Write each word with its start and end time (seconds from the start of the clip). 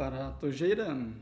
Vypadá 0.00 0.36
to, 0.40 0.50
že 0.50 0.66
jdem. 0.66 1.14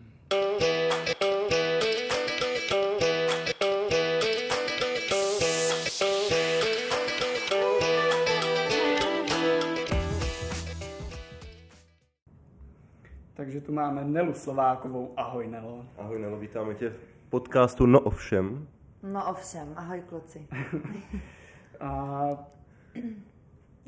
Takže 13.34 13.60
tu 13.60 13.72
máme 13.72 14.04
Nelu 14.04 14.34
Slovákovou. 14.34 15.12
Ahoj 15.16 15.46
Nelo. 15.46 15.86
Ahoj 15.98 16.18
Nelo, 16.18 16.38
vítáme 16.38 16.74
tě 16.74 16.90
v 16.90 17.30
podcastu 17.30 17.86
No 17.86 18.00
ovšem. 18.00 18.68
No 19.02 19.30
ovšem, 19.30 19.74
ahoj 19.76 20.00
kluci. 20.08 20.46
A 21.80 22.28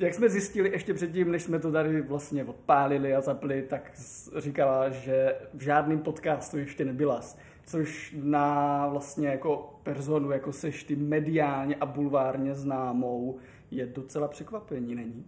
jak 0.01 0.15
jsme 0.15 0.29
zjistili 0.29 0.73
ještě 0.73 0.95
předtím, 0.95 1.31
než 1.31 1.43
jsme 1.43 1.59
to 1.59 1.73
tady 1.73 2.01
vlastně 2.01 2.45
odpálili 2.45 3.15
a 3.15 3.21
zapli, 3.21 3.63
tak 3.63 3.93
říkala, 4.37 4.89
že 4.89 5.37
v 5.55 5.63
žádném 5.63 5.99
podcastu 5.99 6.59
ještě 6.59 6.85
nebyla. 6.85 7.21
Což 7.67 8.17
na 8.23 8.87
vlastně 8.89 9.29
jako 9.29 9.81
personu, 9.83 10.31
jako 10.31 10.53
seš 10.53 10.85
ty 10.85 10.97
mediálně 10.97 11.77
a 11.77 11.87
bulvárně 11.87 12.55
známou, 12.55 13.39
je 13.71 13.87
docela 13.87 14.29
překvapení, 14.29 14.95
není? 14.95 15.27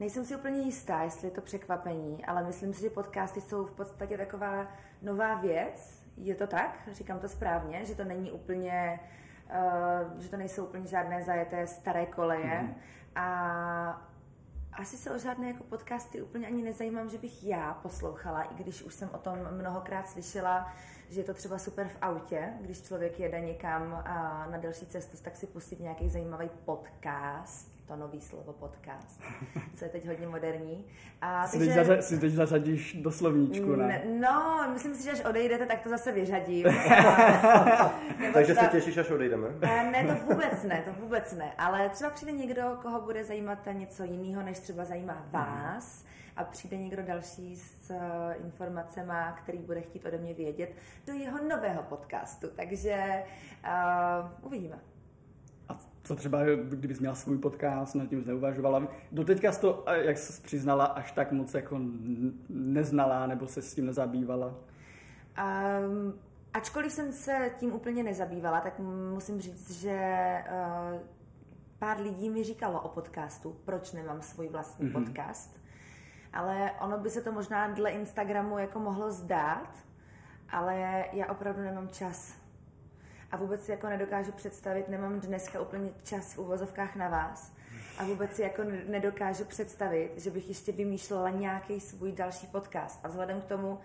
Nejsem 0.00 0.24
si 0.24 0.36
úplně 0.36 0.60
jistá, 0.60 1.02
jestli 1.02 1.26
je 1.26 1.30
to 1.30 1.40
překvapení, 1.40 2.24
ale 2.24 2.44
myslím 2.44 2.74
si, 2.74 2.82
že 2.82 2.90
podcasty 2.90 3.40
jsou 3.40 3.64
v 3.64 3.72
podstatě 3.72 4.16
taková 4.16 4.68
nová 5.02 5.34
věc. 5.34 6.02
Je 6.16 6.34
to 6.34 6.46
tak? 6.46 6.88
Říkám 6.92 7.18
to 7.18 7.28
správně, 7.28 7.84
že 7.84 7.94
to 7.94 8.04
není 8.04 8.32
úplně, 8.32 9.00
uh, 9.50 10.20
že 10.20 10.30
to 10.30 10.36
nejsou 10.36 10.64
úplně 10.64 10.86
žádné 10.86 11.22
zajeté 11.22 11.66
staré 11.66 12.06
koleje. 12.06 12.44
Mm-hmm. 12.44 12.74
A 13.16 14.02
asi 14.72 14.96
se 14.96 15.10
o 15.10 15.18
žádné 15.18 15.48
jako 15.48 15.64
podcasty 15.64 16.22
úplně 16.22 16.46
ani 16.46 16.62
nezajímám, 16.62 17.08
že 17.08 17.18
bych 17.18 17.44
já 17.44 17.74
poslouchala, 17.74 18.42
i 18.42 18.54
když 18.54 18.82
už 18.82 18.94
jsem 18.94 19.10
o 19.12 19.18
tom 19.18 19.38
mnohokrát 19.50 20.08
slyšela, 20.08 20.72
že 21.10 21.20
je 21.20 21.24
to 21.24 21.34
třeba 21.34 21.58
super 21.58 21.88
v 21.88 21.96
autě, 22.02 22.52
když 22.60 22.82
člověk 22.82 23.20
jede 23.20 23.40
někam 23.40 23.90
na 24.50 24.58
delší 24.58 24.86
cestu, 24.86 25.16
tak 25.22 25.36
si 25.36 25.46
pustit 25.46 25.80
nějaký 25.80 26.08
zajímavý 26.08 26.50
podcast 26.64 27.75
to 27.86 27.96
nový 27.96 28.20
slovo 28.20 28.52
podcast, 28.52 29.22
co 29.74 29.84
je 29.84 29.88
teď 29.88 30.08
hodně 30.08 30.26
moderní. 30.26 30.84
A, 31.20 31.46
si, 31.46 31.58
takže, 31.58 31.74
teď 31.74 31.86
zařa- 31.86 32.00
si 32.00 32.18
teď 32.18 32.32
zařadíš 32.32 32.96
do 33.02 33.10
slovníčku, 33.10 33.76
ne? 33.76 34.02
No, 34.20 34.68
myslím 34.72 34.94
si, 34.94 35.04
že 35.04 35.10
až 35.10 35.24
odejdete, 35.24 35.66
tak 35.66 35.82
to 35.82 35.88
zase 35.88 36.12
vyřadím. 36.12 36.66
takže 38.32 38.54
ta... 38.54 38.60
se 38.60 38.66
těšíš, 38.66 38.96
až 38.96 39.10
odejdeme? 39.10 39.48
ne, 39.60 40.04
to 40.04 40.32
vůbec 40.32 40.62
ne, 40.62 40.82
to 40.84 41.02
vůbec 41.02 41.32
ne. 41.32 41.52
Ale 41.58 41.88
třeba 41.88 42.10
přijde 42.10 42.32
někdo, 42.32 42.78
koho 42.82 43.00
bude 43.00 43.24
zajímat 43.24 43.58
něco 43.72 44.04
jiného, 44.04 44.42
než 44.42 44.58
třeba 44.58 44.84
zajímá 44.84 45.26
vás. 45.30 46.04
A 46.36 46.44
přijde 46.44 46.76
někdo 46.76 47.02
další 47.02 47.56
s 47.56 47.90
uh, 47.90 47.96
informacemi, 48.44 49.12
který 49.42 49.58
bude 49.58 49.80
chtít 49.80 50.06
ode 50.06 50.18
mě 50.18 50.34
vědět, 50.34 50.72
do 51.06 51.12
jeho 51.12 51.48
nového 51.48 51.82
podcastu. 51.82 52.46
Takže 52.56 53.24
uh, 53.64 54.46
uvidíme 54.46 54.78
co 56.06 56.16
třeba, 56.16 56.38
kdybys 56.68 57.00
měla 57.00 57.14
svůj 57.14 57.38
podcast, 57.38 57.94
nad 57.94 58.08
tím 58.08 58.24
neuvažovala. 58.26 58.88
Doteďka 59.12 59.52
jsi 59.52 59.60
to, 59.60 59.84
jak 59.92 60.18
jsi 60.18 60.42
přiznala, 60.42 60.84
až 60.84 61.12
tak 61.12 61.32
moc 61.32 61.54
jako 61.54 61.80
neznala 62.48 63.26
nebo 63.26 63.46
se 63.46 63.62
s 63.62 63.74
tím 63.74 63.86
nezabývala? 63.86 64.46
Um, 64.46 66.14
ačkoliv 66.54 66.92
jsem 66.92 67.12
se 67.12 67.50
tím 67.58 67.72
úplně 67.72 68.02
nezabývala, 68.02 68.60
tak 68.60 68.80
musím 69.14 69.40
říct, 69.40 69.70
že 69.70 69.98
uh, 70.92 71.00
pár 71.78 72.00
lidí 72.00 72.30
mi 72.30 72.44
říkalo 72.44 72.80
o 72.80 72.88
podcastu, 72.88 73.56
proč 73.64 73.92
nemám 73.92 74.22
svůj 74.22 74.48
vlastní 74.48 74.88
mm-hmm. 74.88 74.92
podcast. 74.92 75.60
Ale 76.32 76.70
ono 76.80 76.98
by 76.98 77.10
se 77.10 77.22
to 77.22 77.32
možná 77.32 77.68
dle 77.68 77.90
Instagramu 77.90 78.58
jako 78.58 78.78
mohlo 78.78 79.10
zdát, 79.10 79.68
ale 80.50 81.04
já 81.12 81.26
opravdu 81.26 81.62
nemám 81.62 81.88
čas 81.88 82.45
a 83.32 83.36
vůbec 83.36 83.64
si 83.64 83.70
jako 83.70 83.88
nedokážu 83.88 84.32
představit, 84.32 84.88
nemám 84.88 85.20
dneska 85.20 85.60
úplně 85.60 85.90
čas 86.04 86.34
v 86.34 86.38
uvozovkách 86.38 86.96
na 86.96 87.08
vás 87.08 87.52
a 87.98 88.04
vůbec 88.04 88.36
si 88.36 88.42
jako 88.42 88.62
nedokážu 88.88 89.44
představit, 89.44 90.12
že 90.16 90.30
bych 90.30 90.48
ještě 90.48 90.72
vymýšlela 90.72 91.30
nějaký 91.30 91.80
svůj 91.80 92.12
další 92.12 92.46
podcast. 92.46 93.00
A 93.04 93.08
vzhledem 93.08 93.40
k 93.40 93.44
tomu, 93.44 93.78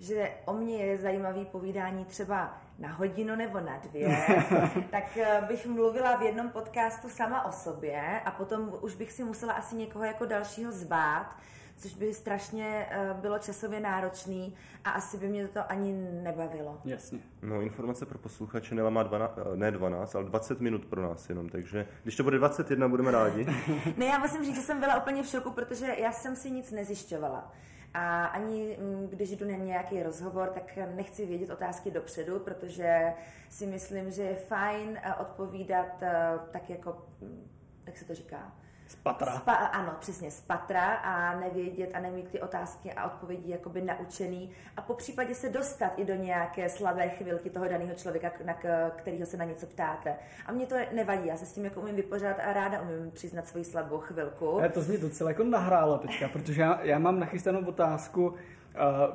že 0.00 0.30
o 0.44 0.52
mě 0.52 0.76
je 0.76 0.98
zajímavý 0.98 1.44
povídání 1.44 2.04
třeba 2.04 2.58
na 2.78 2.92
hodinu 2.92 3.36
nebo 3.36 3.60
na 3.60 3.78
dvě, 3.78 4.26
tak 4.90 5.16
eh, 5.16 5.44
bych 5.48 5.66
mluvila 5.66 6.16
v 6.16 6.22
jednom 6.22 6.50
podcastu 6.50 7.08
sama 7.08 7.44
o 7.44 7.52
sobě 7.52 8.20
a 8.24 8.30
potom 8.30 8.74
už 8.80 8.94
bych 8.94 9.12
si 9.12 9.24
musela 9.24 9.52
asi 9.52 9.76
někoho 9.76 10.04
jako 10.04 10.26
dalšího 10.26 10.72
zvát, 10.72 11.36
což 11.78 11.94
by 11.94 12.14
strašně 12.14 12.86
uh, 13.12 13.20
bylo 13.20 13.38
časově 13.38 13.80
náročný 13.80 14.54
a 14.84 14.90
asi 14.90 15.18
by 15.18 15.28
mě 15.28 15.48
to 15.48 15.60
ani 15.72 15.92
nebavilo. 16.22 16.80
Jasně. 16.84 17.18
No, 17.42 17.60
informace 17.60 18.06
pro 18.06 18.18
posluchače 18.18 18.74
Nela 18.74 18.90
má 18.90 19.02
12, 19.02 19.38
eh, 19.38 19.56
ne 19.56 19.70
12, 19.70 20.14
ale 20.14 20.24
20 20.24 20.60
minut 20.60 20.84
pro 20.84 21.02
nás 21.02 21.28
jenom, 21.28 21.48
takže 21.48 21.86
když 22.02 22.16
to 22.16 22.22
bude 22.22 22.38
21, 22.38 22.88
budeme 22.88 23.10
rádi. 23.10 23.46
ne, 23.96 24.06
já 24.06 24.18
musím 24.18 24.44
říct, 24.44 24.56
že 24.56 24.62
jsem 24.62 24.80
byla 24.80 25.00
úplně 25.00 25.22
v 25.22 25.26
šoku, 25.26 25.50
protože 25.50 25.86
já 25.98 26.12
jsem 26.12 26.36
si 26.36 26.50
nic 26.50 26.70
nezjišťovala. 26.70 27.52
A 27.94 28.24
ani 28.24 28.78
mm, 28.80 29.08
když 29.08 29.30
jdu 29.30 29.50
na 29.50 29.56
nějaký 29.56 30.02
rozhovor, 30.02 30.48
tak 30.48 30.78
nechci 30.94 31.26
vědět 31.26 31.50
otázky 31.50 31.90
dopředu, 31.90 32.38
protože 32.38 33.12
si 33.48 33.66
myslím, 33.66 34.10
že 34.10 34.22
je 34.22 34.34
fajn 34.34 34.98
eh, 35.02 35.14
odpovídat 35.14 36.02
tak 36.50 36.70
jako, 36.70 37.06
mm, 37.20 37.50
jak 37.86 37.96
se 37.96 38.04
to 38.04 38.14
říká, 38.14 38.52
z 38.88 38.96
patra. 38.96 39.32
Spa, 39.36 39.52
ano, 39.52 39.92
přesně, 40.00 40.30
z 40.30 40.40
patra 40.40 40.94
a 40.94 41.40
nevědět 41.40 41.90
a 41.94 42.00
nemít 42.00 42.28
ty 42.28 42.40
otázky 42.40 42.92
a 42.92 43.06
odpovědi 43.06 43.50
jakoby 43.50 43.82
naučený 43.82 44.50
a 44.76 44.82
po 44.82 44.94
případě 44.94 45.34
se 45.34 45.48
dostat 45.48 45.92
i 45.96 46.04
do 46.04 46.14
nějaké 46.14 46.68
slabé 46.68 47.08
chvilky 47.08 47.50
toho 47.50 47.68
daného 47.68 47.94
člověka, 47.94 48.32
na 48.44 48.54
kterého 48.96 49.26
se 49.26 49.36
na 49.36 49.44
něco 49.44 49.66
ptáte. 49.66 50.16
A 50.46 50.52
mě 50.52 50.66
to 50.66 50.74
nevadí, 50.92 51.26
já 51.26 51.36
se 51.36 51.46
s 51.46 51.52
tím 51.52 51.64
jako 51.64 51.80
umím 51.80 51.96
vypořádat 51.96 52.40
a 52.44 52.52
ráda 52.52 52.80
umím 52.80 53.10
přiznat 53.10 53.48
svoji 53.48 53.64
slabou 53.64 53.98
chvilku. 53.98 54.60
A 54.60 54.68
to 54.68 54.82
z 54.82 54.88
mě 54.88 54.98
docela 54.98 55.30
jako 55.30 55.44
nahrálo 55.44 55.98
teďka, 55.98 56.28
protože 56.28 56.62
já, 56.62 56.80
já 56.82 56.98
mám 56.98 57.20
nachystanou 57.20 57.66
otázku, 57.66 58.28
uh, 58.28 58.34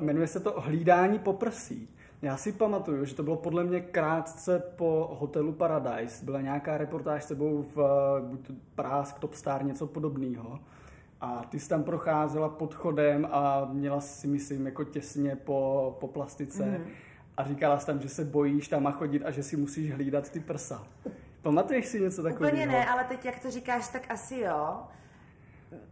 jmenuje 0.00 0.26
se 0.26 0.40
to 0.40 0.60
hlídání 0.60 1.18
poprsí. 1.18 1.88
Já 2.22 2.36
si 2.36 2.52
pamatuju, 2.52 3.04
že 3.04 3.14
to 3.14 3.22
bylo 3.22 3.36
podle 3.36 3.64
mě 3.64 3.80
krátce 3.80 4.62
po 4.76 5.16
hotelu 5.20 5.52
Paradise. 5.52 6.24
Byla 6.24 6.40
nějaká 6.40 6.78
reportáž 6.78 7.24
s 7.24 7.26
tebou 7.26 7.64
v 7.74 7.78
buď 8.20 8.50
Prask, 8.74 9.18
Top 9.18 9.34
Star, 9.34 9.64
něco 9.64 9.86
podobného. 9.86 10.58
A 11.20 11.44
ty 11.48 11.60
jsi 11.60 11.68
tam 11.68 11.82
procházela 11.82 12.48
podchodem 12.48 13.28
a 13.30 13.68
měla 13.72 14.00
si, 14.00 14.26
myslím, 14.26 14.66
jako 14.66 14.84
těsně 14.84 15.36
po, 15.36 15.96
po 16.00 16.08
plastice. 16.08 16.64
Mm. 16.64 16.84
A 17.36 17.44
říkala 17.44 17.78
jsi 17.78 17.86
tam, 17.86 18.00
že 18.00 18.08
se 18.08 18.24
bojíš 18.24 18.68
tam 18.68 18.86
a 18.86 18.90
chodit 18.90 19.22
a 19.24 19.30
že 19.30 19.42
si 19.42 19.56
musíš 19.56 19.92
hlídat 19.92 20.30
ty 20.30 20.40
prsa. 20.40 20.86
Pamatuješ 21.42 21.86
si 21.86 22.00
něco 22.00 22.22
takového? 22.22 22.52
Úplně 22.52 22.66
ne, 22.66 22.86
ale 22.86 23.04
teď 23.04 23.24
jak 23.24 23.38
to 23.38 23.50
říkáš, 23.50 23.88
tak 23.88 24.10
asi 24.10 24.38
jo 24.38 24.76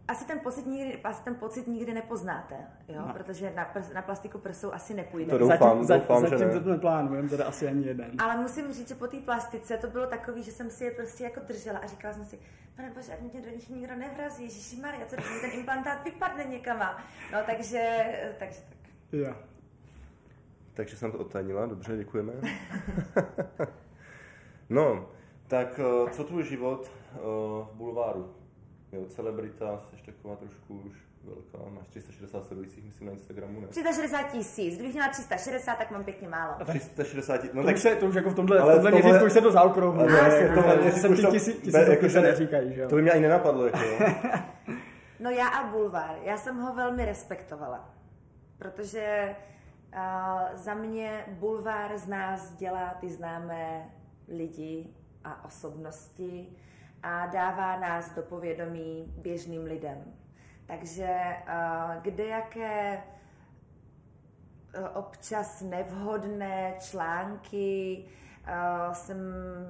asi 0.07 0.25
ten 0.25 0.39
pocit 0.39 0.65
nikdy, 0.65 1.01
asi 1.03 1.23
ten 1.23 1.35
pocit 1.35 1.67
nikdy 1.67 1.93
nepoznáte, 1.93 2.55
jo? 2.87 3.01
No. 3.07 3.13
protože 3.13 3.53
na, 3.55 3.65
prs, 3.65 3.93
na 3.93 4.01
plastiku 4.01 4.37
prsou 4.37 4.71
asi 4.71 4.93
nepůjde. 4.93 5.31
To 5.31 5.37
doufám, 5.37 5.83
zatím, 5.83 6.01
doufám, 6.01 6.21
zatím, 6.21 6.37
že 6.37 6.45
ne. 6.45 6.59
to 6.59 6.69
neplánujeme, 6.69 7.29
teda 7.29 7.45
asi 7.45 7.67
ani 7.67 7.85
jeden. 7.85 8.11
Ale 8.19 8.37
musím 8.37 8.73
říct, 8.73 8.87
že 8.87 8.95
po 8.95 9.07
té 9.07 9.17
plastice 9.17 9.77
to 9.77 9.87
bylo 9.87 10.07
takový, 10.07 10.43
že 10.43 10.51
jsem 10.51 10.69
si 10.69 10.83
je 10.83 10.91
prostě 10.91 11.23
jako 11.23 11.39
držela 11.47 11.79
a 11.79 11.87
říkala 11.87 12.13
jsem 12.13 12.25
si, 12.25 12.39
pane 12.75 12.91
bože, 12.91 13.13
ať 13.13 13.21
mě 13.21 13.41
do 13.41 13.49
nich 13.49 13.69
nikdo 13.69 13.95
nevrazí, 13.95 14.43
Ježíši 14.43 14.81
Maria, 14.81 15.05
co 15.05 15.15
když 15.15 15.41
ten 15.41 15.59
implantát 15.59 16.03
vypadne 16.03 16.43
někama. 16.43 16.97
No 17.33 17.39
takže, 17.45 18.05
takže 18.39 18.59
tak. 18.69 18.77
Ja. 19.11 19.35
Takže 20.73 20.97
jsem 20.97 21.11
to 21.11 21.17
odtajnila, 21.17 21.65
dobře, 21.65 21.97
děkujeme. 21.97 22.33
no, 24.69 25.09
tak 25.47 25.79
eh, 25.79 26.11
co 26.11 26.23
tvůj 26.23 26.43
život 26.43 26.91
eh, 26.91 27.19
v 27.19 27.69
bulváru? 27.73 28.35
Jo, 28.93 29.05
celebrita, 29.05 29.81
jsi 29.81 30.05
taková 30.05 30.35
trošku 30.35 30.81
už 30.85 30.93
velká, 31.23 31.69
máš 31.69 31.87
360 31.87 32.45
sledujících, 32.45 32.85
myslím, 32.85 33.07
na 33.07 33.13
Instagramu, 33.13 33.61
ne? 33.61 33.67
360 33.67 34.31
tisíc, 34.31 34.75
kdybych 34.75 34.93
měla 34.93 35.09
360, 35.09 35.75
tak 35.75 35.91
mám 35.91 36.03
pěkně 36.03 36.29
málo. 36.29 36.55
A 36.59 36.63
360 36.63 37.43
no 37.53 37.61
to 37.61 37.67
tak 37.67 37.77
se, 37.77 37.95
to 37.95 38.05
už 38.05 38.15
jako 38.15 38.29
v 38.29 38.35
tomhle, 38.35 38.59
ale 38.59 38.73
v 38.73 38.75
tomhle 38.75 38.91
tohle, 38.91 39.01
měřítku 39.01 39.25
už 39.25 39.33
se 39.33 39.41
to 39.41 39.51
zaokrouhluje. 39.51 40.17
Jako, 40.17 40.61
tohle, 40.61 40.91
se 40.91 41.09
ty 41.09 41.23
tisíc, 41.27 41.73
jako, 41.73 42.09
se 42.09 42.21
neříkají, 42.21 42.73
že 42.73 42.81
jo? 42.81 42.89
To 42.89 42.95
by 42.95 43.01
mě 43.01 43.11
ani 43.11 43.21
nenapadlo, 43.21 43.65
jako 43.65 43.77
jo. 43.77 43.97
no 45.19 45.29
já 45.29 45.47
a 45.47 45.71
Bulvár, 45.71 46.15
já 46.23 46.37
jsem 46.37 46.57
ho 46.57 46.75
velmi 46.75 47.05
respektovala, 47.05 47.89
protože 48.57 49.35
uh, 49.95 50.57
za 50.57 50.73
mě 50.73 51.25
Bulvár 51.27 51.97
z 51.97 52.07
nás 52.07 52.53
dělá 52.53 52.97
ty 52.99 53.09
známé 53.09 53.89
lidi 54.27 54.87
a 55.23 55.45
osobnosti, 55.45 56.47
a 57.03 57.25
dává 57.25 57.79
nás 57.79 58.15
do 58.15 58.21
povědomí 58.21 59.13
běžným 59.17 59.63
lidem. 59.63 60.03
Takže 60.65 61.37
uh, 61.47 62.01
kde 62.01 62.25
jaké 62.25 62.97
uh, 62.97 64.87
občas 64.93 65.61
nevhodné 65.61 66.75
články 66.79 68.05
uh, 68.47 68.93
jsem 68.93 69.17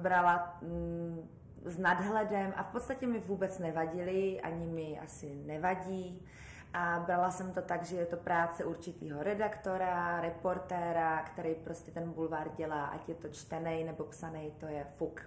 brala 0.02 0.58
um, 0.62 1.28
s 1.64 1.78
nadhledem 1.78 2.52
a 2.56 2.62
v 2.62 2.72
podstatě 2.72 3.06
mi 3.06 3.18
vůbec 3.18 3.58
nevadily, 3.58 4.40
ani 4.40 4.66
mi 4.66 5.00
asi 5.00 5.34
nevadí. 5.34 6.26
A 6.72 7.02
brala 7.06 7.30
jsem 7.30 7.52
to 7.52 7.62
tak, 7.62 7.84
že 7.84 7.96
je 7.96 8.06
to 8.06 8.16
práce 8.16 8.64
určitýho 8.64 9.22
redaktora, 9.22 10.20
reportéra, 10.20 11.22
který 11.22 11.54
prostě 11.54 11.90
ten 11.90 12.12
bulvár 12.12 12.48
dělá, 12.56 12.84
ať 12.84 13.08
je 13.08 13.14
to 13.14 13.28
čtený 13.28 13.84
nebo 13.84 14.04
psaný, 14.04 14.52
to 14.58 14.66
je 14.66 14.86
fuk. 14.96 15.22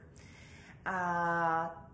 A 0.85 1.86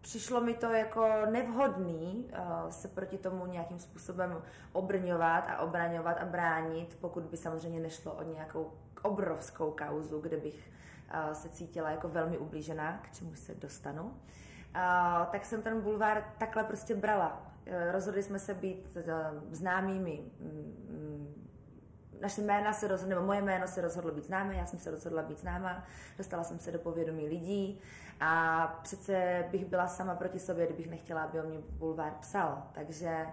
přišlo 0.00 0.40
mi 0.40 0.54
to 0.54 0.72
jako 0.72 1.08
nevhodný 1.30 2.30
uh, 2.32 2.70
se 2.70 2.88
proti 2.88 3.18
tomu 3.18 3.46
nějakým 3.46 3.78
způsobem 3.78 4.42
obrňovat 4.72 5.44
a 5.48 5.58
obraňovat 5.58 6.16
a 6.18 6.24
bránit, 6.24 6.98
pokud 7.00 7.22
by 7.22 7.36
samozřejmě 7.36 7.80
nešlo 7.80 8.12
o 8.12 8.22
nějakou 8.22 8.72
obrovskou 9.02 9.70
kauzu, 9.70 10.20
kde 10.20 10.36
bych 10.36 10.70
uh, 11.26 11.32
se 11.32 11.48
cítila 11.48 11.90
jako 11.90 12.08
velmi 12.08 12.38
ublížená, 12.38 13.00
k 13.02 13.16
čemu 13.16 13.34
se 13.34 13.54
dostanu. 13.54 14.02
Uh, 14.04 14.12
tak 15.30 15.44
jsem 15.44 15.62
ten 15.62 15.80
bulvár 15.80 16.24
takhle 16.38 16.64
prostě 16.64 16.94
brala. 16.94 17.46
Rozhodli 17.92 18.22
jsme 18.22 18.38
se 18.38 18.54
být 18.54 18.96
známými 19.50 20.20
um, 20.40 21.34
naše 22.20 22.40
jména 22.40 22.72
se 22.72 22.88
rozhodlo, 22.88 23.14
nebo 23.14 23.26
moje 23.26 23.42
jméno 23.42 23.66
se 23.66 23.80
rozhodlo 23.80 24.12
být 24.12 24.24
známé, 24.24 24.54
já 24.54 24.66
jsem 24.66 24.78
se 24.78 24.90
rozhodla 24.90 25.22
být 25.22 25.40
známá, 25.40 25.84
dostala 26.18 26.44
jsem 26.44 26.58
se 26.58 26.72
do 26.72 26.78
povědomí 26.78 27.28
lidí 27.28 27.80
a 28.20 28.66
přece 28.82 29.44
bych 29.50 29.64
byla 29.64 29.88
sama 29.88 30.14
proti 30.14 30.38
sobě, 30.38 30.66
kdybych 30.66 30.90
nechtěla, 30.90 31.22
aby 31.22 31.40
o 31.40 31.42
mě 31.42 31.58
bulvár 31.58 32.12
psal. 32.20 32.62
Takže 32.72 33.26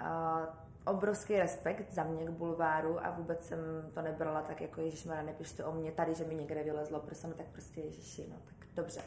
uh, 0.00 0.46
obrovský 0.84 1.38
respekt 1.38 1.92
za 1.92 2.04
mě 2.04 2.24
k 2.24 2.30
bulváru 2.30 3.06
a 3.06 3.10
vůbec 3.10 3.46
jsem 3.46 3.58
to 3.94 4.02
nebrala 4.02 4.42
tak 4.42 4.60
jako 4.60 4.80
Ježišmara, 4.80 5.22
nepište 5.22 5.64
o 5.64 5.72
mě 5.72 5.92
tady, 5.92 6.14
že 6.14 6.24
mi 6.24 6.34
někde 6.34 6.62
vylezlo, 6.62 7.02
no 7.26 7.34
tak 7.34 7.46
prostě 7.46 7.80
Ježiši, 7.80 8.26
no 8.30 8.36
tak 8.44 8.68
dobře. 8.74 9.00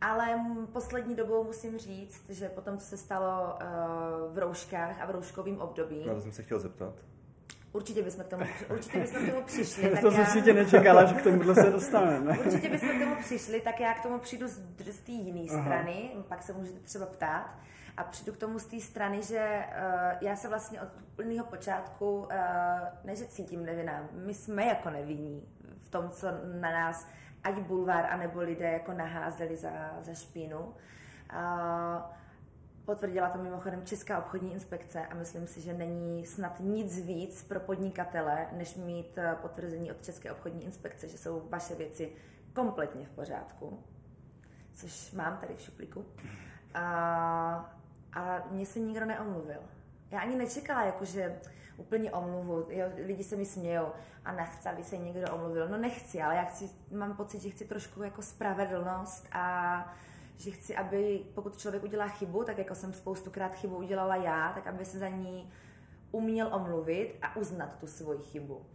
Ale 0.00 0.40
poslední 0.72 1.14
dobou 1.14 1.44
musím 1.44 1.78
říct, 1.78 2.30
že 2.30 2.48
potom, 2.48 2.78
co 2.78 2.86
se 2.86 2.96
stalo 2.96 3.54
uh, 3.54 4.34
v 4.34 4.38
rouškách 4.38 5.00
a 5.00 5.06
v 5.06 5.10
rouškovém 5.10 5.60
období... 5.60 6.04
No, 6.06 6.14
to 6.14 6.20
jsem 6.20 6.32
se 6.32 6.42
chtěl 6.42 6.58
zeptat. 6.58 6.94
Určitě 7.78 8.02
bychom 8.02 8.24
k 8.24 8.28
tomu, 8.28 8.44
určitě 8.70 8.98
bychom 8.98 9.26
k 9.26 9.30
tomu 9.30 9.42
přišli. 9.42 9.90
tak 9.90 10.00
to 10.00 10.10
jsem 10.10 10.20
já... 10.20 10.26
si 10.26 10.42
tě 10.42 10.54
nečekala, 10.54 11.04
že 11.04 11.14
k 11.14 11.22
tomuhle 11.22 11.54
se 11.54 11.70
dostaneme. 11.70 12.38
určitě 12.44 12.68
bychom 12.70 12.88
k 12.88 13.04
tomu 13.04 13.16
přišli, 13.16 13.60
tak 13.60 13.80
já 13.80 13.94
k 13.94 14.02
tomu 14.02 14.18
přijdu 14.18 14.48
z, 14.48 14.62
z 14.90 15.00
té 15.00 15.12
jiné 15.12 15.48
strany, 15.48 16.10
pak 16.28 16.42
se 16.42 16.52
můžete 16.52 16.78
třeba 16.78 17.06
ptát. 17.06 17.58
A 17.96 18.04
přijdu 18.04 18.32
k 18.32 18.36
tomu 18.36 18.58
z 18.58 18.64
té 18.64 18.80
strany, 18.80 19.22
že 19.22 19.64
uh, 19.66 20.18
já 20.20 20.36
se 20.36 20.48
vlastně 20.48 20.80
od 20.80 20.88
úplného 21.12 21.46
počátku, 21.46 22.18
uh, 22.18 22.26
ne 23.04 23.16
že 23.16 23.26
cítím 23.26 23.64
nevinná, 23.64 24.08
my 24.12 24.34
jsme 24.34 24.64
jako 24.64 24.90
nevinní 24.90 25.42
v 25.80 25.88
tom, 25.88 26.10
co 26.10 26.26
na 26.60 26.70
nás 26.70 27.06
ať 27.44 27.54
bulvár, 27.54 28.06
anebo 28.10 28.40
lidé 28.40 28.72
jako 28.72 28.92
naházeli 28.92 29.56
za, 29.56 29.70
za 30.00 30.14
špínu. 30.14 30.58
Uh, 30.58 30.74
Potvrdila 32.88 33.28
to 33.28 33.38
mimochodem 33.38 33.86
Česká 33.86 34.18
obchodní 34.18 34.52
inspekce 34.52 35.06
a 35.06 35.14
myslím 35.14 35.46
si, 35.46 35.60
že 35.60 35.72
není 35.72 36.26
snad 36.26 36.60
nic 36.60 37.00
víc 37.00 37.42
pro 37.42 37.60
podnikatele, 37.60 38.46
než 38.52 38.74
mít 38.74 39.18
eh, 39.18 39.36
potvrzení 39.42 39.90
od 39.90 40.04
České 40.04 40.32
obchodní 40.32 40.64
inspekce, 40.64 41.08
že 41.08 41.18
jsou 41.18 41.48
vaše 41.48 41.74
věci 41.74 42.12
kompletně 42.52 43.06
v 43.06 43.10
pořádku, 43.10 43.84
což 44.74 45.12
mám 45.12 45.36
tady 45.36 45.54
v 45.54 45.60
šuplíku. 45.60 46.04
A, 46.74 46.84
a 48.12 48.42
mě 48.50 48.66
se 48.66 48.80
nikdo 48.80 49.06
neomluvil. 49.06 49.60
Já 50.10 50.20
ani 50.20 50.36
nečekala, 50.36 50.84
jakože 50.84 51.40
úplně 51.76 52.12
omluvu. 52.12 52.66
Jo, 52.70 52.86
lidi 53.06 53.24
se 53.24 53.36
mi 53.36 53.46
smějou 53.46 53.86
a 54.24 54.32
nechce, 54.32 54.70
aby 54.70 54.84
se 54.84 54.96
někdo 54.96 55.34
omluvil. 55.34 55.68
No 55.68 55.78
nechci, 55.78 56.22
ale 56.22 56.36
já 56.36 56.44
chci, 56.44 56.70
mám 56.90 57.16
pocit, 57.16 57.42
že 57.42 57.50
chci 57.50 57.64
trošku 57.64 58.02
jako 58.02 58.22
spravedlnost 58.22 59.26
a 59.32 59.84
že 60.38 60.50
chci, 60.50 60.76
aby 60.76 61.20
pokud 61.34 61.58
člověk 61.58 61.84
udělá 61.84 62.08
chybu, 62.08 62.44
tak 62.44 62.58
jako 62.58 62.74
jsem 62.74 62.92
spoustukrát 62.92 63.54
chybu 63.54 63.76
udělala 63.76 64.16
já, 64.16 64.52
tak 64.52 64.66
aby 64.66 64.84
se 64.84 64.98
za 64.98 65.08
ní 65.08 65.50
uměl 66.10 66.54
omluvit 66.54 67.14
a 67.22 67.36
uznat 67.36 67.78
tu 67.80 67.86
svoji 67.86 68.18
chybu. 68.18 68.66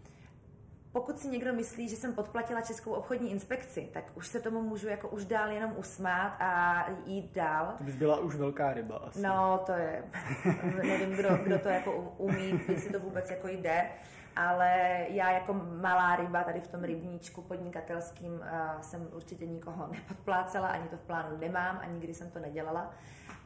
Pokud 0.92 1.20
si 1.20 1.28
někdo 1.28 1.54
myslí, 1.54 1.90
že 1.90 1.96
jsem 1.96 2.14
podplatila 2.14 2.62
Českou 2.62 2.92
obchodní 2.92 3.32
inspekci, 3.32 3.90
tak 3.94 4.04
už 4.16 4.28
se 4.28 4.40
tomu 4.40 4.62
můžu 4.62 4.88
jako 4.88 5.10
už 5.10 5.26
dál 5.26 5.52
jenom 5.52 5.74
usmát 5.78 6.36
a 6.40 6.86
jít 7.06 7.34
dál. 7.34 7.74
To 7.78 7.84
bys 7.84 7.96
byla 7.96 8.20
už 8.20 8.36
velká 8.36 8.74
ryba 8.74 8.98
asi. 8.98 9.22
No, 9.22 9.60
to 9.66 9.72
je, 9.72 10.04
nevím, 10.84 11.10
kdo, 11.10 11.30
kdo 11.44 11.60
to 11.60 11.70
jako 11.70 12.14
umí, 12.18 12.62
jestli 12.68 12.90
to 12.90 13.00
vůbec 13.00 13.30
jako 13.30 13.48
jde 13.48 13.90
ale 14.36 15.06
já 15.10 15.32
jako 15.32 15.54
malá 15.82 16.16
ryba 16.16 16.44
tady 16.44 16.62
v 16.62 16.68
tom 16.68 16.84
rybníčku 16.84 17.42
podnikatelským 17.42 18.34
uh, 18.34 18.82
jsem 18.82 19.08
určitě 19.12 19.46
nikoho 19.46 19.88
nepodplácela, 19.92 20.68
ani 20.68 20.88
to 20.90 20.98
v 20.98 21.02
plánu 21.02 21.38
nemám, 21.38 21.80
ani 21.82 21.94
nikdy 21.94 22.14
jsem 22.14 22.32
to 22.32 22.40
nedělala, 22.40 22.84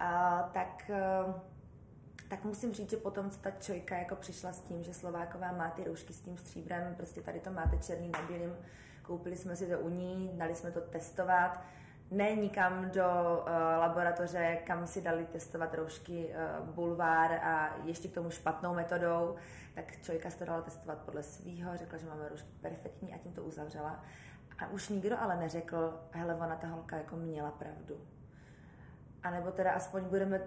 uh, 0.02 0.52
tak, 0.54 0.92
uh, 1.26 1.34
tak 2.30 2.44
musím 2.44 2.74
říct, 2.74 2.90
že 2.90 2.98
potom, 2.98 3.30
co 3.30 3.40
ta 3.40 3.52
čojka 3.52 3.98
jako 3.98 4.16
přišla 4.16 4.52
s 4.52 4.62
tím, 4.62 4.84
že 4.84 4.94
Slováková 4.94 5.52
má 5.52 5.70
ty 5.70 5.84
roušky 5.84 6.14
s 6.14 6.22
tím 6.22 6.38
stříbrem, 6.38 6.96
prostě 6.96 7.22
tady 7.22 7.40
to 7.40 7.52
máte 7.52 7.78
černý 7.78 8.10
na 8.10 8.22
bílým, 8.22 8.56
koupili 9.02 9.36
jsme 9.36 9.56
si 9.56 9.68
to 9.68 9.80
u 9.80 9.90
ní, 9.90 10.32
dali 10.34 10.56
jsme 10.56 10.72
to 10.72 10.82
testovat, 10.82 11.62
ne 12.12 12.36
nikam 12.36 12.90
do 12.90 13.04
uh, 13.06 13.50
laboratoře, 13.80 14.58
kam 14.64 14.88
si 14.88 15.02
dali 15.02 15.26
testovat 15.26 15.74
roušky 15.74 16.30
uh, 16.60 16.70
bulvár 16.70 17.32
a 17.32 17.78
ještě 17.84 18.08
k 18.08 18.14
tomu 18.14 18.30
špatnou 18.30 18.74
metodou, 18.74 19.36
tak 19.76 20.02
člověka 20.02 20.30
se 20.30 20.38
to 20.38 20.46
dala 20.46 20.62
testovat 20.62 20.98
podle 20.98 21.24
svýho, 21.24 21.78
řekla, 21.78 21.98
že 21.98 22.06
máme 22.06 22.30
roušky 22.30 22.50
perfektní 22.62 23.14
a 23.14 23.18
tím 23.18 23.34
to 23.34 23.44
uzavřela. 23.44 24.04
A 24.60 24.68
už 24.68 24.90
nikdo 24.90 25.22
ale 25.22 25.38
neřekl, 25.38 26.00
hele, 26.12 26.36
ona 26.36 26.56
ta 26.56 26.68
holka 26.68 26.98
jako 26.98 27.16
měla 27.16 27.52
pravdu. 27.52 27.96
A 29.24 29.32
nebo 29.32 29.52
teda 29.52 29.72
aspoň 29.72 30.04
budeme 30.04 30.42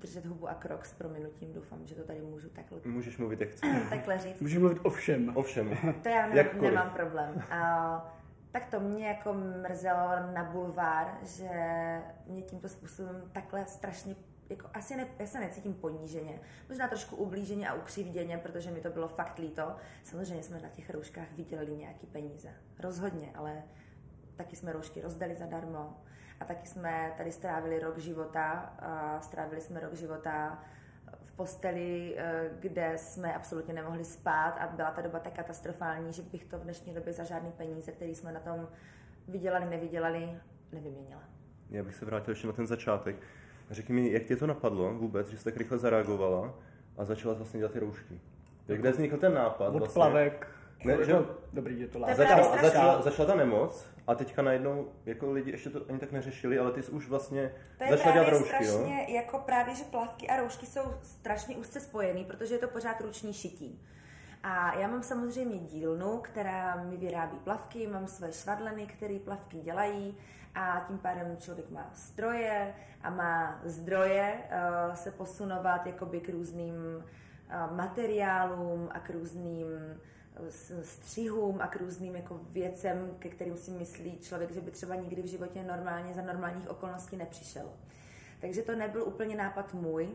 držet 0.00 0.26
hubu 0.26 0.48
a 0.48 0.54
krok 0.54 0.84
s 0.84 0.92
prominutím, 0.92 1.52
doufám, 1.52 1.86
že 1.86 1.94
to 1.94 2.04
tady 2.04 2.20
můžu 2.20 2.48
takhle. 2.48 2.80
Můžeš 2.84 3.18
mluvit, 3.18 3.40
jak 3.40 3.50
chceš. 3.50 3.70
takhle 3.90 4.18
říct. 4.18 4.40
Můžeš 4.40 4.58
mluvit 4.58 4.78
o 4.82 4.90
všem. 4.90 5.36
O 5.36 5.42
všem. 5.42 5.76
To 6.02 6.08
já 6.08 6.26
ne, 6.26 6.50
nemám 6.60 6.90
problém. 6.90 7.42
A, 7.50 8.19
tak 8.50 8.66
to 8.66 8.80
mě 8.80 9.08
jako 9.08 9.32
mrzelo 9.32 10.08
na 10.34 10.44
bulvár, 10.44 11.18
že 11.22 11.50
mě 12.26 12.42
tímto 12.42 12.68
způsobem 12.68 13.30
takhle 13.32 13.66
strašně 13.66 14.14
jako 14.50 14.70
asi 14.74 14.96
ne, 14.96 15.06
já 15.18 15.26
se 15.26 15.40
necítím 15.40 15.74
poníženě, 15.74 16.40
možná 16.68 16.88
trošku 16.88 17.16
ublíženě 17.16 17.68
a 17.68 17.74
ukřivděně, 17.74 18.38
protože 18.38 18.70
mi 18.70 18.80
to 18.80 18.90
bylo 18.90 19.08
fakt 19.08 19.38
líto. 19.38 19.76
Samozřejmě 20.02 20.42
jsme 20.42 20.60
na 20.60 20.68
těch 20.68 20.90
rouškách 20.90 21.32
vydělali 21.32 21.76
nějaký 21.76 22.06
peníze, 22.06 22.48
rozhodně, 22.78 23.32
ale 23.34 23.62
taky 24.36 24.56
jsme 24.56 24.72
roušky 24.72 25.00
rozdali 25.00 25.34
zadarmo. 25.34 26.02
A 26.40 26.44
taky 26.44 26.66
jsme 26.66 27.14
tady 27.16 27.32
strávili 27.32 27.78
rok 27.78 27.98
života 27.98 28.50
a 28.78 29.20
strávili 29.20 29.60
jsme 29.60 29.80
rok 29.80 29.94
života 29.94 30.64
posteli, 31.40 32.14
eh, 32.16 32.50
kde 32.60 32.92
jsme 32.96 33.34
absolutně 33.34 33.74
nemohli 33.74 34.04
spát 34.04 34.50
a 34.50 34.66
byla 34.66 34.90
ta 34.90 35.02
doba 35.02 35.18
tak 35.18 35.32
katastrofální, 35.32 36.12
že 36.12 36.22
bych 36.22 36.44
to 36.44 36.58
v 36.58 36.62
dnešní 36.62 36.94
době 36.94 37.12
za 37.12 37.24
žádný 37.24 37.52
peníze, 37.52 37.92
které 37.92 38.10
jsme 38.10 38.32
na 38.32 38.40
tom 38.40 38.68
vydělali, 39.28 39.66
nevydělali, 39.66 40.30
nevyměnila. 40.72 41.22
Já 41.70 41.82
bych 41.82 41.94
se 41.94 42.04
vrátil 42.04 42.32
ještě 42.32 42.46
na 42.46 42.52
ten 42.52 42.66
začátek. 42.66 43.16
Řekni 43.70 43.94
mi, 43.94 44.12
jak 44.12 44.22
tě 44.22 44.36
to 44.36 44.46
napadlo 44.46 44.94
vůbec, 44.94 45.28
že 45.28 45.38
jsi 45.38 45.44
tak 45.44 45.56
rychle 45.56 45.78
zareagovala 45.78 46.54
a 46.98 47.04
začala 47.04 47.34
vlastně 47.34 47.58
dělat 47.58 47.72
ty 47.72 47.78
roušky? 47.78 48.20
Jak 48.68 48.78
kde 48.78 48.90
vznikl 48.90 49.16
ten 49.16 49.34
nápad? 49.34 49.68
Od 49.68 49.78
vlastně? 49.78 49.94
plavek. 49.94 50.48
Ne, 50.84 51.04
že... 51.04 51.14
Dobrý, 51.52 51.80
je 51.80 51.88
to 51.88 51.98
láska. 51.98 52.16
Začala, 52.16 52.62
začala, 52.62 53.02
začala 53.02 53.28
ta 53.28 53.34
nemoc 53.34 53.86
a 54.10 54.14
teďka 54.14 54.42
najednou 54.42 54.88
jako 55.06 55.32
lidi 55.32 55.50
ještě 55.50 55.70
to 55.70 55.80
ani 55.88 55.98
tak 55.98 56.12
neřešili, 56.12 56.58
ale 56.58 56.72
ty 56.72 56.82
jsi 56.82 56.90
už 56.90 57.08
vlastně 57.08 57.52
to 57.78 57.84
je 57.84 57.90
začala 57.90 58.14
dělat 58.14 58.28
roušky, 58.28 58.48
strašně, 58.48 59.06
jo? 59.08 59.14
jako 59.14 59.38
právě, 59.38 59.74
že 59.74 59.84
plavky 59.84 60.28
a 60.28 60.36
roušky 60.36 60.66
jsou 60.66 60.82
strašně 61.02 61.56
úzce 61.56 61.80
spojený, 61.80 62.24
protože 62.24 62.54
je 62.54 62.58
to 62.58 62.68
pořád 62.68 63.00
ruční 63.00 63.32
šití. 63.32 63.82
A 64.42 64.78
já 64.78 64.88
mám 64.88 65.02
samozřejmě 65.02 65.58
dílnu, 65.58 66.18
která 66.18 66.84
mi 66.84 66.96
vyrábí 66.96 67.38
plavky, 67.44 67.86
mám 67.86 68.06
své 68.06 68.32
švadleny, 68.32 68.86
které 68.86 69.18
plavky 69.18 69.56
dělají 69.56 70.16
a 70.54 70.84
tím 70.88 70.98
pádem 70.98 71.36
člověk 71.40 71.70
má 71.70 71.90
stroje 71.94 72.74
a 73.02 73.10
má 73.10 73.60
zdroje 73.64 74.34
uh, 74.34 74.94
se 74.94 75.10
posunovat 75.10 75.86
jakoby 75.86 76.20
k 76.20 76.28
různým 76.28 76.74
uh, 76.74 77.76
materiálům 77.76 78.88
a 78.92 79.00
k 79.00 79.10
různým 79.10 79.66
střihům 80.82 81.60
a 81.60 81.66
k 81.66 81.76
různým 81.76 82.16
jako 82.16 82.40
věcem, 82.50 83.16
ke 83.18 83.28
kterým 83.28 83.56
si 83.56 83.70
myslí 83.70 84.18
člověk, 84.18 84.50
že 84.50 84.60
by 84.60 84.70
třeba 84.70 84.94
nikdy 84.94 85.22
v 85.22 85.26
životě 85.26 85.62
normálně 85.62 86.14
za 86.14 86.22
normálních 86.22 86.70
okolností 86.70 87.16
nepřišel. 87.16 87.72
Takže 88.40 88.62
to 88.62 88.76
nebyl 88.76 89.02
úplně 89.02 89.36
nápad 89.36 89.74
můj, 89.74 90.08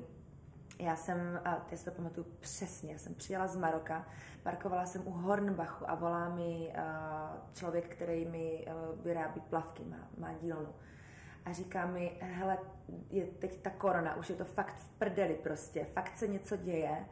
já 0.79 0.95
jsem, 0.95 1.41
a 1.45 1.55
teď 1.55 1.79
si 1.79 1.85
to 1.85 1.91
pamatuju 1.91 2.27
přesně, 2.39 2.93
já 2.93 2.99
jsem 2.99 3.13
přijela 3.13 3.47
z 3.47 3.55
Maroka, 3.55 4.07
parkovala 4.43 4.85
jsem 4.85 5.07
u 5.07 5.11
Hornbachu 5.11 5.89
a 5.89 5.95
volá 5.95 6.29
mi 6.29 6.73
člověk, 7.53 7.95
který 7.95 8.25
mi 8.25 8.65
vyrábí 9.03 9.41
plavky, 9.41 9.83
má, 9.83 10.09
má 10.17 10.33
dílnu. 10.33 10.69
A 11.45 11.53
říká 11.53 11.85
mi, 11.85 12.17
hele, 12.21 12.57
je 13.09 13.25
teď 13.25 13.61
ta 13.61 13.69
korona, 13.69 14.15
už 14.15 14.29
je 14.29 14.35
to 14.35 14.45
fakt 14.45 14.75
v 14.75 14.89
prdeli 14.89 15.33
prostě, 15.43 15.85
fakt 15.93 16.17
se 16.17 16.27
něco 16.27 16.57
děje, 16.57 17.05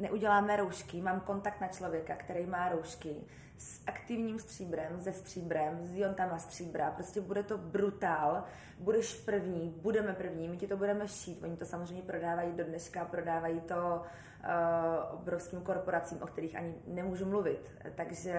neuděláme 0.00 0.56
roušky, 0.56 1.00
mám 1.00 1.20
kontakt 1.20 1.60
na 1.60 1.68
člověka, 1.68 2.14
který 2.14 2.46
má 2.46 2.68
roušky 2.68 3.16
s 3.58 3.80
aktivním 3.86 4.38
stříbrem, 4.38 5.00
se 5.00 5.12
stříbrem, 5.12 5.86
s 5.86 5.94
iontama 5.96 6.38
stříbra, 6.38 6.90
prostě 6.90 7.20
bude 7.20 7.42
to 7.42 7.58
brutál, 7.58 8.44
budeš 8.78 9.14
první, 9.14 9.74
budeme 9.82 10.12
první, 10.12 10.48
my 10.48 10.56
ti 10.56 10.66
to 10.66 10.76
budeme 10.76 11.08
šít, 11.08 11.42
oni 11.42 11.56
to 11.56 11.64
samozřejmě 11.64 12.02
prodávají 12.02 12.52
do 12.52 12.64
dneška, 12.64 13.04
prodávají 13.04 13.60
to 13.60 14.02
uh, 14.02 15.20
obrovským 15.20 15.60
korporacím, 15.60 16.22
o 16.22 16.26
kterých 16.26 16.56
ani 16.56 16.74
nemůžu 16.86 17.26
mluvit, 17.26 17.72
takže 17.94 18.32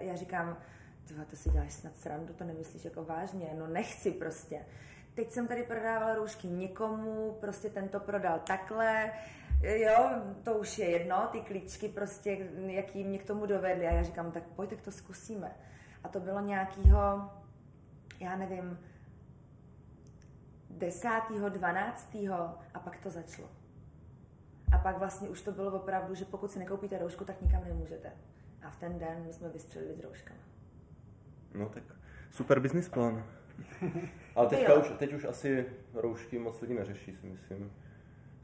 já 0.00 0.16
říkám, 0.16 0.56
to 1.30 1.36
si 1.36 1.50
děláš 1.50 1.72
snad 1.72 1.96
srandu, 1.96 2.34
to 2.34 2.44
nemyslíš 2.44 2.84
jako 2.84 3.04
vážně, 3.04 3.54
no 3.58 3.66
nechci 3.66 4.10
prostě. 4.10 4.66
Teď 5.14 5.30
jsem 5.30 5.48
tady 5.48 5.62
prodávala 5.62 6.14
roušky 6.14 6.48
někomu, 6.48 7.36
prostě 7.40 7.70
ten 7.70 7.88
to 7.88 8.00
prodal 8.00 8.38
takhle, 8.38 9.12
jo, 9.62 10.10
to 10.42 10.54
už 10.54 10.78
je 10.78 10.90
jedno, 10.90 11.28
ty 11.32 11.40
klíčky 11.40 11.88
prostě, 11.88 12.50
jaký 12.66 13.04
mě 13.04 13.18
k 13.18 13.26
tomu 13.26 13.46
dovedly. 13.46 13.86
A 13.86 13.92
já 13.92 14.02
říkám, 14.02 14.32
tak 14.32 14.42
pojď, 14.42 14.70
tak 14.70 14.80
to 14.80 14.92
zkusíme. 14.92 15.52
A 16.04 16.08
to 16.08 16.20
bylo 16.20 16.40
nějakýho, 16.40 17.30
já 18.20 18.36
nevím, 18.36 18.78
desátýho, 20.70 21.48
dvanáctýho 21.48 22.58
a 22.74 22.80
pak 22.80 22.96
to 22.96 23.10
začalo. 23.10 23.48
A 24.72 24.78
pak 24.78 24.98
vlastně 24.98 25.28
už 25.28 25.42
to 25.42 25.52
bylo 25.52 25.72
opravdu, 25.72 26.14
že 26.14 26.24
pokud 26.24 26.50
si 26.50 26.58
nekoupíte 26.58 26.98
roušku, 26.98 27.24
tak 27.24 27.42
nikam 27.42 27.64
nemůžete. 27.64 28.12
A 28.62 28.70
v 28.70 28.76
ten 28.76 28.98
den 28.98 29.22
my 29.26 29.32
jsme 29.32 29.48
vystřelili 29.48 29.94
s 29.94 30.00
rouškama. 30.00 30.40
No 31.54 31.68
tak 31.68 31.82
super 32.30 32.60
business 32.60 32.88
plán. 32.88 33.24
Ale 34.34 34.48
teďka 34.48 34.74
už, 34.74 34.92
teď 34.98 35.12
už 35.12 35.24
asi 35.24 35.66
roušky 35.94 36.38
moc 36.38 36.60
lidí 36.60 36.74
neřeší, 36.74 37.16
si 37.16 37.26
myslím. 37.26 37.72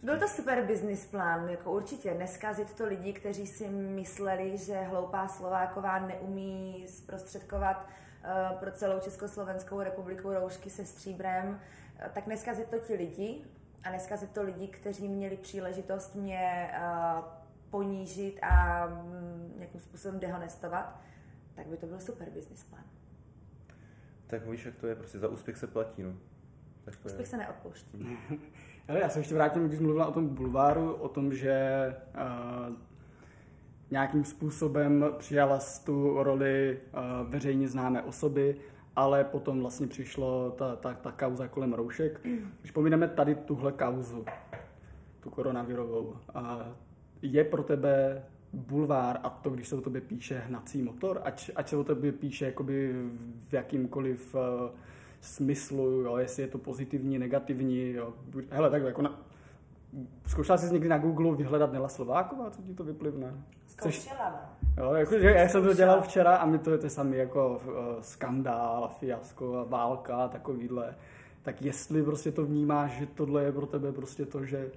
Byl 0.03 0.19
to 0.19 0.29
super 0.29 0.67
business 0.67 1.07
plán, 1.07 1.49
jako 1.49 1.73
určitě. 1.73 2.15
Neskazit 2.15 2.75
to 2.75 2.87
lidi, 2.87 3.13
kteří 3.13 3.47
si 3.47 3.69
mysleli, 3.69 4.59
že 4.59 4.81
hloupá 4.81 5.29
Slováková 5.29 5.99
neumí 5.99 6.85
zprostředkovat 6.89 7.87
uh, 7.87 8.59
pro 8.59 8.73
celou 8.73 9.01
Československou 9.01 9.81
republiku 9.81 10.33
roušky 10.33 10.71
se 10.71 10.85
stříbrem, 10.85 11.49
uh, 11.49 12.09
tak 12.13 12.27
neskazit 12.27 12.69
to 12.69 12.79
ti 12.79 12.95
lidi 12.95 13.45
a 13.85 13.91
neskazit 13.91 14.31
to 14.31 14.43
lidi, 14.43 14.69
kteří 14.69 15.09
měli 15.09 15.37
příležitost 15.37 16.15
mě 16.15 16.71
uh, 16.79 17.25
ponížit 17.71 18.39
a 18.43 18.87
um, 18.87 19.53
nějakým 19.57 19.81
způsobem 19.81 20.21
dehonestovat, 20.21 21.01
tak 21.55 21.67
by 21.67 21.77
to 21.77 21.87
byl 21.87 22.01
super 22.01 22.31
business 22.31 22.65
plán. 22.65 22.85
Tak 24.27 24.47
víš, 24.47 24.65
jak 24.65 24.77
to 24.77 24.87
je, 24.87 24.95
prostě 24.95 25.19
za 25.19 25.29
úspěch 25.29 25.57
se 25.57 25.67
platí, 25.67 26.03
no. 26.03 26.15
Tak 26.85 26.97
to 26.97 27.07
úspěch 27.07 27.27
je. 27.27 27.31
se 27.31 27.37
neodpouští. 27.37 28.19
Ale 28.89 29.01
já 29.01 29.09
se 29.09 29.19
ještě 29.19 29.35
vrátím, 29.35 29.69
když 29.69 29.81
mluvila 29.81 30.07
o 30.07 30.13
tom 30.13 30.29
bulváru, 30.29 30.93
o 30.93 31.09
tom, 31.09 31.35
že 31.35 31.95
uh, 32.15 32.75
nějakým 33.91 34.25
způsobem 34.25 35.05
přijala 35.19 35.59
tu 35.85 36.23
roli 36.23 36.79
uh, 36.93 37.31
veřejně 37.31 37.69
známé 37.69 38.03
osoby, 38.03 38.57
ale 38.97 39.25
potom 39.25 39.61
vlastně 39.61 39.87
přišlo 39.87 40.51
ta, 40.51 40.77
ta, 40.77 40.95
ta 40.95 41.13
kauza 41.13 41.49
kolem 41.49 41.73
roušek. 41.73 42.21
Když 42.61 42.71
pomineme 42.71 43.09
tady 43.09 43.35
tuhle 43.35 43.73
kauzu, 43.73 44.25
tu 45.21 45.31
koronavirovou, 45.31 46.03
uh, 46.05 46.43
je 47.23 47.45
pro 47.45 47.63
tebe 47.63 48.25
bulvár 48.53 49.21
a 49.23 49.31
to, 49.31 49.51
když 49.51 49.69
se 49.69 49.77
o 49.77 49.81
tobě 49.81 50.01
píše 50.01 50.39
hnací 50.39 50.83
motor, 50.83 51.21
ať, 51.25 51.51
ať 51.57 51.69
se 51.69 51.77
o 51.77 51.85
tobě 51.85 52.13
píše 52.13 52.45
jakoby 52.45 52.95
v 53.49 53.53
jakýmkoliv 53.53 54.35
uh, 54.35 54.41
smyslu, 55.27 56.01
jo, 56.01 56.17
jestli 56.17 56.43
je 56.43 56.49
to 56.49 56.59
pozitivní, 56.59 57.19
negativní, 57.19 57.93
jo. 57.93 58.13
Hele, 58.51 58.71
tak 58.71 58.83
jako 58.83 59.03
na, 59.03 59.19
Zkoušela 60.27 60.59
jsi 60.59 60.73
někdy 60.73 60.89
na 60.89 60.99
Google 60.99 61.37
vyhledat 61.37 61.73
Nela 61.73 61.89
Slováková, 61.89 62.51
co 62.51 62.63
ti 62.63 62.75
to 62.75 62.85
vyplivne? 62.85 63.35
Zkoušela, 63.67 64.31
no. 64.31 64.85
Jo, 64.85 64.95
jako, 64.95 65.19
že 65.19 65.31
já 65.31 65.49
jsem 65.49 65.65
to 65.65 65.75
dělal 65.75 66.03
včera 66.03 66.37
a 66.37 66.47
mi 66.47 66.59
to 66.59 66.71
je 66.71 66.79
to 66.79 66.91
samé 66.91 67.17
jako 67.17 67.61
uh, 67.67 67.73
skandál, 68.01 68.91
fiasko, 68.99 69.67
válka, 69.69 70.29
takovýhle. 70.29 70.95
Tak 71.43 71.63
jestli 71.63 72.03
prostě 72.03 72.33
to 72.33 72.47
vnímáš, 72.47 72.91
že 72.91 73.07
tohle 73.07 73.45
je 73.45 73.53
pro 73.53 73.67
tebe 73.67 73.93
prostě 73.93 74.27
to, 74.27 74.45
že 74.45 74.71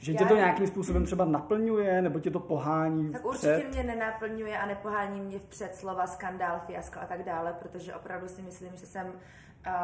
že 0.00 0.14
tě 0.14 0.24
to 0.24 0.36
nějakým 0.36 0.66
způsobem 0.66 1.04
třeba 1.04 1.24
naplňuje, 1.24 2.02
nebo 2.02 2.20
tě 2.20 2.30
to 2.30 2.40
pohání 2.40 3.12
Tak 3.12 3.24
určitě 3.24 3.66
mě 3.68 3.82
nenaplňuje 3.82 4.58
a 4.58 4.66
nepohání 4.66 5.20
mě 5.20 5.38
vpřed 5.38 5.74
slova 5.74 6.06
skandál, 6.06 6.60
fiasko 6.66 7.00
a 7.00 7.06
tak 7.06 7.22
dále, 7.22 7.52
protože 7.52 7.94
opravdu 7.94 8.28
si 8.28 8.42
myslím, 8.42 8.76
že 8.76 8.86
jsem 8.86 9.06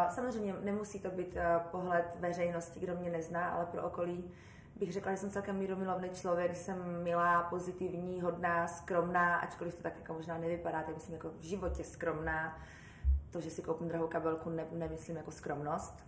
Samozřejmě 0.09 0.55
nemusí 0.63 1.01
to 1.01 1.11
být 1.11 1.37
eh, 1.37 1.61
pohled 1.71 2.17
veřejnosti, 2.21 2.81
kdo 2.81 2.97
mě 2.97 3.11
nezná, 3.11 3.49
ale 3.49 3.67
pro 3.67 3.83
okolí 3.83 4.31
bych 4.77 4.93
řekla, 4.93 5.13
že 5.13 5.19
jsem 5.19 5.31
celkem 5.31 5.57
míromilovný 5.57 6.11
člověk, 6.11 6.57
jsem 6.57 7.03
milá, 7.03 7.43
pozitivní, 7.43 8.21
hodná, 8.21 8.69
skromná, 8.69 9.37
ačkoliv 9.37 9.75
to 9.75 9.83
tak 9.83 9.93
jako 9.99 10.15
možná 10.15 10.39
nevypadá, 10.39 10.83
tak 10.83 10.95
myslím 10.95 11.15
jako 11.15 11.31
v 11.39 11.43
životě 11.43 11.85
skromná. 11.85 12.59
To, 13.31 13.41
že 13.41 13.51
si 13.51 13.63
koupím 13.63 13.89
drahou 13.89 14.07
kabelku, 14.07 14.51
ne, 14.51 14.67
nemyslím 14.73 15.17
jako 15.17 15.31
skromnost. 15.31 16.05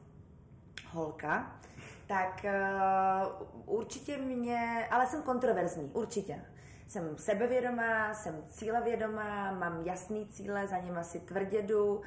Holka. 0.90 1.60
Tak 2.06 2.44
uh, 2.44 3.78
určitě 3.78 4.16
mě, 4.16 4.88
ale 4.90 5.06
jsem 5.06 5.22
kontroverzní, 5.22 5.90
určitě. 5.92 6.44
Jsem 6.87 7.18
sebevědomá, 7.18 8.14
jsem 8.14 8.44
cílevědomá, 8.48 9.52
mám 9.52 9.87
jasný 9.87 10.26
cíle, 10.26 10.66
za 10.66 10.78
ním 10.78 10.98
asi 10.98 11.20
tvrdě 11.20 11.62
jdu. 11.62 11.96
Uh, 11.96 12.02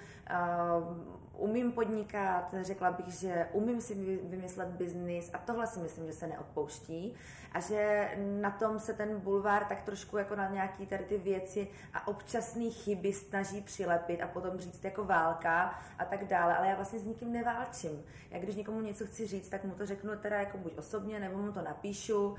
umím 1.42 1.72
podnikat, 1.72 2.54
řekla 2.62 2.92
bych, 2.92 3.08
že 3.08 3.48
umím 3.52 3.82
si 3.82 4.20
vymyslet 4.24 4.68
biznis 4.68 5.30
a 5.34 5.38
tohle 5.38 5.68
si 5.68 5.80
myslím, 5.80 6.06
že 6.06 6.14
se 6.14 6.28
neodpouští 6.28 7.16
a 7.52 7.60
že 7.60 8.10
na 8.42 8.52
tom 8.52 8.80
se 8.80 8.94
ten 8.94 9.20
bulvár 9.20 9.66
tak 9.66 9.82
trošku 9.82 10.18
jako 10.18 10.36
na 10.36 10.50
nějaký 10.50 10.86
tady 10.86 11.04
ty 11.04 11.18
věci 11.18 11.68
a 11.94 12.08
občasné 12.08 12.70
chyby 12.70 13.14
snaží 13.14 13.62
přilepit 13.62 14.22
a 14.22 14.28
potom 14.28 14.58
říct 14.58 14.84
jako 14.84 15.06
válka 15.06 15.80
a 16.00 16.06
tak 16.06 16.28
dále, 16.28 16.58
ale 16.58 16.68
já 16.68 16.76
vlastně 16.76 17.00
s 17.00 17.06
nikým 17.06 17.32
neválčím. 17.32 18.04
Já 18.32 18.40
když 18.40 18.56
někomu 18.56 18.82
něco 18.82 19.06
chci 19.06 19.28
říct, 19.28 19.50
tak 19.50 19.64
mu 19.64 19.74
to 19.74 19.86
řeknu 19.86 20.16
teda 20.16 20.40
jako 20.40 20.58
buď 20.58 20.78
osobně, 20.78 21.20
nebo 21.20 21.38
mu 21.38 21.52
to 21.52 21.62
napíšu. 21.62 22.36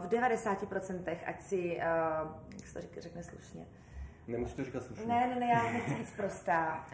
v 0.00 0.08
90% 0.08 1.16
ať 1.26 1.42
si, 1.42 1.76
jak 2.56 2.66
se 2.66 2.74
to 2.74 2.80
řekne, 2.80 3.02
řekne 3.02 3.22
slušně, 3.22 3.66
Nemusíš 4.28 4.56
to 4.56 4.64
říkat 4.64 4.82
slušně. 4.82 5.06
Ne, 5.06 5.26
ne, 5.26 5.40
ne, 5.40 5.46
já 5.46 5.72
nechci 5.72 5.94
být 5.94 6.16
prostá. 6.16 6.86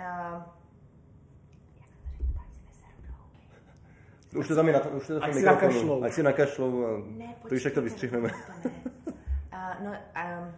Už 4.37 4.49
to 4.49 4.55
tam 4.55 4.67
je 4.67 4.73
na, 4.73 4.81
to, 4.81 4.89
už 4.89 5.07
to 5.07 5.21
tam 5.21 5.31
je 5.31 5.43
nakašlou. 5.43 6.03
Ať 6.03 6.13
si 6.13 6.23
nakašlou. 6.23 6.87
A 6.87 7.03
ne, 7.07 7.35
to 7.49 7.55
už 7.55 7.63
tak 7.63 7.73
to 7.73 7.83
vystřihneme. 7.83 8.31
uh, 8.65 9.85
no, 9.85 9.91
um, 9.91 10.55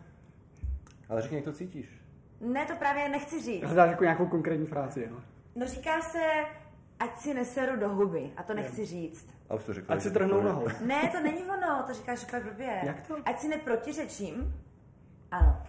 Ale 1.09 1.23
řekni, 1.23 1.37
jak 1.37 1.45
to 1.45 1.53
cítíš. 1.53 1.87
Ne, 2.41 2.67
to 2.67 2.77
právě 2.77 3.09
nechci 3.09 3.43
říct. 3.43 3.65
Hledáš 3.65 3.91
jako 3.91 4.05
nějakou 4.05 4.27
konkrétní 4.27 4.67
frázi, 4.67 5.09
no. 5.11 5.17
No 5.57 5.67
říká 5.67 6.01
se, 6.01 6.19
ať 6.99 7.19
si 7.19 7.35
neseru 7.35 7.81
do 7.81 7.89
huby. 7.89 8.31
A 8.37 8.43
to 8.43 8.55
nechci 8.55 8.85
říct. 8.85 9.29
A 9.49 9.55
už 9.55 9.65
to 9.65 9.75
řekla. 9.75 9.95
Ať 9.95 10.03
si 10.03 10.11
trhnou 10.11 10.43
nohou. 10.43 10.69
Ne, 10.85 11.11
to 11.13 11.21
není 11.21 11.43
ono, 11.45 11.83
to 11.87 11.95
říkáš 11.95 12.25
úplně 12.25 12.43
blbě. 12.43 12.81
Jak 12.85 13.07
to? 13.07 13.17
Ať 13.25 13.41
si 13.41 13.49
neprotiřečím. 13.49 14.55
Ano. 15.31 15.63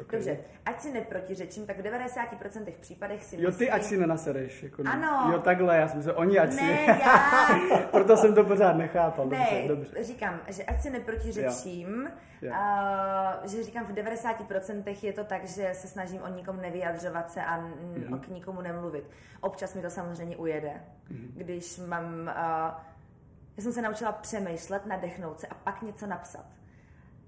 Okay. 0.00 0.18
Dobře, 0.18 0.38
ať 0.64 0.80
si 0.80 0.92
neprotiřečím, 0.92 1.66
tak 1.66 1.78
v 1.78 1.82
90% 1.82 2.72
případech 2.80 3.24
si 3.24 3.42
Jo, 3.42 3.52
ty 3.52 3.70
ať 3.70 3.82
si 3.82 3.96
nenasereš. 3.96 4.62
Jako 4.62 4.82
ano. 4.86 5.32
Jo, 5.32 5.38
takhle, 5.38 5.76
já 5.76 5.88
jsem 5.88 6.02
se, 6.02 6.12
oni 6.12 6.38
ať 6.38 6.50
ne, 6.50 6.56
si... 6.56 7.00
já. 7.00 7.86
Proto 7.90 8.16
jsem 8.16 8.34
to 8.34 8.44
pořád 8.44 8.72
nechápal. 8.72 9.26
Ne, 9.26 9.38
dobře, 9.38 9.68
dobře. 9.68 10.04
říkám, 10.04 10.40
že 10.48 10.64
ať 10.64 10.80
si 10.80 10.90
neprotiřečím, 10.90 12.10
jo. 12.42 12.52
Uh, 12.52 13.50
že 13.50 13.62
říkám 13.62 13.84
v 13.84 13.92
90% 13.92 14.96
je 15.02 15.12
to 15.12 15.24
tak, 15.24 15.44
že 15.44 15.70
se 15.72 15.88
snažím 15.88 16.22
o 16.22 16.28
nikom 16.28 16.60
nevyjadřovat 16.60 17.30
se 17.30 17.44
a 17.44 17.60
mm-hmm. 17.60 18.20
k 18.20 18.28
nikomu 18.28 18.60
nemluvit. 18.60 19.10
Občas 19.40 19.74
mi 19.74 19.82
to 19.82 19.90
samozřejmě 19.90 20.36
ujede, 20.36 20.72
mm-hmm. 21.10 21.30
když 21.34 21.78
mám... 21.78 22.04
Uh, 22.04 22.80
já 23.56 23.62
jsem 23.62 23.72
se 23.72 23.82
naučila 23.82 24.12
přemýšlet, 24.12 24.86
nadechnout 24.86 25.40
se 25.40 25.46
a 25.46 25.54
pak 25.54 25.82
něco 25.82 26.06
napsat. 26.06 26.46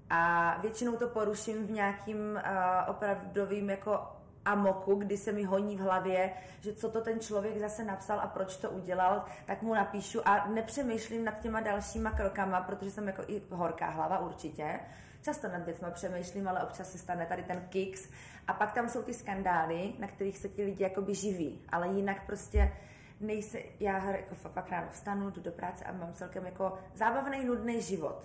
A 0.09 0.55
většinou 0.61 0.97
to 0.97 1.07
poruším 1.07 1.67
v 1.67 1.71
nějakým 1.71 2.17
uh, 2.35 2.41
opravdovým 2.87 3.69
jako 3.69 3.99
amoku, 4.45 4.95
kdy 4.95 5.17
se 5.17 5.31
mi 5.31 5.43
honí 5.43 5.77
v 5.77 5.79
hlavě, 5.79 6.33
že 6.59 6.73
co 6.73 6.89
to 6.89 7.01
ten 7.01 7.19
člověk 7.19 7.59
zase 7.59 7.83
napsal 7.83 8.19
a 8.19 8.27
proč 8.27 8.57
to 8.57 8.69
udělal, 8.69 9.25
tak 9.45 9.61
mu 9.61 9.73
napíšu 9.73 10.27
a 10.27 10.47
nepřemýšlím 10.47 11.25
nad 11.25 11.39
těma 11.39 11.59
dalšíma 11.59 12.11
krokama, 12.11 12.61
protože 12.61 12.91
jsem 12.91 13.07
jako 13.07 13.23
i 13.27 13.41
horká 13.49 13.89
hlava 13.89 14.19
určitě. 14.19 14.79
Často 15.21 15.47
nad 15.47 15.65
věcma 15.65 15.91
přemýšlím, 15.91 16.47
ale 16.47 16.63
občas 16.63 16.91
se 16.91 16.97
stane 16.97 17.25
tady 17.25 17.43
ten 17.43 17.61
kicks. 17.69 18.09
A 18.47 18.53
pak 18.53 18.71
tam 18.71 18.89
jsou 18.89 19.03
ty 19.03 19.13
skandály, 19.13 19.93
na 19.99 20.07
kterých 20.07 20.37
se 20.37 20.49
ti 20.49 20.63
lidi 20.63 20.83
jakoby 20.83 21.15
živí. 21.15 21.61
Ale 21.69 21.87
jinak 21.87 22.25
prostě 22.25 22.73
nejse, 23.19 23.59
já 23.79 24.11
jako 24.11 24.35
fakt 24.35 24.69
ráno 24.69 24.87
vstanu, 24.91 25.29
jdu 25.29 25.41
do 25.41 25.51
práce 25.51 25.85
a 25.85 25.91
mám 25.91 26.13
celkem 26.13 26.45
jako 26.45 26.77
zábavný, 26.95 27.45
nudný 27.45 27.81
život. 27.81 28.23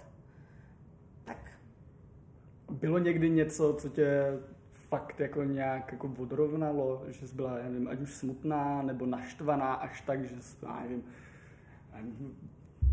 Bylo 2.70 2.98
někdy 2.98 3.30
něco, 3.30 3.74
co 3.74 3.88
tě 3.88 4.38
fakt 4.70 5.20
jako 5.20 5.44
nějak 5.44 5.92
jako 5.92 6.10
odrovnalo, 6.18 7.02
že 7.08 7.28
jsi 7.28 7.34
byla, 7.34 7.58
já 7.58 7.64
nevím, 7.64 7.88
ať 7.88 8.00
už 8.00 8.14
smutná 8.14 8.82
nebo 8.82 9.06
naštvaná 9.06 9.74
až 9.74 10.00
tak, 10.00 10.24
že 10.24 10.42
jsi, 10.42 10.56
já 10.62 10.80
nevím, 10.80 11.04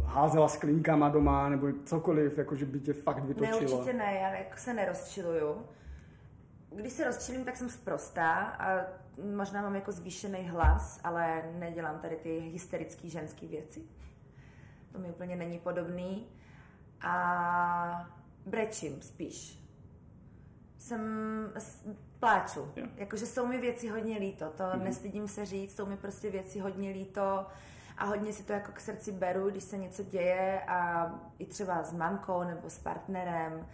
házela 0.04 0.48
sklínkama 0.48 1.10
doma, 1.10 1.50
nebo 1.50 1.68
cokoliv, 1.86 2.38
jako 2.38 2.56
že 2.56 2.66
by 2.66 2.80
tě 2.80 2.94
fakt 2.94 3.22
Ne, 3.22 3.28
vytočilo? 3.28 3.78
určitě 3.78 3.98
ne, 3.98 4.14
já 4.14 4.30
jako 4.30 4.58
se 4.58 4.74
nerozčiluju. 4.74 5.66
Když 6.76 6.94
se 6.94 7.04
rozčilím, 7.04 7.46
tak 7.46 7.58
jsem 7.58 7.70
sprostá 7.70 8.34
a 8.36 8.86
možná 9.36 9.62
mám 9.62 9.76
jako 9.76 9.92
zvýšený 9.92 10.50
hlas, 10.50 11.00
ale 11.04 11.44
nedělám 11.60 12.00
tady 12.00 12.16
ty 12.16 12.40
hysterické 12.40 13.10
ženské 13.10 13.48
věci. 13.48 13.82
To 14.92 15.00
mi 15.00 15.10
úplně 15.10 15.36
není 15.36 15.60
podobný. 15.60 16.28
A 17.02 18.12
brečím 18.46 19.02
spíš. 19.02 19.61
Jsem, 20.82 21.02
pláču. 22.20 22.72
Jo. 22.76 22.88
Jakože 22.96 23.26
jsou 23.26 23.48
mi 23.48 23.58
věci 23.58 23.88
hodně 23.88 24.18
líto, 24.18 24.46
to 24.58 24.64
mm-hmm. 24.64 24.84
nestydím 24.84 25.28
se 25.28 25.46
říct, 25.46 25.76
jsou 25.76 25.86
mi 25.86 25.98
prostě 25.98 26.30
věci 26.30 26.60
hodně 26.60 26.90
líto 26.90 27.46
a 27.98 28.06
hodně 28.06 28.34
si 28.34 28.44
to 28.44 28.54
jako 28.54 28.72
k 28.72 28.80
srdci 28.80 29.12
beru, 29.12 29.50
když 29.50 29.64
se 29.64 29.78
něco 29.78 30.04
děje 30.04 30.62
a 30.68 31.12
i 31.40 31.46
třeba 31.46 31.84
s 31.84 31.94
mamkou 31.94 32.44
nebo 32.44 32.70
s 32.70 32.80
partnerem 32.80 33.68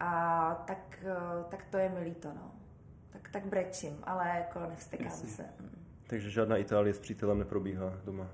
a 0.00 0.54
tak, 0.66 0.98
eh, 1.02 1.44
tak 1.48 1.64
to 1.70 1.76
je 1.76 1.88
mi 1.88 2.00
líto, 2.00 2.28
no. 2.28 2.50
Tak, 3.10 3.28
tak 3.32 3.46
brečím, 3.46 3.98
ale 4.02 4.28
jako 4.28 4.60
nevstekám 4.60 5.06
Jasně. 5.06 5.28
se. 5.28 5.42
Mm. 5.60 5.84
Takže 6.06 6.30
žádná 6.30 6.56
Itálie 6.56 6.94
s 6.94 6.98
přítelem 6.98 7.38
neprobíhá 7.38 7.92
doma. 8.04 8.26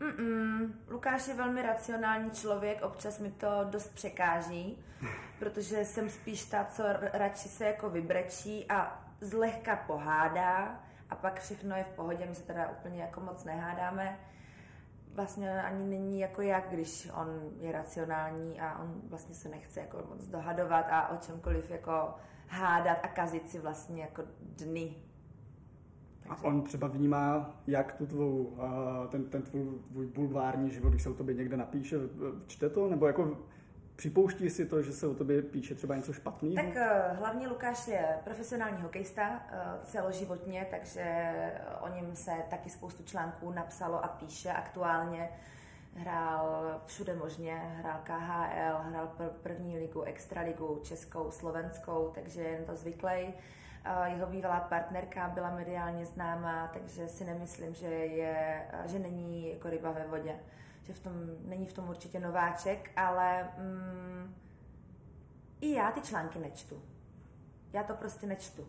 Mm-mm. 0.00 0.72
Lukáš 0.88 1.28
je 1.28 1.34
velmi 1.34 1.62
racionální 1.62 2.30
člověk, 2.30 2.82
občas 2.82 3.18
mi 3.18 3.30
to 3.30 3.48
dost 3.64 3.94
překáží, 3.94 4.84
protože 5.38 5.84
jsem 5.84 6.10
spíš 6.10 6.44
ta, 6.44 6.64
co 6.64 6.82
radši 7.12 7.48
se 7.48 7.64
jako 7.64 7.90
vybrečí 7.90 8.70
a 8.70 9.04
zlehka 9.20 9.76
pohádá 9.76 10.80
a 11.10 11.14
pak 11.14 11.40
všechno 11.40 11.76
je 11.76 11.84
v 11.84 11.96
pohodě, 11.96 12.26
my 12.26 12.34
se 12.34 12.42
teda 12.42 12.68
úplně 12.68 13.02
jako 13.02 13.20
moc 13.20 13.44
nehádáme. 13.44 14.18
Vlastně 15.14 15.62
ani 15.62 15.86
není 15.86 16.20
jako 16.20 16.42
jak, 16.42 16.68
když 16.70 17.10
on 17.14 17.50
je 17.58 17.72
racionální 17.72 18.60
a 18.60 18.78
on 18.78 19.00
vlastně 19.04 19.34
se 19.34 19.48
nechce 19.48 19.80
jako 19.80 20.02
moc 20.08 20.26
dohadovat 20.26 20.86
a 20.90 21.08
o 21.08 21.16
čemkoliv 21.16 21.70
jako 21.70 22.14
hádat 22.48 22.98
a 23.02 23.08
kazit 23.08 23.50
si 23.50 23.58
vlastně 23.58 24.02
jako 24.02 24.22
dny. 24.40 24.94
A 26.30 26.44
on 26.44 26.62
třeba 26.62 26.88
vnímá, 26.88 27.54
jak 27.66 27.92
tu 27.92 28.06
tvou, 28.06 28.56
ten, 29.08 29.24
ten 29.24 29.42
tvůj, 29.42 30.06
bulvární 30.14 30.70
život, 30.70 30.88
když 30.90 31.02
se 31.02 31.08
o 31.08 31.14
tobě 31.14 31.34
někde 31.34 31.56
napíše, 31.56 31.96
čte 32.46 32.68
to? 32.68 32.88
Nebo 32.88 33.06
jako 33.06 33.36
připouští 33.96 34.50
si 34.50 34.66
to, 34.66 34.82
že 34.82 34.92
se 34.92 35.06
o 35.06 35.14
tobě 35.14 35.42
píše 35.42 35.74
třeba 35.74 35.96
něco 35.96 36.12
špatného? 36.12 36.54
Tak 36.54 36.76
eh, 36.76 37.14
hlavně 37.14 37.48
Lukáš 37.48 37.88
je 37.88 38.18
profesionální 38.24 38.82
hokejista 38.82 39.22
eh, 39.22 39.58
celoživotně, 39.84 40.66
takže 40.70 41.32
o 41.80 41.88
něm 41.88 42.16
se 42.16 42.30
taky 42.50 42.70
spoustu 42.70 43.02
článků 43.02 43.52
napsalo 43.52 44.04
a 44.04 44.08
píše 44.08 44.52
aktuálně. 44.52 45.28
Hrál 45.94 46.80
všude 46.86 47.14
možně, 47.14 47.54
hrál 47.54 48.00
KHL, 48.04 48.90
hrál 48.90 49.12
pr- 49.18 49.30
první 49.42 49.78
ligu, 49.78 50.02
extraligu, 50.02 50.80
českou, 50.82 51.30
slovenskou, 51.30 52.10
takže 52.14 52.40
je 52.40 52.64
to 52.66 52.76
zvyklý. 52.76 53.34
Jeho 54.04 54.26
bývalá 54.26 54.60
partnerka 54.60 55.28
byla 55.28 55.50
mediálně 55.50 56.06
známá, 56.06 56.70
takže 56.72 57.08
si 57.08 57.24
nemyslím, 57.24 57.74
že, 57.74 57.86
je, 57.86 58.66
že 58.84 58.98
není 58.98 59.52
jako 59.52 59.70
ryba 59.70 59.90
ve 59.90 60.06
vodě. 60.06 60.36
Že 60.82 60.92
v 60.92 61.00
tom, 61.00 61.12
není 61.44 61.66
v 61.66 61.72
tom 61.72 61.88
určitě 61.88 62.20
nováček, 62.20 62.90
ale 62.96 63.48
mm, 63.58 64.34
i 65.60 65.72
já 65.72 65.90
ty 65.90 66.00
články 66.00 66.38
nečtu. 66.38 66.82
Já 67.72 67.82
to 67.82 67.94
prostě 67.94 68.26
nečtu. 68.26 68.68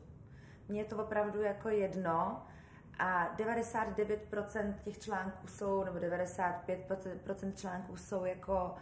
Mně 0.67 0.81
je 0.81 0.85
to 0.85 0.97
opravdu 0.97 1.41
jako 1.41 1.69
jedno 1.69 2.45
a 2.99 3.35
99% 3.37 4.73
těch 4.83 4.99
článků 4.99 5.47
jsou, 5.47 5.83
nebo 5.83 5.97
95% 5.97 7.53
článků 7.55 7.97
jsou 7.97 8.25
jako 8.25 8.75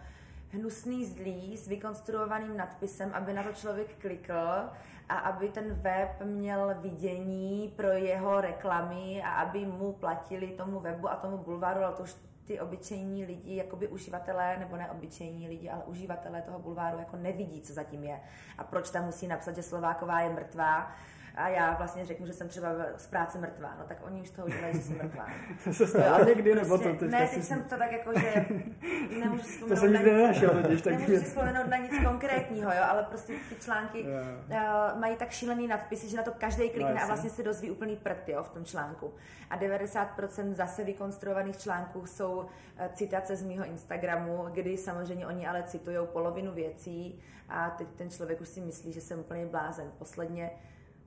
hnusný 0.51 1.05
zlý 1.05 1.57
s 1.57 1.67
vykonstruovaným 1.67 2.57
nadpisem, 2.57 3.11
aby 3.13 3.33
na 3.33 3.43
to 3.43 3.53
člověk 3.53 3.95
klikl 3.97 4.69
a 5.09 5.17
aby 5.17 5.49
ten 5.49 5.73
web 5.73 6.21
měl 6.23 6.75
vidění 6.79 7.73
pro 7.75 7.87
jeho 7.87 8.41
reklamy 8.41 9.23
a 9.23 9.29
aby 9.29 9.65
mu 9.65 9.93
platili 9.93 10.47
tomu 10.47 10.79
webu 10.79 11.09
a 11.09 11.15
tomu 11.15 11.37
bulvaru, 11.37 11.83
ale 11.83 11.95
to 11.95 12.03
už 12.03 12.15
ty 12.45 12.59
obyčejní 12.59 13.25
lidi, 13.25 13.55
jakoby 13.55 13.87
uživatelé, 13.87 14.57
nebo 14.59 14.77
ne 14.77 14.91
obyčejní 14.91 15.47
lidi, 15.47 15.69
ale 15.69 15.83
uživatelé 15.85 16.41
toho 16.41 16.59
bulváru 16.59 16.99
jako 16.99 17.15
nevidí, 17.15 17.61
co 17.61 17.73
zatím 17.73 18.03
je. 18.03 18.19
A 18.57 18.63
proč 18.63 18.89
tam 18.89 19.05
musí 19.05 19.27
napsat, 19.27 19.55
že 19.55 19.63
Slováková 19.63 20.19
je 20.19 20.29
mrtvá 20.29 20.91
a 21.39 21.47
já 21.49 21.73
vlastně 21.77 22.05
řeknu, 22.05 22.25
že 22.27 22.33
jsem 22.33 22.47
třeba 22.47 22.69
z 22.97 23.07
práce 23.07 23.37
mrtvá, 23.37 23.75
no 23.79 23.85
tak 23.87 23.97
oni 24.01 24.21
už 24.21 24.29
toho 24.29 24.47
udělají, 24.47 24.73
že 24.73 24.81
jsem 24.81 24.97
mrtvá. 24.97 25.27
se 25.71 25.87
stalo 25.87 26.25
někdy, 26.25 26.55
nebo 26.55 26.77
to 26.77 26.83
Prostě, 26.83 26.99
teď 26.99 27.11
ne, 27.11 27.27
teď 27.27 27.43
jsem 27.43 27.63
to 27.63 27.77
tak 27.77 27.91
jako, 27.91 28.19
že 28.19 28.45
nemůžu 29.19 29.43
si 29.43 29.59
To 29.59 29.75
vzpomenout 29.75 29.79
jsem 29.79 29.93
na 29.93 29.99
nic- 29.99 30.11
nenašel 30.11 30.49
totiž, 30.49 30.81
tak... 30.81 30.93
Nemůžu 30.93 31.17
si 31.17 31.25
vzpomenout 31.25 31.67
na 31.67 31.77
nic 31.77 31.91
konkrétního, 32.05 32.71
jo, 32.71 32.83
ale 32.89 33.03
prostě 33.03 33.33
ty 33.49 33.55
články 33.55 33.99
Jo. 33.99 34.07
uh, 34.49 34.99
mají 34.99 35.15
tak 35.15 35.31
šílený 35.31 35.67
nadpisy, 35.67 36.09
že 36.09 36.17
na 36.17 36.23
to 36.23 36.31
každý 36.31 36.69
klikne 36.69 36.85
a 36.85 36.93
jasně. 36.93 37.07
vlastně 37.07 37.29
se 37.29 37.43
dozví 37.43 37.71
úplný 37.71 37.95
prd 37.95 38.29
jo, 38.29 38.43
v 38.43 38.49
tom 38.49 38.65
článku. 38.65 39.13
A 39.49 39.57
90% 39.57 40.53
zase 40.53 40.83
vykonstruovaných 40.83 41.57
článků 41.57 42.05
jsou 42.05 42.45
eh, 42.77 42.89
citace 42.93 43.35
z 43.35 43.43
mýho 43.43 43.65
Instagramu, 43.65 44.45
kdy 44.51 44.77
samozřejmě 44.77 45.27
oni 45.27 45.47
ale 45.47 45.63
citují 45.63 45.97
polovinu 46.13 46.51
věcí 46.51 47.19
a 47.49 47.69
teď 47.69 47.87
ten 47.95 48.09
člověk 48.09 48.41
už 48.41 48.47
si 48.47 48.61
myslí, 48.61 48.93
že 48.93 49.01
jsem 49.01 49.19
úplně 49.19 49.45
blázen. 49.45 49.91
Posledně, 49.97 50.51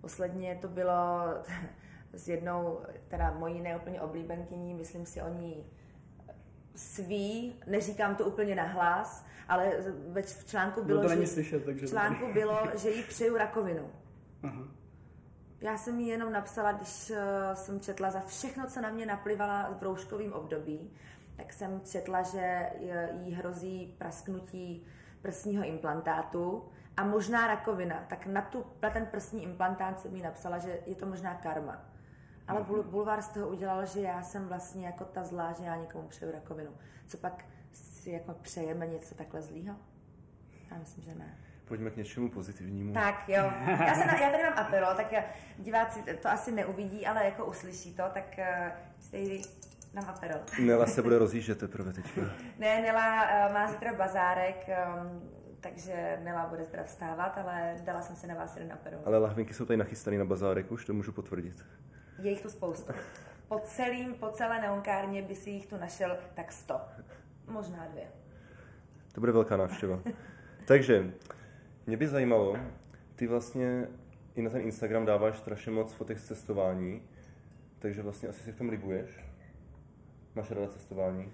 posledně 0.07 0.59
to 0.61 0.69
bylo 0.69 0.95
s 2.13 2.29
jednou, 2.29 2.81
teda 3.09 3.31
mojí 3.39 3.61
neúplně 3.61 4.01
oblíbenkyní, 4.01 4.75
myslím 4.75 5.07
si 5.07 5.23
o 5.23 5.29
ní 5.29 5.65
svý, 6.75 7.57
neříkám 7.67 8.17
to 8.17 8.25
úplně 8.25 8.55
nahlas, 8.55 9.25
ale 9.49 9.73
ve- 10.09 10.23
v 10.23 10.45
článku 10.47 10.85
bylo, 10.85 11.03
No 11.03 11.09
to 11.09 11.15
že, 11.15 11.27
slyšet, 11.27 11.65
takže... 11.65 11.87
v 11.87 11.91
článku 11.91 12.33
bylo, 12.33 12.59
že 12.83 12.91
jí 12.91 13.03
přeju 13.03 13.37
rakovinu. 13.37 13.91
Aha. 14.43 14.63
Já 15.61 15.77
jsem 15.79 16.01
jí 16.01 16.09
jenom 16.09 16.33
napsala, 16.33 16.73
když 16.73 17.11
eh, 17.11 17.57
jsem 17.57 17.81
četla 17.81 18.11
za 18.11 18.21
všechno, 18.21 18.67
co 18.67 18.81
na 18.81 18.91
mě 18.91 19.07
naplivala 19.07 19.75
v 19.79 19.83
rouškovém 19.83 20.33
období, 20.33 20.91
tak 21.37 21.53
jsem 21.53 21.81
četla, 21.85 22.23
že 22.23 22.71
jí 23.23 23.33
hrozí 23.35 23.95
prasknutí 23.99 24.87
prsního 25.23 25.65
implantátu 25.65 26.65
a 26.97 27.05
možná 27.05 27.47
rakovina. 27.47 28.05
Tak 28.09 28.27
na, 28.27 28.43
tu, 28.43 28.67
na 28.83 28.91
ten 28.91 29.07
prsní 29.07 29.43
implantát 29.43 30.01
jsem 30.01 30.17
jí 30.17 30.23
napsala, 30.23 30.59
že 30.59 30.79
je 30.87 30.95
to 30.95 31.07
možná 31.07 31.35
karma. 31.35 31.85
Ale 32.49 32.63
bul, 32.63 32.83
bulvár 32.83 33.23
z 33.23 33.29
toho 33.29 33.49
udělal, 33.49 33.87
že 33.87 34.01
já 34.01 34.23
jsem 34.23 34.49
vlastně 34.49 34.87
jako 34.87 35.05
ta 35.05 35.25
zlá, 35.25 35.53
že 35.53 35.65
já 35.65 35.77
někomu 35.77 36.09
přeju 36.09 36.33
rakovinu. 36.33 36.71
Co 37.07 37.17
pak 37.17 37.45
si 37.73 38.11
jako 38.11 38.35
přejeme 38.35 38.87
něco 38.87 39.15
takhle 39.15 39.43
zlýho? 39.43 39.77
Já 40.71 40.79
myslím, 40.79 41.05
že 41.05 41.15
ne. 41.15 41.39
Pojďme 41.65 41.91
k 41.91 41.97
něčemu 41.97 42.31
pozitivnímu. 42.31 42.95
Tak 42.95 43.29
jo, 43.29 43.45
já, 43.67 43.95
se 43.95 44.07
na, 44.07 44.19
já 44.19 44.31
tady 44.31 44.43
mám 44.43 44.59
apero, 44.59 44.87
tak 44.97 45.15
diváci 45.59 46.03
to 46.23 46.29
asi 46.29 46.53
neuvidí, 46.53 47.07
ale 47.07 47.25
jako 47.25 47.47
uslyší 47.47 47.95
to, 47.95 48.03
tak 48.15 48.39
uh, 49.13 49.43
nám 49.95 50.05
apero. 50.09 50.35
Nela 50.61 50.87
se 50.87 51.03
bude 51.03 51.19
rozjíždět 51.25 51.59
teprve 51.59 51.93
teďka. 51.93 52.21
Ne, 52.59 52.81
Nela 52.81 53.23
uh, 53.47 53.55
má 53.55 53.71
zítra 53.73 53.93
bazárek, 53.93 54.67
um, 54.69 55.31
takže 55.63 56.19
Nela 56.23 56.47
bude 56.47 56.65
zítra 56.65 56.83
vstávat, 56.83 57.39
ale 57.39 57.77
dala 57.85 58.03
jsem 58.03 58.17
si 58.17 58.27
na 58.27 58.35
vás 58.35 58.57
jeden 58.57 58.73
apero. 58.73 58.99
Ale 59.05 59.19
lahvinky 59.19 59.55
jsou 59.55 59.67
tady 59.67 59.77
nachystané 59.77 60.19
na 60.19 60.25
bazárek, 60.25 60.73
už 60.73 60.85
to 60.85 60.95
můžu 60.95 61.13
potvrdit. 61.13 61.65
Je 62.19 62.31
jich 62.31 62.43
tu 62.43 62.51
spoustu. 62.51 62.93
Po, 63.49 63.59
celým, 63.59 64.15
po 64.15 64.29
celé 64.31 64.61
neonkárně 64.61 65.23
by 65.23 65.35
si 65.35 65.51
jich 65.51 65.67
tu 65.67 65.77
našel 65.77 66.17
tak 66.35 66.53
100. 66.53 66.81
Možná 67.49 67.87
dvě. 67.87 68.05
To 69.13 69.21
bude 69.21 69.33
velká 69.33 69.57
návštěva. 69.57 70.01
Takže, 70.67 71.13
mě 71.87 71.97
by 71.97 72.09
zajímalo, 72.09 72.57
ty 73.17 73.27
vlastně 73.27 73.89
i 74.35 74.43
na 74.43 74.51
ten 74.51 74.61
Instagram 74.61 75.07
dáváš 75.07 75.39
strašně 75.39 75.73
moc 75.73 75.93
fotek 75.93 76.19
z 76.19 76.27
cestování, 76.27 77.03
takže 77.79 78.03
vlastně 78.03 78.29
asi 78.29 78.43
si 78.43 78.53
v 78.53 78.57
tom 78.57 78.69
libuješ. 78.69 79.11
Máš 80.35 80.51
ráda 80.51 80.69
cestování? 80.69 81.33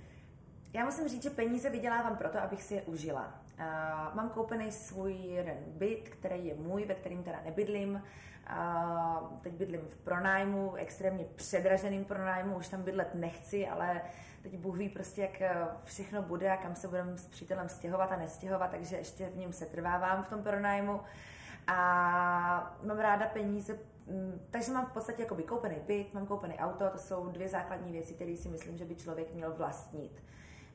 Já 0.73 0.85
musím 0.85 1.09
říct, 1.09 1.23
že 1.23 1.31
peníze 1.31 1.71
vydělávám 1.71 2.17
proto, 2.17 2.39
abych 2.39 2.63
si 2.63 2.75
je 2.75 2.83
užila. 2.83 3.48
Uh, 3.59 4.15
mám 4.15 4.31
koupený 4.31 4.73
svůj 4.73 5.13
jeden 5.15 5.57
byt, 5.67 6.09
který 6.09 6.47
je 6.47 6.55
můj, 6.55 6.85
ve 6.85 6.95
kterým 6.95 7.23
teda 7.23 7.41
nebydlím. 7.45 8.03
Uh, 8.51 9.39
teď 9.41 9.53
bydlím 9.53 9.81
v 9.81 9.97
pronájmu, 9.97 10.75
extrémně 10.75 11.25
předraženým 11.35 12.05
pronájmu, 12.05 12.57
už 12.57 12.69
tam 12.69 12.83
bydlet 12.83 13.15
nechci, 13.15 13.69
ale 13.69 14.03
teď 14.43 14.61
Bůh 14.61 14.77
ví 14.77 14.89
prostě, 14.89 15.23
jak 15.23 15.41
eh, 15.41 15.67
všechno 15.85 16.23
bude 16.23 16.51
a 16.51 16.57
kam 16.57 16.75
se 16.75 16.89
budeme 16.89 17.19
s 17.19 17.27
přítelem 17.27 17.69
stěhovat 17.69 18.13
a 18.13 18.17
nestěhovat, 18.17 18.71
takže 18.71 18.97
ještě 18.97 19.27
v 19.27 19.37
něm 19.37 19.53
se 19.53 19.67
trvávám 19.67 20.23
v 20.23 20.29
tom 20.29 20.43
pronájmu. 20.43 21.01
A 21.67 22.77
mám 22.83 22.99
ráda 22.99 23.27
peníze, 23.27 23.79
mm, 24.07 24.47
takže 24.51 24.73
mám 24.73 24.87
v 24.87 24.93
podstatě 24.93 25.23
jakoby 25.23 25.43
koupený 25.43 25.77
byt, 25.87 26.15
mám 26.15 26.27
koupený 26.27 26.59
auto, 26.59 26.91
to 26.91 26.99
jsou 26.99 27.29
dvě 27.29 27.49
základní 27.49 27.93
věci, 27.93 28.15
které 28.15 28.37
si 28.37 28.49
myslím, 28.49 28.77
že 28.79 28.85
by 28.85 28.95
člověk 28.95 29.35
měl 29.35 29.55
vlastnit. 29.55 30.23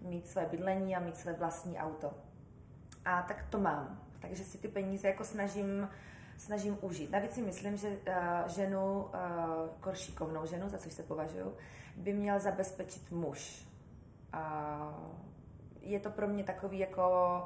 Mít 0.02 0.28
své 0.28 0.46
bydlení 0.46 0.96
a 0.96 1.00
mít 1.00 1.17
své 1.17 1.34
vlastní 1.34 1.78
auto. 1.78 2.13
A 3.06 3.22
tak 3.22 3.46
to 3.50 3.60
mám. 3.60 4.00
Takže 4.20 4.44
si 4.44 4.58
ty 4.58 4.68
peníze 4.68 5.08
jako 5.08 5.24
snažím, 5.24 5.89
snažím 6.38 6.78
užít. 6.82 7.12
Navíc 7.12 7.32
si 7.32 7.42
myslím, 7.42 7.78
že 7.78 7.88
uh, 7.88 8.13
ženu, 8.48 9.02
uh, 9.02 9.10
koršíkovnou 9.80 10.46
ženu, 10.46 10.70
za 10.70 10.78
což 10.78 10.94
se 10.94 11.04
považuji, 11.04 11.58
by 11.96 12.13
měl 12.13 12.39
zabezpečit 12.39 13.12
muž. 13.12 13.68
A 14.34 14.94
je 15.82 16.00
to 16.00 16.10
pro 16.10 16.28
mě 16.28 16.44
takový 16.44 16.80
jako 16.80 17.46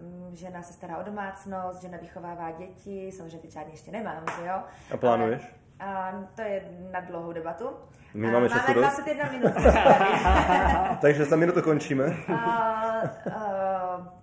um, 0.00 0.36
žena 0.36 0.62
se 0.62 0.72
stará 0.72 0.98
o 0.98 1.02
domácnost, 1.02 1.82
žena 1.82 1.98
vychovává 1.98 2.50
děti, 2.50 3.12
samozřejmě 3.12 3.38
ty 3.38 3.50
žádný 3.50 3.72
ještě 3.72 3.92
nemám, 3.92 4.24
že 4.40 4.46
jo? 4.46 4.62
A 4.90 4.96
plánuješ? 4.96 5.42
A 5.80 6.12
to 6.34 6.42
je 6.42 6.62
na 6.92 7.00
dlouhou 7.00 7.32
debatu. 7.32 7.68
My 8.14 8.30
máme 8.30 8.48
máme 8.48 8.74
dost. 8.74 9.00
21 9.00 9.30
minut. 9.30 9.52
Takže 11.00 11.24
za 11.24 11.36
minutu 11.36 11.62
končíme. 11.62 12.16
A, 12.28 12.34
a, 12.34 13.71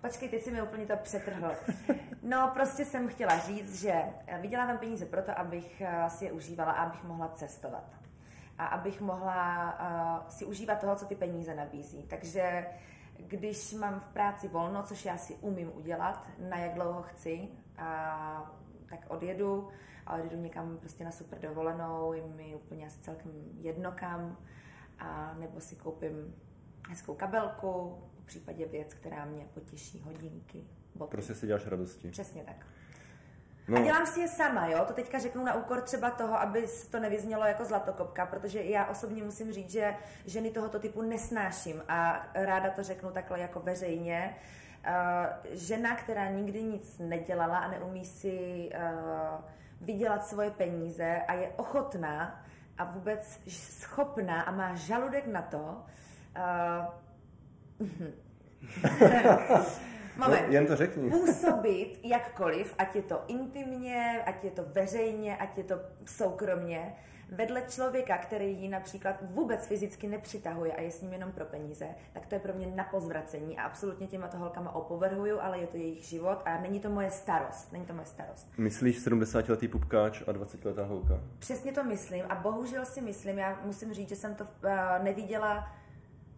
počkej, 0.02 0.30
teď 0.30 0.44
si 0.44 0.52
mi 0.52 0.62
úplně 0.62 0.86
to 0.86 0.98
přetrhl. 0.98 1.52
No, 2.24 2.52
prostě 2.54 2.86
jsem 2.86 3.08
chtěla 3.08 3.40
říct, 3.40 3.82
že 3.82 4.04
vydělávám 4.42 4.78
peníze 4.78 5.06
proto, 5.06 5.40
abych 5.40 5.82
eh, 5.82 6.10
si 6.10 6.26
je 6.26 6.32
užívala 6.32 6.72
a 6.72 6.84
abych 6.84 7.04
mohla 7.04 7.28
cestovat. 7.28 7.84
A 8.58 8.66
abych 8.66 9.02
mohla 9.02 9.74
uh, 10.22 10.30
si 10.30 10.46
užívat 10.46 10.80
toho, 10.80 10.96
co 10.96 11.06
ty 11.06 11.16
peníze 11.16 11.56
nabízí. 11.56 12.04
Takže 12.04 12.66
když 13.18 13.74
mám 13.74 14.00
v 14.00 14.06
práci 14.06 14.48
volno, 14.48 14.84
což 14.84 15.06
já 15.06 15.18
si 15.18 15.36
umím 15.36 15.72
udělat, 15.76 16.28
na 16.50 16.58
jak 16.58 16.74
dlouho 16.74 17.02
chci, 17.02 17.50
a, 17.78 18.52
tak 18.90 19.00
odjedu 19.08 19.70
a 20.06 20.16
odjedu 20.16 20.38
někam 20.38 20.78
prostě 20.78 21.06
na 21.06 21.12
super 21.12 21.40
dovolenou, 21.40 22.14
je 22.14 22.24
mi 22.24 22.56
úplně 22.56 22.88
asi 22.88 23.00
celkem 23.00 23.32
jedno 23.62 23.92
kam, 23.92 24.38
a 25.00 25.34
nebo 25.40 25.60
si 25.60 25.76
koupím 25.76 26.36
hezkou 26.90 27.16
kabelku, 27.16 28.04
případě 28.30 28.66
věc, 28.66 28.94
která 28.94 29.26
mě 29.26 29.48
potěší, 29.54 30.02
hodinky, 30.06 30.64
boty. 30.96 31.12
Prostě 31.12 31.36
si 31.36 31.48
děláš 31.48 31.68
radosti. 31.68 32.10
Přesně 32.12 32.44
tak. 32.44 32.66
No, 33.68 33.78
A 33.78 33.82
dělám 33.82 34.06
si 34.06 34.20
je 34.20 34.28
sama, 34.28 34.68
jo? 34.68 34.86
To 34.88 34.94
teďka 34.94 35.20
řeknu 35.20 35.44
na 35.44 35.54
úkor 35.54 35.82
třeba 35.82 36.10
toho, 36.10 36.40
aby 36.40 36.66
to 36.92 37.00
nevyznělo 37.00 37.46
jako 37.46 37.66
zlatokopka, 37.66 38.26
protože 38.26 38.64
já 38.64 38.86
osobně 38.86 39.24
musím 39.24 39.52
říct, 39.52 39.72
že 39.72 39.96
ženy 40.26 40.52
tohoto 40.52 40.80
typu 40.80 41.02
nesnáším 41.02 41.84
a 41.88 42.30
ráda 42.34 42.70
to 42.70 42.84
řeknu 42.84 43.12
takhle 43.12 43.40
jako 43.40 43.60
veřejně. 43.60 44.36
Uh, 44.88 44.94
žena, 45.52 45.96
která 45.96 46.30
nikdy 46.30 46.64
nic 46.64 46.98
nedělala 47.00 47.58
a 47.58 47.72
neumí 47.72 48.06
si 48.06 48.70
uh, 48.74 49.44
vydělat 49.82 50.26
svoje 50.26 50.52
peníze 50.52 51.22
a 51.28 51.34
je 51.34 51.54
ochotná 51.58 52.46
a 52.78 52.84
vůbec 52.84 53.40
schopná 53.48 54.42
a 54.42 54.52
má 54.52 54.76
žaludek 54.76 55.28
na 55.28 55.42
to, 55.42 55.84
uh, 56.38 57.09
no, 60.20 60.28
Moment 60.28 60.54
jen 60.54 60.68
to 60.68 60.76
řekni. 60.76 61.10
působit 61.10 62.00
jakkoliv, 62.04 62.76
ať 62.78 62.96
je 62.96 63.02
to 63.02 63.24
intimně, 63.28 64.24
ať 64.26 64.44
je 64.44 64.52
to 64.52 64.64
veřejně, 64.74 65.38
ať 65.38 65.58
je 65.58 65.64
to 65.64 65.76
soukromně, 66.06 66.96
vedle 67.32 67.62
člověka, 67.70 68.18
který 68.18 68.62
ji 68.62 68.70
například 68.70 69.16
vůbec 69.22 69.68
fyzicky 69.68 70.08
nepřitahuje 70.08 70.74
a 70.74 70.82
je 70.82 70.92
s 70.92 71.02
ním 71.02 71.14
jenom 71.14 71.32
pro 71.32 71.46
peníze, 71.46 71.88
tak 72.14 72.26
to 72.26 72.36
je 72.36 72.40
pro 72.40 72.54
mě 72.54 72.68
na 72.68 72.84
pozvracení 72.84 73.58
a 73.58 73.64
absolutně 73.64 74.08
těma 74.08 74.28
to 74.28 74.38
holkama 74.38 74.76
opovrhuju, 74.76 75.40
ale 75.40 75.60
je 75.60 75.68
to 75.68 75.78
jejich 75.78 76.04
život 76.04 76.42
a 76.46 76.62
není 76.62 76.80
to 76.80 76.90
moje 76.90 77.12
starost. 77.12 77.74
Není 77.74 77.86
to 77.86 77.94
moje 77.94 78.06
starost. 78.06 78.48
Myslíš 78.58 79.08
70-letý 79.08 79.68
pupkáč 79.68 80.22
a 80.28 80.32
20-letá 80.32 80.86
holka? 80.86 81.20
Přesně 81.40 81.72
to 81.72 81.84
myslím 81.84 82.26
a 82.30 82.36
bohužel 82.36 82.86
si 82.86 83.02
myslím, 83.02 83.38
já 83.38 83.60
musím 83.66 83.94
říct, 83.94 84.10
že 84.10 84.16
jsem 84.16 84.36
to 84.36 84.44
uh, 84.44 84.50
neviděla 85.04 85.79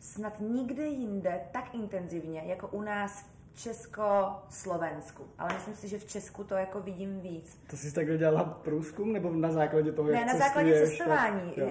snad 0.02 0.34
nikde 0.40 0.86
jinde 0.86 1.42
tak 1.52 1.76
intenzivně, 1.76 2.44
jako 2.46 2.68
u 2.68 2.82
nás 2.82 3.26
v 3.54 3.60
Česko-Slovensku. 3.60 5.24
Ale 5.38 5.54
myslím 5.54 5.76
si, 5.76 5.88
že 5.88 6.00
v 6.00 6.06
Česku 6.06 6.44
to 6.44 6.56
jako 6.56 6.82
vidím 6.82 7.20
víc. 7.20 7.60
To 7.70 7.78
jsi 7.78 7.94
takhle 7.94 8.18
dělala 8.18 8.44
průzkum, 8.44 9.14
nebo 9.14 9.30
na 9.32 9.52
základě 9.52 9.92
toho, 9.92 10.10
jak 10.10 10.26
Ne, 10.26 10.34
na 10.34 10.40
základě 10.40 10.88
cestování. 10.88 11.52
Tak, 11.52 11.64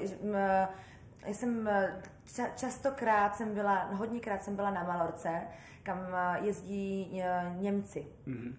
Já 1.26 1.34
jsem 1.34 1.70
ča- 2.26 2.54
častokrát 2.56 3.36
jsem 3.36 3.54
byla, 3.54 3.84
hodněkrát 3.84 4.42
jsem 4.42 4.56
byla 4.56 4.70
na 4.70 4.84
Malorce, 4.84 5.42
kam 5.82 5.98
jezdí 6.42 7.22
Němci. 7.58 8.06
Mhm. 8.26 8.56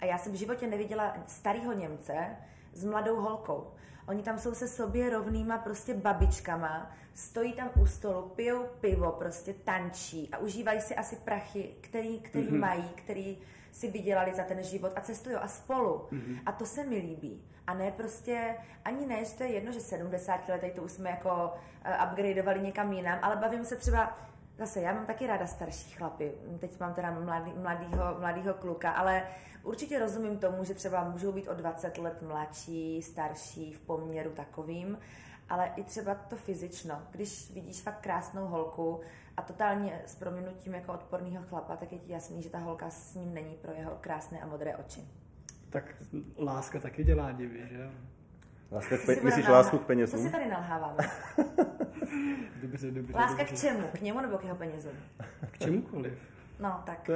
A 0.00 0.04
já 0.04 0.18
jsem 0.18 0.32
v 0.32 0.36
životě 0.36 0.66
neviděla 0.66 1.16
starého 1.26 1.72
Němce 1.72 2.36
s 2.72 2.84
mladou 2.84 3.16
holkou. 3.20 3.72
Oni 4.08 4.22
tam 4.22 4.38
jsou 4.38 4.54
se 4.54 4.68
sobě 4.68 5.10
rovnýma 5.10 5.58
prostě 5.58 5.94
babičkama, 5.94 6.90
stojí 7.14 7.52
tam 7.52 7.70
u 7.80 7.86
stolu, 7.86 8.22
pijou 8.22 8.66
pivo, 8.80 9.12
prostě 9.12 9.54
tančí 9.64 10.28
a 10.32 10.38
užívají 10.38 10.80
si 10.80 10.96
asi 10.96 11.16
prachy, 11.16 11.70
který, 11.80 12.20
který 12.20 12.48
mm-hmm. 12.48 12.60
mají, 12.60 12.88
který 12.94 13.38
si 13.72 13.90
vydělali 13.90 14.34
za 14.34 14.44
ten 14.44 14.62
život 14.62 14.92
a 14.96 15.00
cestují 15.00 15.36
a 15.36 15.48
spolu. 15.48 16.06
Mm-hmm. 16.12 16.38
A 16.46 16.52
to 16.52 16.66
se 16.66 16.84
mi 16.84 16.96
líbí. 16.96 17.42
A 17.66 17.74
ne 17.74 17.90
prostě, 17.90 18.54
ani 18.84 19.06
ne, 19.06 19.24
že 19.24 19.34
to 19.34 19.42
je 19.42 19.50
jedno, 19.50 19.72
že 19.72 19.80
70 19.80 20.48
letý 20.48 20.70
to 20.70 20.82
už 20.82 20.92
jsme 20.92 21.10
jako 21.10 21.30
uh, 21.30 22.08
upgradeovali 22.10 22.60
někam 22.60 22.92
jinam, 22.92 23.18
ale 23.22 23.36
bavím 23.36 23.64
se 23.64 23.76
třeba, 23.76 24.18
zase 24.60 24.80
já 24.80 24.92
mám 24.92 25.06
taky 25.06 25.26
ráda 25.26 25.46
starší 25.46 25.90
chlapy, 25.90 26.32
teď 26.58 26.80
mám 26.80 26.94
teda 26.94 27.10
mladý, 27.10 27.52
mladýho, 27.56 28.16
mladýho 28.18 28.54
kluka, 28.54 28.90
ale 28.90 29.22
určitě 29.62 29.98
rozumím 29.98 30.38
tomu, 30.38 30.64
že 30.64 30.74
třeba 30.74 31.08
můžou 31.08 31.32
být 31.32 31.48
o 31.48 31.54
20 31.54 31.98
let 31.98 32.22
mladší, 32.22 33.02
starší 33.02 33.72
v 33.72 33.80
poměru 33.80 34.30
takovým, 34.30 34.98
ale 35.48 35.72
i 35.76 35.84
třeba 35.84 36.14
to 36.14 36.36
fyzično. 36.36 37.02
Když 37.10 37.50
vidíš 37.54 37.82
fakt 37.82 38.00
krásnou 38.00 38.46
holku 38.46 39.00
a 39.36 39.42
totálně 39.42 40.02
s 40.06 40.14
prominutím 40.14 40.74
jako 40.74 40.92
odporného 40.92 41.44
chlapa, 41.44 41.76
tak 41.76 41.92
je 41.92 41.98
ti 41.98 42.12
jasný, 42.12 42.42
že 42.42 42.50
ta 42.50 42.58
holka 42.58 42.90
s 42.90 43.14
ním 43.14 43.34
není 43.34 43.54
pro 43.54 43.72
jeho 43.72 43.98
krásné 44.00 44.40
a 44.40 44.46
modré 44.46 44.76
oči. 44.76 45.08
Tak 45.70 45.94
láska 46.38 46.80
taky 46.80 47.04
dělá 47.04 47.32
divy, 47.32 47.68
že? 47.68 47.90
Láska 48.72 48.96
k 48.96 49.00
pe- 49.00 49.22
myslíš 49.24 49.48
lásku 49.48 49.78
k 49.78 49.80
nalhá- 49.80 49.84
Co 49.84 49.86
penězům? 49.86 50.22
si 50.26 50.30
tady 50.30 50.46
nalháváme? 50.48 50.96
Dobře, 52.62 52.90
dobře. 52.90 53.14
Láska 53.16 53.36
dobře. 53.42 53.54
k 53.56 53.60
čemu? 53.60 53.86
K 53.92 54.00
němu 54.00 54.20
nebo 54.20 54.38
k 54.38 54.44
jeho 54.44 54.56
penězům? 54.56 54.92
K 55.50 55.58
čemukoliv. 55.58 56.12
No, 56.58 56.82
tak. 56.86 57.10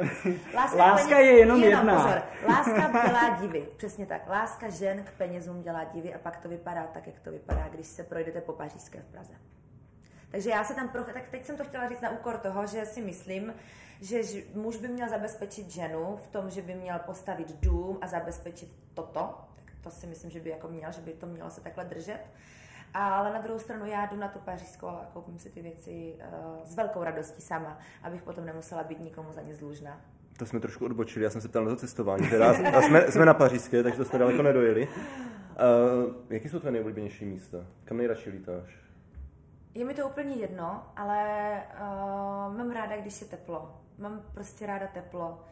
Láska, 0.54 0.76
Láska 0.78 1.08
peněz- 1.08 1.18
je 1.18 1.38
jenom 1.38 1.62
jedna. 1.62 1.94
Pozor. 1.96 2.22
Láska 2.48 3.02
dělá 3.06 3.36
divy, 3.40 3.68
přesně 3.76 4.06
tak. 4.06 4.28
Láska 4.28 4.68
žen 4.70 5.02
k 5.04 5.10
penězům 5.10 5.62
dělá 5.62 5.84
divy 5.84 6.14
a 6.14 6.18
pak 6.18 6.36
to 6.36 6.48
vypadá 6.48 6.82
tak, 6.86 7.06
jak 7.06 7.20
to 7.20 7.30
vypadá, 7.30 7.68
když 7.70 7.86
se 7.86 8.02
projdete 8.02 8.40
po 8.40 8.52
Pařížské 8.52 8.98
v 9.00 9.04
Praze. 9.12 9.32
Takže 10.30 10.50
já 10.50 10.64
se 10.64 10.74
tam 10.74 10.88
pro... 10.88 11.04
Tak 11.04 11.28
teď 11.30 11.44
jsem 11.44 11.56
to 11.56 11.64
chtěla 11.64 11.88
říct 11.88 12.00
na 12.00 12.10
úkor 12.10 12.36
toho, 12.38 12.66
že 12.66 12.86
si 12.86 13.00
myslím, 13.02 13.54
že 14.00 14.20
muž 14.54 14.76
by 14.76 14.88
měl 14.88 15.08
zabezpečit 15.08 15.70
ženu 15.70 16.16
v 16.24 16.26
tom, 16.26 16.50
že 16.50 16.62
by 16.62 16.74
měl 16.74 16.98
postavit 16.98 17.56
dům 17.60 17.98
a 18.00 18.06
zabezpečit 18.06 18.68
toto. 18.94 19.40
To 19.84 19.90
si 19.90 20.06
myslím, 20.06 20.30
že 20.30 20.40
by 20.40 20.50
jako 20.50 20.68
měl, 20.68 20.92
že 20.92 21.00
by 21.00 21.12
to 21.12 21.26
mělo 21.26 21.50
se 21.50 21.60
takhle 21.60 21.84
držet. 21.84 22.20
Ale 22.94 23.32
na 23.32 23.40
druhou 23.40 23.58
stranu 23.58 23.86
já 23.86 24.06
jdu 24.06 24.16
na 24.16 24.28
tu 24.28 24.38
pařížskou 24.38 24.86
a 24.86 25.10
koupím 25.12 25.38
si 25.38 25.50
ty 25.50 25.62
věci 25.62 26.14
uh, 26.14 26.64
s 26.64 26.76
velkou 26.76 27.04
radostí 27.04 27.42
sama, 27.42 27.78
abych 28.02 28.22
potom 28.22 28.44
nemusela 28.44 28.82
být 28.82 29.00
nikomu 29.00 29.32
za 29.32 29.42
ně 29.42 29.54
dlužná. 29.54 30.00
To 30.38 30.46
jsme 30.46 30.60
trošku 30.60 30.84
odbočili, 30.84 31.24
já 31.24 31.30
jsem 31.30 31.40
se 31.40 31.48
ptal 31.48 31.64
na 31.64 31.70
to 31.70 31.76
cestování. 31.76 32.30
Teda, 32.30 32.50
a 32.50 32.82
jsme, 32.82 33.10
jsme 33.12 33.24
na 33.24 33.34
pařížské, 33.34 33.82
takže 33.82 33.98
to 33.98 34.04
jsme 34.04 34.18
daleko 34.18 34.42
nedojeli. 34.42 34.88
Uh, 34.88 36.14
jaký 36.30 36.48
jsou 36.48 36.58
tvoje 36.58 36.72
nejoblíbenější 36.72 37.24
místa? 37.24 37.58
Kam 37.84 37.96
nejradši 37.96 38.30
lítáš? 38.30 38.78
Je 39.74 39.84
mi 39.84 39.94
to 39.94 40.08
úplně 40.08 40.34
jedno, 40.34 40.82
ale 40.96 41.50
uh, 41.74 42.56
mám 42.56 42.70
ráda, 42.70 42.96
když 42.96 43.20
je 43.20 43.26
teplo. 43.26 43.80
Mám 43.98 44.22
prostě 44.34 44.66
ráda 44.66 44.86
teplo. 44.86 45.44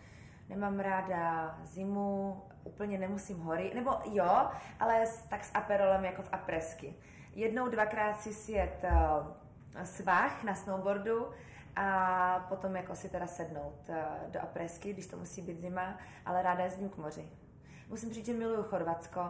Nemám 0.49 0.81
ráda 0.81 1.59
zimu, 1.63 2.43
úplně 2.65 2.99
nemusím 2.99 3.41
hory, 3.41 3.73
nebo 3.75 3.91
jo, 4.05 4.49
ale 4.81 5.05
tak 5.29 5.45
s 5.45 5.51
aperolem 5.55 6.05
jako 6.05 6.23
v 6.23 6.29
apresky. 6.33 6.95
Jednou, 7.35 7.69
dvakrát 7.69 8.21
si 8.21 8.35
sjet 8.35 8.85
uh, 8.85 9.85
svah 9.85 10.45
na 10.45 10.55
snowboardu 10.55 11.31
a 11.77 12.47
potom 12.49 12.77
jako 12.77 12.95
si 12.95 13.09
teda 13.09 13.27
sednout 13.27 13.89
uh, 13.89 13.97
do 14.31 14.41
apresky, 14.41 14.93
když 14.93 15.07
to 15.07 15.17
musí 15.17 15.43
být 15.43 15.61
zima, 15.61 15.99
ale 16.27 16.43
ráda 16.43 16.65
jezdím 16.65 16.89
k 16.89 16.97
moři. 16.97 17.29
Musím 17.89 18.13
říct, 18.13 18.27
že 18.27 18.33
miluju 18.33 18.63
Chorvatsko, 18.63 19.21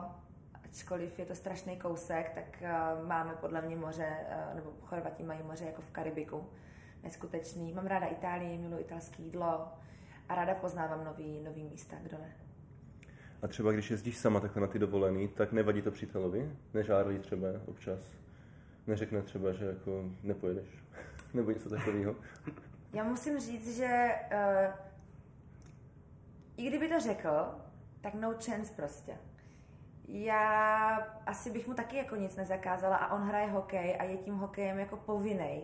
ačkoliv 0.64 1.18
je 1.18 1.26
to 1.26 1.34
strašný 1.34 1.76
kousek, 1.76 2.30
tak 2.30 2.62
uh, 2.62 3.08
máme 3.08 3.34
podle 3.34 3.62
mě 3.62 3.76
moře, 3.76 4.16
nebo 4.54 4.72
Chorvati 4.84 5.22
mají 5.22 5.42
moře 5.42 5.64
jako 5.64 5.82
v 5.82 5.90
Karibiku. 5.90 6.50
Neskutečný. 7.02 7.72
Mám 7.72 7.86
ráda 7.86 8.06
Itálii, 8.06 8.58
miluji 8.58 8.82
italské 8.82 9.22
jídlo 9.22 9.72
a 10.28 10.34
ráda 10.34 10.54
poznávám 10.54 11.04
nový, 11.04 11.40
nový 11.40 11.64
místa, 11.64 11.96
kdo 12.02 12.18
ne. 12.18 12.36
A 13.42 13.48
třeba 13.48 13.72
když 13.72 13.90
jezdíš 13.90 14.16
sama 14.16 14.40
takhle 14.40 14.60
na 14.60 14.66
ty 14.66 14.78
dovolený, 14.78 15.28
tak 15.28 15.52
nevadí 15.52 15.82
to 15.82 15.90
přítelovi? 15.90 16.52
Nežárlí 16.74 17.18
třeba 17.18 17.48
občas? 17.66 18.00
Neřekne 18.86 19.22
třeba, 19.22 19.52
že 19.52 19.64
jako 19.64 20.04
nepojedeš? 20.22 20.68
Nebo 21.34 21.50
něco 21.50 21.70
takového? 21.70 22.16
Já 22.92 23.04
musím 23.04 23.40
říct, 23.40 23.76
že 23.76 24.14
uh, 24.32 24.74
i 26.56 26.68
kdyby 26.68 26.88
to 26.88 27.00
řekl, 27.00 27.54
tak 28.00 28.14
no 28.14 28.34
chance 28.44 28.72
prostě. 28.76 29.12
Já 30.08 30.88
asi 31.26 31.50
bych 31.50 31.68
mu 31.68 31.74
taky 31.74 31.96
jako 31.96 32.16
nic 32.16 32.36
nezakázala 32.36 32.96
a 32.96 33.14
on 33.14 33.22
hraje 33.22 33.50
hokej 33.50 33.96
a 33.98 34.04
je 34.04 34.16
tím 34.16 34.34
hokejem 34.34 34.78
jako 34.78 34.96
povinnej. 34.96 35.62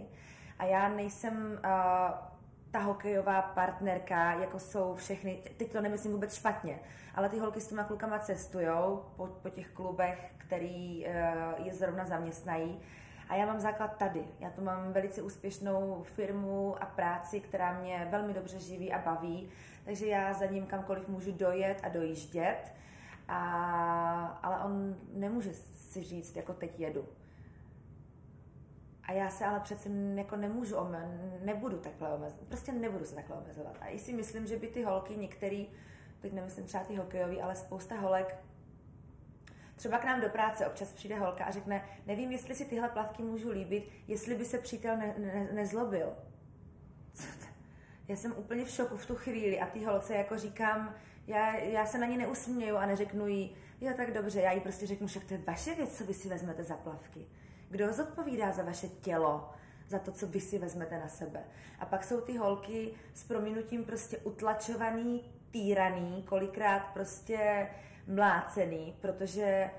A 0.58 0.64
já 0.64 0.88
nejsem 0.88 1.60
uh, 1.64 2.37
ta 2.70 2.78
hokejová 2.78 3.42
partnerka, 3.42 4.32
jako 4.32 4.58
jsou 4.58 4.94
všechny, 4.94 5.42
teď 5.56 5.72
to 5.72 5.80
nemyslím 5.80 6.12
vůbec 6.12 6.34
špatně, 6.34 6.78
ale 7.14 7.28
ty 7.28 7.38
holky 7.38 7.60
s 7.60 7.68
těma 7.68 7.84
klukama 7.84 8.18
cestujou 8.18 9.04
po, 9.16 9.26
po 9.26 9.48
těch 9.48 9.68
klubech, 9.68 10.32
který 10.38 11.06
uh, 11.06 11.66
je 11.66 11.74
zrovna 11.74 12.04
zaměstnají 12.04 12.80
A 13.28 13.34
já 13.36 13.46
mám 13.46 13.60
základ 13.60 13.96
tady. 13.96 14.24
Já 14.40 14.50
tu 14.50 14.62
mám 14.62 14.92
velice 14.92 15.22
úspěšnou 15.22 16.02
firmu 16.02 16.82
a 16.82 16.86
práci, 16.86 17.40
která 17.40 17.78
mě 17.78 18.08
velmi 18.10 18.34
dobře 18.34 18.58
živí 18.58 18.92
a 18.92 18.98
baví, 18.98 19.48
takže 19.84 20.06
já 20.06 20.32
za 20.34 20.46
ním 20.46 20.66
kamkoliv 20.66 21.08
můžu 21.08 21.32
dojet 21.32 21.80
a 21.82 21.88
dojíždět. 21.88 22.72
A, 23.28 24.38
ale 24.42 24.64
on 24.64 24.96
nemůže 25.12 25.54
si 25.54 26.02
říct, 26.02 26.36
jako 26.36 26.52
teď 26.52 26.80
jedu. 26.80 27.08
A 29.08 29.12
já 29.12 29.30
se 29.30 29.44
ale 29.44 29.60
přece 29.60 29.88
jako 30.14 30.36
nemůžu, 30.36 30.76
ome, 30.76 31.20
nebudu 31.44 31.78
takhle 31.78 32.14
omezovat, 32.14 32.48
prostě 32.48 32.72
nebudu 32.72 33.04
se 33.04 33.14
takhle 33.14 33.36
omezovat. 33.36 33.76
A 33.80 33.88
i 33.88 33.98
si 33.98 34.12
myslím, 34.12 34.46
že 34.46 34.56
by 34.56 34.66
ty 34.66 34.82
holky, 34.82 35.16
některý, 35.16 35.68
teď 36.20 36.32
nemyslím 36.32 36.66
třeba 36.66 36.84
ty 36.84 36.96
hokejový, 36.96 37.42
ale 37.42 37.54
spousta 37.54 37.94
holek, 37.94 38.36
třeba 39.76 39.98
k 39.98 40.04
nám 40.04 40.20
do 40.20 40.28
práce 40.28 40.66
občas 40.66 40.92
přijde 40.92 41.18
holka 41.18 41.44
a 41.44 41.50
řekne, 41.50 41.84
nevím, 42.06 42.32
jestli 42.32 42.54
si 42.54 42.64
tyhle 42.64 42.88
plavky 42.88 43.22
můžu 43.22 43.50
líbit, 43.50 43.88
jestli 44.08 44.34
by 44.34 44.44
se 44.44 44.58
přítel 44.58 44.96
ne, 44.96 45.14
ne, 45.18 45.48
nezlobil. 45.52 46.12
Já 48.08 48.16
jsem 48.16 48.34
úplně 48.36 48.64
v 48.64 48.70
šoku 48.70 48.96
v 48.96 49.06
tu 49.06 49.14
chvíli 49.14 49.60
a 49.60 49.66
ty 49.66 49.84
holce 49.84 50.14
jako 50.14 50.38
říkám, 50.38 50.94
já, 51.26 51.56
já 51.56 51.86
se 51.86 51.98
na 51.98 52.06
ně 52.06 52.18
neusměju 52.18 52.76
a 52.76 52.86
neřeknu 52.86 53.26
jí, 53.26 53.56
jo 53.80 53.92
tak 53.96 54.12
dobře, 54.12 54.40
já 54.40 54.52
jí 54.52 54.60
prostě 54.60 54.86
řeknu, 54.86 55.08
že 55.08 55.20
to 55.20 55.34
je 55.34 55.40
vaše 55.46 55.74
věc, 55.74 55.98
co 55.98 56.04
vy 56.04 56.14
si 56.14 56.28
vezmete 56.28 56.64
za 56.64 56.76
plavky. 56.76 57.26
Kdo 57.70 57.92
zodpovídá 57.92 58.52
za 58.52 58.62
vaše 58.62 58.88
tělo, 58.88 59.50
za 59.88 59.98
to, 59.98 60.12
co 60.12 60.26
vy 60.26 60.40
si 60.40 60.58
vezmete 60.58 60.98
na 60.98 61.08
sebe. 61.08 61.44
A 61.78 61.86
pak 61.86 62.04
jsou 62.04 62.20
ty 62.20 62.36
holky 62.36 62.90
s 63.14 63.24
prominutím 63.24 63.84
prostě 63.84 64.18
utlačovaný, 64.18 65.24
týraný, 65.50 66.22
kolikrát 66.22 66.80
prostě 66.80 67.68
mlácený, 68.06 68.96
protože 69.00 69.70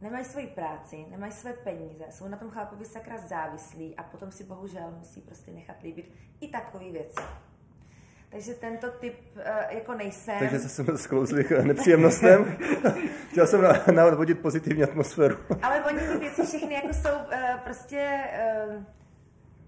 nemají 0.00 0.24
svoji 0.24 0.46
práci, 0.46 1.06
nemají 1.10 1.32
své 1.32 1.52
peníze, 1.52 2.04
jsou 2.10 2.28
na 2.28 2.36
tom 2.36 2.50
chlapovi 2.50 2.84
sakra 2.84 3.18
závislí 3.18 3.96
a 3.96 4.02
potom 4.02 4.32
si 4.32 4.44
bohužel 4.44 4.90
musí 4.98 5.20
prostě 5.20 5.52
nechat 5.52 5.82
líbit 5.82 6.12
i 6.40 6.48
takové 6.48 6.92
věci. 6.92 7.22
Takže 8.30 8.54
tento 8.54 8.90
typ 8.90 9.14
uh, 9.36 9.42
jako 9.70 9.94
nejsem. 9.94 10.38
Takže 10.38 10.58
se 10.58 10.68
jsme 10.68 10.98
sklouzli 10.98 11.44
k 11.44 11.50
nepříjemnostem. 11.50 12.56
Chtěl 13.30 13.46
jsem 13.46 13.60
navodit 13.94 14.40
pozitivní 14.40 14.82
atmosféru. 14.82 15.36
Ale 15.62 15.84
oni 15.84 15.98
ty 15.98 16.18
věci 16.18 16.46
všechny 16.46 16.74
jako 16.74 16.94
jsou 16.94 17.14
uh, 17.14 17.60
prostě... 17.64 18.20
Uh, 18.68 18.82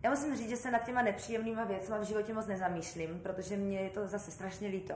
já 0.02 0.10
musím 0.10 0.36
říct, 0.36 0.48
že 0.48 0.56
se 0.56 0.70
nad 0.70 0.84
těma 0.84 1.02
nepříjemnýma 1.02 1.64
věcmi 1.64 1.94
v 2.00 2.04
životě 2.04 2.34
moc 2.34 2.46
nezamýšlím, 2.46 3.20
protože 3.22 3.56
mě 3.56 3.80
je 3.80 3.90
to 3.90 4.08
zase 4.08 4.30
strašně 4.30 4.68
líto. 4.68 4.94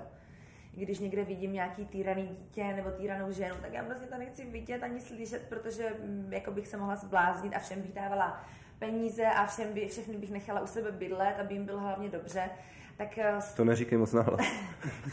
Když 0.73 0.99
někde 0.99 1.25
vidím 1.25 1.53
nějaký 1.53 1.87
týraný 1.87 2.27
dítě 2.27 2.65
nebo 2.65 2.91
týranou 2.91 3.33
ženu, 3.33 3.55
tak 3.63 3.73
já 3.73 3.85
prostě 3.85 4.07
to 4.07 4.19
nechci 4.19 4.45
vidět 4.45 4.83
ani 4.83 5.01
slyšet, 5.01 5.43
protože 5.49 5.93
mm, 6.05 6.33
jako 6.33 6.51
bych 6.51 6.69
se 6.69 6.77
mohla 6.77 6.97
zbláznit 6.97 7.55
a 7.57 7.59
všem 7.59 7.83
bych 7.83 7.93
dávala 7.93 8.45
peníze 8.79 9.27
a 9.27 9.47
všem 9.47 9.73
by, 9.73 9.89
všechny 9.89 10.17
bych 10.17 10.31
nechala 10.31 10.61
u 10.61 10.67
sebe 10.67 10.93
bydlet, 10.93 11.41
aby 11.41 11.55
jim 11.55 11.65
bylo 11.65 11.81
hlavně 11.81 12.09
dobře. 12.09 12.51
Tak, 12.97 13.19
eh, 13.19 13.39
to 13.57 13.65
neříkej 13.65 13.99
moc 13.99 14.13
nahlas. 14.13 14.41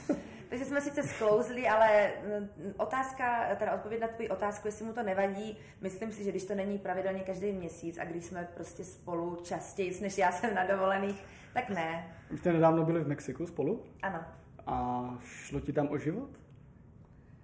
Takže 0.53 0.65
jsme 0.65 0.81
sice 0.81 1.03
sklouzli, 1.03 1.67
ale 1.67 2.11
mm, 2.39 2.73
otázka, 2.77 3.55
teda 3.55 3.73
odpověď 3.73 4.01
na 4.01 4.07
tvůj 4.07 4.27
otázku, 4.27 4.67
jestli 4.67 4.85
mu 4.85 4.93
to 4.93 5.03
nevadí, 5.03 5.57
myslím 5.81 6.11
si, 6.11 6.23
že 6.23 6.31
když 6.31 6.43
to 6.45 6.55
není 6.55 6.77
pravidelně 6.77 7.19
každý 7.19 7.51
měsíc 7.51 7.97
a 7.97 8.05
když 8.05 8.25
jsme 8.25 8.47
prostě 8.53 8.83
spolu 8.83 9.35
častěji, 9.35 10.01
než 10.01 10.17
já 10.17 10.31
jsem 10.31 10.55
na 10.55 10.65
dovolených, 10.65 11.23
tak 11.53 11.69
ne. 11.69 12.07
Už 12.29 12.39
jste 12.39 12.53
nedávno 12.53 12.85
byli 12.85 13.03
v 13.03 13.07
Mexiku 13.07 13.47
spolu? 13.47 13.83
Ano. 14.01 14.19
A 14.67 15.05
šlo 15.23 15.59
ti 15.59 15.73
tam 15.73 15.87
o 15.91 15.97
život? 15.97 16.29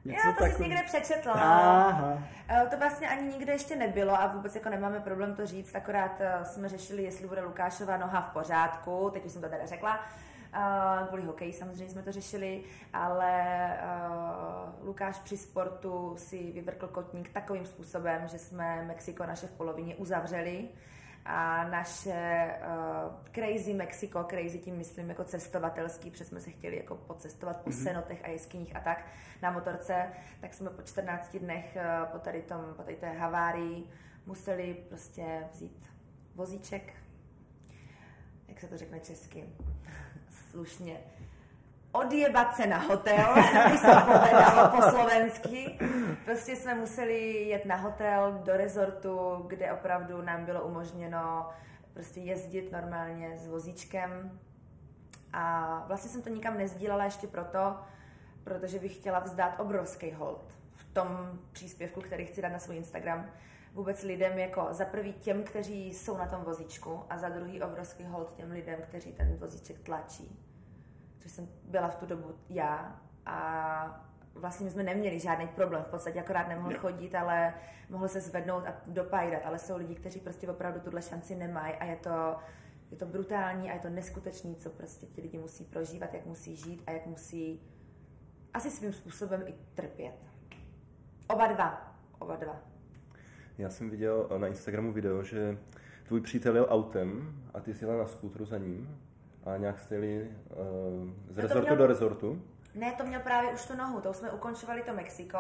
Něco 0.06 0.28
Já 0.28 0.34
to 0.34 0.44
takový... 0.44 0.56
jsi 0.56 0.62
někde 0.70 0.84
přečetla. 0.86 1.34
Aha. 1.34 2.24
Eh, 2.50 2.68
to 2.70 2.78
vlastně 2.78 3.10
ani 3.10 3.28
nikde 3.28 3.54
ještě 3.54 3.76
nebylo 3.76 4.22
a 4.22 4.28
vůbec 4.28 4.56
jako 4.56 4.70
nemáme 4.70 5.00
problém 5.00 5.36
to 5.36 5.46
říct, 5.46 5.76
akorát 5.76 6.16
eh, 6.20 6.46
jsme 6.46 6.70
řešili, 6.70 7.04
jestli 7.04 7.28
bude 7.28 7.42
Lukášova 7.42 7.98
noha 7.98 8.22
v 8.22 8.34
pořádku, 8.34 9.10
teď 9.14 9.26
už 9.26 9.32
jsem 9.32 9.42
to 9.42 9.50
teda 9.50 9.66
řekla, 9.66 10.00
kvůli 11.08 11.24
hokeji 11.24 11.54
samozřejmě 11.54 11.90
jsme 11.90 12.04
to 12.04 12.12
řešili, 12.12 12.64
ale 12.94 13.68
uh, 14.80 14.88
Lukáš 14.88 15.20
při 15.20 15.38
sportu 15.38 16.16
si 16.18 16.52
vyvrkl 16.52 16.88
kotník 16.88 17.30
takovým 17.30 17.66
způsobem, 17.66 18.28
že 18.28 18.40
jsme 18.40 18.86
Mexiko 18.86 19.26
naše 19.26 19.48
v 19.48 19.52
polovině 19.52 19.96
uzavřeli 19.96 20.70
a 21.26 21.68
naše 21.68 22.52
uh, 22.62 23.14
Crazy 23.32 23.74
Mexico, 23.74 24.24
crazy 24.30 24.60
tím 24.60 24.76
myslím 24.76 25.10
jako 25.10 25.24
cestovatelský, 25.24 26.12
protože 26.12 26.26
jsme 26.26 26.40
se 26.40 26.52
chtěli 26.52 26.78
jako 26.78 26.96
pocestovat 26.96 27.62
po 27.62 27.70
mm-hmm. 27.70 27.84
senotech 27.84 28.26
a 28.26 28.28
jeskyních 28.28 28.76
a 28.76 28.80
tak 28.80 29.06
na 29.42 29.52
motorce, 29.52 30.08
tak 30.42 30.54
jsme 30.54 30.70
po 30.70 30.82
14 30.82 31.38
dnech 31.38 31.78
uh, 31.78 32.12
po 32.12 32.20
tady, 32.20 32.42
tom, 32.42 32.74
po 32.78 32.84
tady 32.84 32.96
té 32.96 33.12
havárii 33.12 33.90
museli 34.26 34.78
prostě 34.90 35.48
vzít 35.52 35.90
vozíček, 36.36 36.94
jak 38.48 38.60
se 38.60 38.68
to 38.68 38.78
řekne 38.78 39.00
česky, 39.00 39.44
slušně, 40.52 40.98
odjebat 41.92 42.56
se 42.56 42.68
na 42.68 42.78
hotel, 42.78 43.26
aby 43.66 43.78
se 43.78 43.88
povedalo 44.06 44.70
po 44.76 44.82
slovensky. 44.82 45.80
Prostě 46.26 46.56
jsme 46.56 46.76
museli 46.76 47.34
jet 47.34 47.66
na 47.66 47.76
hotel 47.76 48.42
do 48.44 48.58
rezortu, 48.58 49.46
kde 49.48 49.74
opravdu 49.74 50.22
nám 50.22 50.46
bylo 50.46 50.62
umožněno 50.62 51.50
prostě 51.94 52.20
jezdit 52.20 52.72
normálně 52.72 53.38
s 53.38 53.48
vozíčkem. 53.48 54.40
A 55.34 55.84
vlastně 55.88 56.12
jsem 56.12 56.22
to 56.22 56.30
nikam 56.30 56.58
nezdílela 56.58 57.04
ještě 57.04 57.28
proto, 57.28 57.78
protože 58.44 58.80
bych 58.80 58.96
chtěla 58.96 59.20
vzdát 59.20 59.60
obrovský 59.60 60.12
hold 60.12 60.54
v 60.76 60.94
tom 60.94 61.40
příspěvku, 61.52 62.02
který 62.02 62.26
chci 62.26 62.42
dát 62.42 62.50
na 62.50 62.60
svůj 62.60 62.76
Instagram, 62.76 63.26
vůbec 63.74 64.04
lidem 64.04 64.40
jako 64.40 64.68
za 64.72 64.86
prvý 64.86 65.14
těm, 65.14 65.44
kteří 65.44 65.94
jsou 65.94 66.18
na 66.18 66.26
tom 66.26 66.44
vozíčku 66.44 67.00
a 67.10 67.18
za 67.18 67.30
druhý 67.30 67.62
obrovský 67.62 68.04
hold 68.04 68.34
těm 68.34 68.52
lidem, 68.52 68.80
kteří 68.82 69.14
ten 69.14 69.38
vozíček 69.38 69.80
tlačí. 69.80 70.46
Což 71.20 71.32
jsem 71.32 71.48
byla 71.64 71.88
v 71.88 71.96
tu 71.96 72.06
dobu 72.06 72.36
já 72.50 73.02
a 73.26 74.06
vlastně 74.34 74.72
jsme 74.72 74.84
neměli 74.84 75.20
žádný 75.20 75.48
problém, 75.48 75.84
v 75.84 75.88
podstatě 75.88 76.20
akorát 76.20 76.48
nemohl 76.48 76.78
chodit, 76.78 77.16
ale 77.16 77.54
mohl 77.90 78.08
se 78.08 78.22
zvednout 78.22 78.66
a 78.68 78.74
dopajdat, 78.88 79.42
ale 79.46 79.60
jsou 79.60 79.78
lidi, 79.78 79.96
kteří 79.96 80.20
prostě 80.20 80.50
opravdu 80.50 80.80
tuhle 80.80 81.02
šanci 81.02 81.36
nemají 81.36 81.74
a 81.74 81.86
je 81.86 81.96
to, 81.96 82.36
je 82.92 82.98
to 82.98 83.06
brutální 83.06 83.72
a 83.72 83.74
je 83.74 83.80
to 83.80 83.90
neskutečný, 83.90 84.56
co 84.56 84.70
prostě 84.70 85.06
ti 85.06 85.22
lidi 85.22 85.38
musí 85.38 85.66
prožívat, 85.66 86.14
jak 86.14 86.26
musí 86.26 86.56
žít 86.56 86.84
a 86.88 86.92
jak 86.92 87.06
musí 87.06 87.62
asi 88.54 88.72
svým 88.72 88.94
způsobem 88.94 89.44
i 89.48 89.54
trpět. 89.74 90.16
Oba 91.28 91.48
dva. 91.48 91.96
Oba 92.20 92.36
dva. 92.36 92.69
Já 93.60 93.70
jsem 93.70 93.90
viděl 93.90 94.30
na 94.38 94.48
Instagramu 94.48 94.92
video, 94.92 95.24
že 95.24 95.58
tvůj 96.08 96.22
přítel 96.22 96.56
jel 96.56 96.68
autem 96.70 97.36
a 97.54 97.60
ty 97.60 97.74
jsi 97.74 97.86
jela 97.86 97.98
na 97.98 98.06
skútru 98.06 98.46
za 98.46 98.58
ním 98.58 99.00
a 99.46 99.58
nějak 99.58 99.80
jste 99.80 99.96
jeli 99.96 100.30
uh, 100.50 101.10
z 101.30 101.38
rezortu 101.38 101.66
měl... 101.66 101.78
do 101.78 101.88
rezortu. 101.88 102.42
Ne, 102.76 102.92
to 102.92 103.04
měl 103.04 103.20
právě 103.20 103.54
už 103.54 103.66
tu 103.66 103.76
nohu, 103.76 104.02
to 104.02 104.10
už 104.10 104.18
jsme 104.18 104.32
ukončovali 104.32 104.84
to 104.84 104.94
Mexiko 104.94 105.38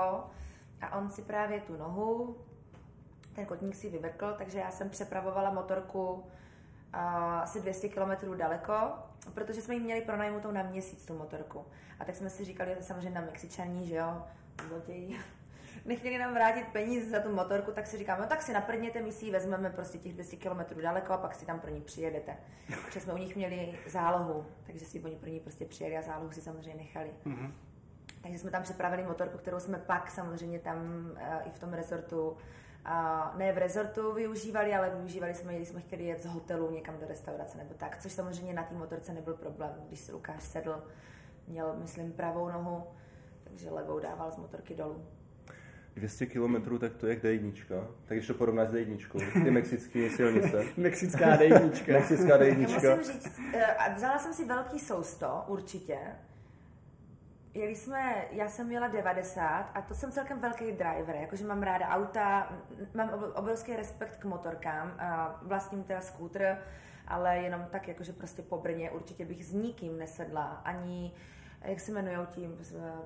a 0.81 0.97
on 0.97 1.09
si 1.09 1.21
právě 1.21 1.61
tu 1.61 1.77
nohu, 1.77 2.37
ten 3.33 3.45
kotník 3.45 3.75
si 3.75 3.89
vyvrkl, 3.89 4.35
takže 4.37 4.59
já 4.59 4.71
jsem 4.71 4.89
přepravovala 4.89 5.53
motorku 5.53 6.11
uh, 6.11 6.21
asi 7.41 7.61
200 7.61 7.89
km 7.89 8.37
daleko, 8.37 8.73
protože 9.33 9.61
jsme 9.61 9.73
ji 9.73 9.79
měli 9.79 10.01
pronajmutou 10.01 10.51
na 10.51 10.63
měsíc 10.63 11.05
tu 11.05 11.17
motorku. 11.17 11.65
A 11.99 12.05
tak 12.05 12.15
jsme 12.15 12.29
si 12.29 12.45
říkali, 12.45 12.75
že 12.77 12.83
samozřejmě 12.83 13.09
na 13.09 13.21
Mexičaní, 13.21 13.87
že 13.87 13.95
jo, 13.95 14.23
zloději, 14.67 15.19
nechtěli 15.85 16.17
nám 16.17 16.33
vrátit 16.33 16.67
peníze 16.67 17.09
za 17.09 17.19
tu 17.19 17.35
motorku, 17.35 17.71
tak 17.71 17.87
si 17.87 17.97
říkáme, 17.97 18.21
no 18.21 18.27
tak 18.27 18.41
si 18.41 18.53
naprněte, 18.53 19.01
my 19.01 19.11
si 19.11 19.25
ji 19.25 19.31
vezmeme 19.31 19.69
prostě 19.69 19.97
těch 19.97 20.13
200 20.13 20.37
km 20.37 20.81
daleko 20.81 21.13
a 21.13 21.17
pak 21.17 21.35
si 21.35 21.45
tam 21.45 21.59
pro 21.59 21.69
ní 21.69 21.81
přijedete. 21.81 22.37
Protože 22.85 22.99
jsme 22.99 23.13
u 23.13 23.17
nich 23.17 23.35
měli 23.35 23.79
zálohu, 23.87 24.45
takže 24.65 24.85
si 24.85 24.99
oni 24.99 25.15
pro 25.15 25.29
ní 25.29 25.39
prostě 25.39 25.65
přijeli 25.65 25.97
a 25.97 26.01
zálohu 26.01 26.31
si 26.31 26.41
samozřejmě 26.41 26.75
nechali. 26.75 27.09
Mm-hmm. 27.25 27.51
Takže 28.21 28.39
jsme 28.39 28.51
tam 28.51 28.63
připravili 28.63 29.03
motorku, 29.03 29.37
kterou 29.37 29.59
jsme 29.59 29.77
pak 29.77 30.11
samozřejmě 30.11 30.59
tam 30.59 30.77
uh, 31.11 31.47
i 31.47 31.49
v 31.49 31.59
tom 31.59 31.73
rezortu 31.73 32.37
a 32.85 33.33
ne 33.37 33.53
v 33.53 33.57
rezortu 33.57 34.13
využívali, 34.13 34.75
ale 34.75 34.89
využívali 34.89 35.33
jsme, 35.33 35.55
když 35.55 35.67
jsme 35.67 35.81
chtěli 35.81 36.05
jet 36.05 36.23
z 36.23 36.25
hotelu 36.25 36.71
někam 36.71 36.97
do 36.99 37.07
restaurace 37.07 37.57
nebo 37.57 37.73
tak, 37.73 38.01
což 38.01 38.11
samozřejmě 38.11 38.53
na 38.53 38.63
té 38.63 38.75
motorce 38.75 39.13
nebyl 39.13 39.33
problém. 39.33 39.73
Když 39.87 39.99
se 39.99 40.11
Lukáš 40.11 40.43
sedl, 40.43 40.83
měl, 41.47 41.75
myslím, 41.77 42.11
pravou 42.11 42.49
nohu, 42.49 42.83
takže 43.43 43.69
levou 43.69 43.99
dával 43.99 44.31
z 44.31 44.37
motorky 44.37 44.75
dolů. 44.75 45.05
200 45.95 46.25
km, 46.25 46.79
tak 46.79 46.95
to 46.95 47.07
je 47.07 47.13
jak 47.13 47.23
D1. 47.23 47.53
Tak 48.05 48.17
když 48.17 48.27
to 48.27 48.33
porovnáš 48.33 48.67
s 48.67 48.71
D1, 48.71 49.43
ty 49.43 49.51
mexické 49.51 50.09
silnice. 50.09 50.63
Mexická 50.77 51.37
D1. 51.37 51.61
Mexická 51.93 52.37
D1. 52.37 52.83
Já 52.83 52.95
musím 52.95 53.13
říct, 53.13 53.39
eh, 53.53 53.93
vzala 53.95 54.19
jsem 54.19 54.33
si 54.33 54.45
velký 54.45 54.79
sousto, 54.79 55.43
určitě. 55.47 55.97
Jeli 57.53 57.75
jsme, 57.75 58.25
já 58.31 58.49
jsem 58.49 58.67
měla 58.67 58.87
90 58.87 59.71
a 59.73 59.81
to 59.81 59.93
jsem 59.93 60.11
celkem 60.11 60.39
velký 60.39 60.65
driver, 60.71 61.15
jakože 61.15 61.45
mám 61.45 61.63
ráda 61.63 61.87
auta, 61.87 62.53
mám 62.93 63.09
obrovský 63.35 63.75
respekt 63.75 64.15
k 64.15 64.25
motorkám, 64.25 64.95
a 64.99 65.39
vlastním 65.41 65.83
teda 65.83 66.01
skútr, 66.01 66.57
ale 67.07 67.37
jenom 67.37 67.65
tak, 67.71 67.87
jakože 67.87 68.13
prostě 68.13 68.41
po 68.41 68.57
Brně 68.57 68.91
určitě 68.91 69.25
bych 69.25 69.45
s 69.45 69.53
nikým 69.53 69.97
nesedla, 69.97 70.43
ani, 70.43 71.13
jak 71.61 71.79
se 71.79 71.91
jmenují 71.91 72.27
tím, 72.27 72.57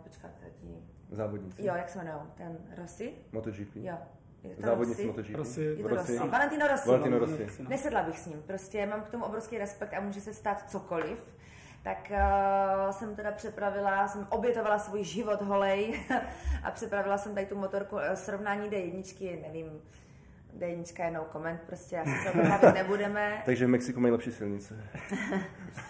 počkáte, 0.03 0.45
tím, 0.61 0.89
závodníci. 1.15 1.65
Jo, 1.65 1.75
jak 1.75 1.89
se 1.89 1.99
jmenují? 1.99 2.19
Ten 2.35 2.57
Rossi? 2.77 3.13
MotoGP. 3.31 3.75
Jo. 3.75 3.97
Je 4.43 4.55
to 4.55 4.61
Závodnici 4.61 4.91
Rossi? 4.91 5.07
MotoGP. 5.07 5.35
Rossi. 5.35 5.61
Je 5.61 5.75
to 5.75 5.87
Rossi. 5.87 6.17
Rossi. 6.17 6.29
Valentino 6.29 6.67
Rossi. 6.67 6.89
Valentino 6.89 7.19
no. 7.19 7.25
Rossi. 7.25 7.47
no. 7.63 7.69
Nesedla 7.69 8.03
bych 8.03 8.19
s 8.19 8.25
ním, 8.25 8.41
prostě 8.47 8.85
mám 8.85 9.01
k 9.01 9.09
tomu 9.09 9.25
obrovský 9.25 9.57
respekt 9.57 9.93
a 9.93 9.99
může 9.99 10.21
se 10.21 10.33
stát 10.33 10.69
cokoliv. 10.71 11.33
Tak 11.83 12.11
uh, 12.11 12.91
jsem 12.91 13.15
teda 13.15 13.31
přepravila, 13.31 14.07
jsem 14.07 14.27
obětovala 14.29 14.79
svůj 14.79 15.03
život 15.03 15.41
holej 15.41 15.99
a 16.63 16.71
přepravila 16.71 17.17
jsem 17.17 17.33
tady 17.33 17.45
tu 17.45 17.55
motorku 17.55 17.97
eh, 17.97 18.15
srovnání 18.15 18.69
D1, 18.69 19.41
nevím, 19.41 19.81
D1 20.57 21.05
je 21.05 21.11
no 21.11 21.25
comment, 21.31 21.61
prostě 21.61 21.99
asi 21.99 22.11
se 22.23 22.49
bavit 22.49 22.73
nebudeme. 22.73 23.41
Takže 23.45 23.65
v 23.65 23.69
Mexiku 23.69 23.99
mají 23.99 24.11
lepší 24.11 24.31
silnice. 24.31 24.75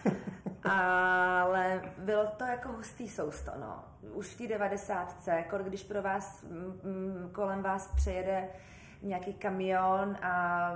Ale 0.66 1.82
bylo 1.98 2.26
to 2.38 2.44
jako 2.46 2.72
hustý 2.72 3.10
sousto, 3.10 3.52
no. 3.60 3.84
Už 4.14 4.28
v 4.28 4.38
té 4.38 4.48
devadesátce, 4.48 5.44
když 5.64 5.84
pro 5.84 6.02
vás, 6.02 6.44
mm, 6.44 6.80
mm, 6.84 7.30
kolem 7.32 7.62
vás 7.62 7.94
přejede 7.96 8.50
nějaký 9.02 9.34
kamion 9.34 10.18
a 10.22 10.72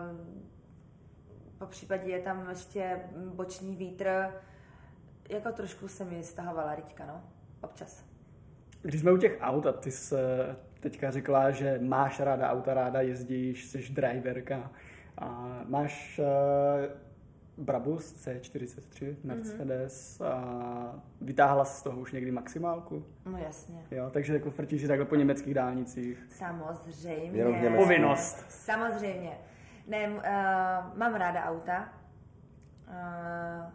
po 1.58 1.65
případě 1.65 2.12
je 2.12 2.19
tam 2.19 2.50
ještě 2.50 3.00
boční 3.34 3.76
vítr, 3.76 4.34
jako 5.30 5.52
trošku 5.52 5.88
se 5.88 6.06
mi 6.06 6.23
stahovala 6.23 6.76
riťka, 6.76 7.06
no. 7.06 7.23
Občas. 7.62 8.06
Když 8.82 9.02
jsme 9.02 9.12
u 9.12 9.17
těch 9.17 9.38
aut 9.41 9.65
a 9.65 9.71
ty 9.71 9.91
se 9.91 10.56
teďka 10.80 11.12
řekla, 11.12 11.52
že 11.52 11.80
máš 11.82 12.19
ráda 12.19 12.52
auta, 12.52 12.73
ráda 12.73 13.02
jezdíš, 13.02 13.65
jsi 13.65 13.93
driverka 13.93 14.71
a 15.17 15.60
máš 15.65 16.19
uh, 16.19 17.07
Brabus 17.58 18.26
C43 18.26 19.15
Mercedes 19.24 20.22
a 20.22 21.04
vytáhla 21.22 21.65
z 21.65 21.84
toho 21.84 22.00
už 22.00 22.12
někdy 22.12 22.32
maximálku? 22.32 23.06
No 23.26 23.38
jasně. 23.38 23.86
Jo, 23.91 24.10
takže 24.13 24.34
jako 24.34 24.52
frtíš 24.52 24.82
si 24.82 24.88
takhle 24.88 25.06
po 25.06 25.15
německých 25.15 25.54
dálnicích. 25.54 26.26
Samozřejmě. 26.30 27.39
Jenom 27.39 27.56
v. 27.56 27.76
Povinnost. 27.76 28.46
Samozřejmě. 28.50 29.38
Ne, 29.88 30.10
uh, 30.10 30.22
mám 30.98 31.15
ráda 31.15 31.43
auta. 31.43 31.89
Uh, 32.88 33.72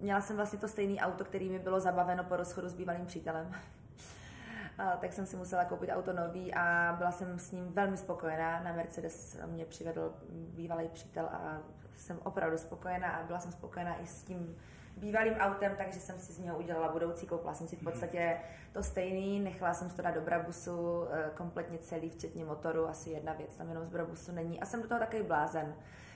měla 0.00 0.20
jsem 0.20 0.36
vlastně 0.36 0.58
to 0.58 0.68
stejné 0.68 1.00
auto, 1.00 1.24
který 1.24 1.50
mi 1.50 1.58
bylo 1.58 1.80
zabaveno 1.80 2.24
po 2.24 2.36
rozchodu 2.36 2.68
s 2.68 2.74
bývalým 2.74 3.06
přítelem. 3.06 3.46
Uh, 3.46 4.86
tak 5.00 5.12
jsem 5.12 5.26
si 5.26 5.36
musela 5.36 5.64
koupit 5.64 5.90
auto 5.90 6.12
nový 6.12 6.54
a 6.54 6.94
byla 6.98 7.12
jsem 7.12 7.38
s 7.38 7.52
ním 7.52 7.72
velmi 7.72 7.96
spokojená. 7.96 8.62
Na 8.62 8.72
Mercedes 8.72 9.36
mě 9.46 9.64
přivedl 9.64 10.14
bývalý 10.30 10.88
přítel 10.88 11.24
a 11.32 11.62
jsem 11.96 12.18
opravdu 12.24 12.58
spokojená 12.58 13.10
a 13.10 13.26
byla 13.26 13.38
jsem 13.40 13.52
spokojená 13.52 14.02
i 14.02 14.06
s 14.06 14.22
tím 14.22 14.56
bývalým 14.96 15.34
autem, 15.34 15.72
takže 15.78 16.00
jsem 16.00 16.18
si 16.18 16.32
z 16.32 16.38
něho 16.38 16.58
udělala 16.58 16.92
budoucí, 16.92 17.26
koupila 17.26 17.54
jsem 17.54 17.68
si 17.68 17.76
v 17.76 17.84
podstatě 17.84 18.36
to 18.72 18.82
stejný, 18.82 19.40
nechala 19.40 19.74
jsem 19.74 19.90
to 19.90 20.02
dát 20.02 20.14
do 20.14 20.20
Brabusu, 20.20 21.06
eh, 21.10 21.30
kompletně 21.36 21.78
celý, 21.78 22.10
včetně 22.10 22.44
motoru, 22.44 22.88
asi 22.88 23.10
jedna 23.10 23.32
věc 23.32 23.56
tam 23.56 23.68
jenom 23.68 23.84
z 23.84 23.88
Brabusu 23.88 24.32
není 24.32 24.60
a 24.60 24.66
jsem 24.66 24.82
do 24.82 24.88
toho 24.88 25.00
takový 25.00 25.22
blázen. 25.22 25.74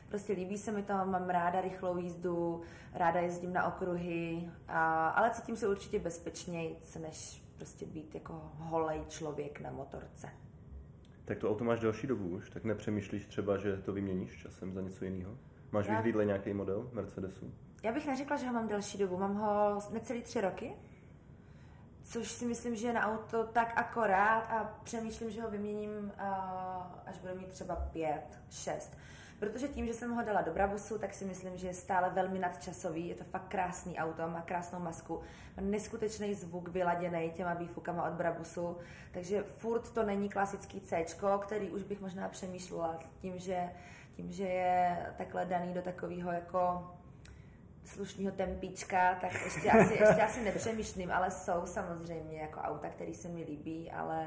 Prostě 0.08 0.32
líbí 0.32 0.58
se 0.58 0.72
mi 0.72 0.82
to, 0.82 0.92
mám 0.92 1.30
ráda 1.30 1.60
rychlou 1.60 1.96
jízdu, 1.96 2.62
ráda 2.94 3.20
jezdím 3.20 3.52
na 3.52 3.66
okruhy, 3.66 4.50
a, 4.68 5.08
ale 5.08 5.30
cítím 5.30 5.56
se 5.56 5.68
určitě 5.68 5.98
bezpečněji, 5.98 6.78
než 7.02 7.42
prostě 7.56 7.86
být 7.86 8.14
jako 8.14 8.50
holej 8.58 9.04
člověk 9.08 9.60
na 9.60 9.70
motorce. 9.70 10.28
Tak 11.24 11.38
to 11.38 11.50
auto 11.50 11.64
máš 11.64 11.80
delší 11.80 12.06
dobu 12.06 12.28
už, 12.28 12.50
tak 12.50 12.64
nepřemýšlíš 12.64 13.26
třeba, 13.26 13.56
že 13.56 13.76
to 13.76 13.92
vyměníš 13.92 14.42
časem 14.42 14.72
za 14.72 14.80
něco 14.80 15.04
jiného? 15.04 15.38
Máš 15.76 15.86
Já- 15.86 15.94
vyhlídle 15.94 16.24
nějaký 16.24 16.52
model 16.52 16.90
Mercedesu? 16.92 17.54
Já 17.82 17.92
bych 17.92 18.06
neřekla, 18.06 18.36
že 18.36 18.46
ho 18.46 18.52
mám 18.52 18.68
delší 18.68 18.98
dobu, 18.98 19.16
mám 19.16 19.34
ho 19.34 19.78
necelý 19.92 20.22
tři 20.22 20.40
roky, 20.40 20.72
což 22.02 22.30
si 22.30 22.46
myslím, 22.46 22.76
že 22.76 22.86
je 22.86 22.92
na 22.92 23.06
auto 23.06 23.44
tak 23.44 23.72
akorát 23.76 24.38
a 24.38 24.78
přemýšlím, 24.82 25.30
že 25.30 25.42
ho 25.42 25.50
vyměním, 25.50 26.12
a, 26.18 27.02
až 27.06 27.18
bude 27.18 27.34
mít 27.34 27.48
třeba 27.48 27.76
pět, 27.76 28.38
šest. 28.50 28.96
Protože 29.38 29.68
tím, 29.68 29.86
že 29.86 29.94
jsem 29.94 30.14
ho 30.14 30.24
dala 30.24 30.42
do 30.42 30.52
Brabusu, 30.52 30.98
tak 30.98 31.14
si 31.14 31.24
myslím, 31.24 31.56
že 31.56 31.66
je 31.66 31.74
stále 31.74 32.10
velmi 32.10 32.38
nadčasový. 32.38 33.08
Je 33.08 33.14
to 33.14 33.24
fakt 33.24 33.48
krásný 33.48 33.98
auto, 33.98 34.28
má 34.28 34.42
krásnou 34.42 34.78
masku, 34.78 35.20
má 35.56 35.62
neskutečný 35.62 36.34
zvuk 36.34 36.68
vyladěný 36.68 37.30
těma 37.30 37.54
výfukama 37.54 38.08
od 38.08 38.12
Brabusu. 38.12 38.76
Takže 39.12 39.42
furt 39.42 39.90
to 39.90 40.02
není 40.02 40.28
klasický 40.28 40.80
C, 40.80 41.04
který 41.40 41.70
už 41.70 41.82
bych 41.82 42.00
možná 42.00 42.28
přemýšlela 42.28 42.98
tím, 43.18 43.38
že, 43.38 43.70
tím, 44.16 44.32
že 44.32 44.44
je 44.44 44.96
takhle 45.18 45.44
daný 45.44 45.74
do 45.74 45.82
takového 45.82 46.32
jako 46.32 46.90
slušného 47.84 48.36
tempíčka, 48.36 49.14
tak 49.20 49.32
ještě 49.44 49.70
asi, 49.70 49.94
ještě 50.00 50.22
asi 50.22 50.44
nepřemýšlím, 50.44 51.10
ale 51.10 51.30
jsou 51.30 51.60
samozřejmě 51.64 52.38
jako 52.38 52.60
auta, 52.60 52.88
které 52.88 53.14
se 53.14 53.28
mi 53.28 53.42
líbí, 53.44 53.90
ale... 53.90 54.26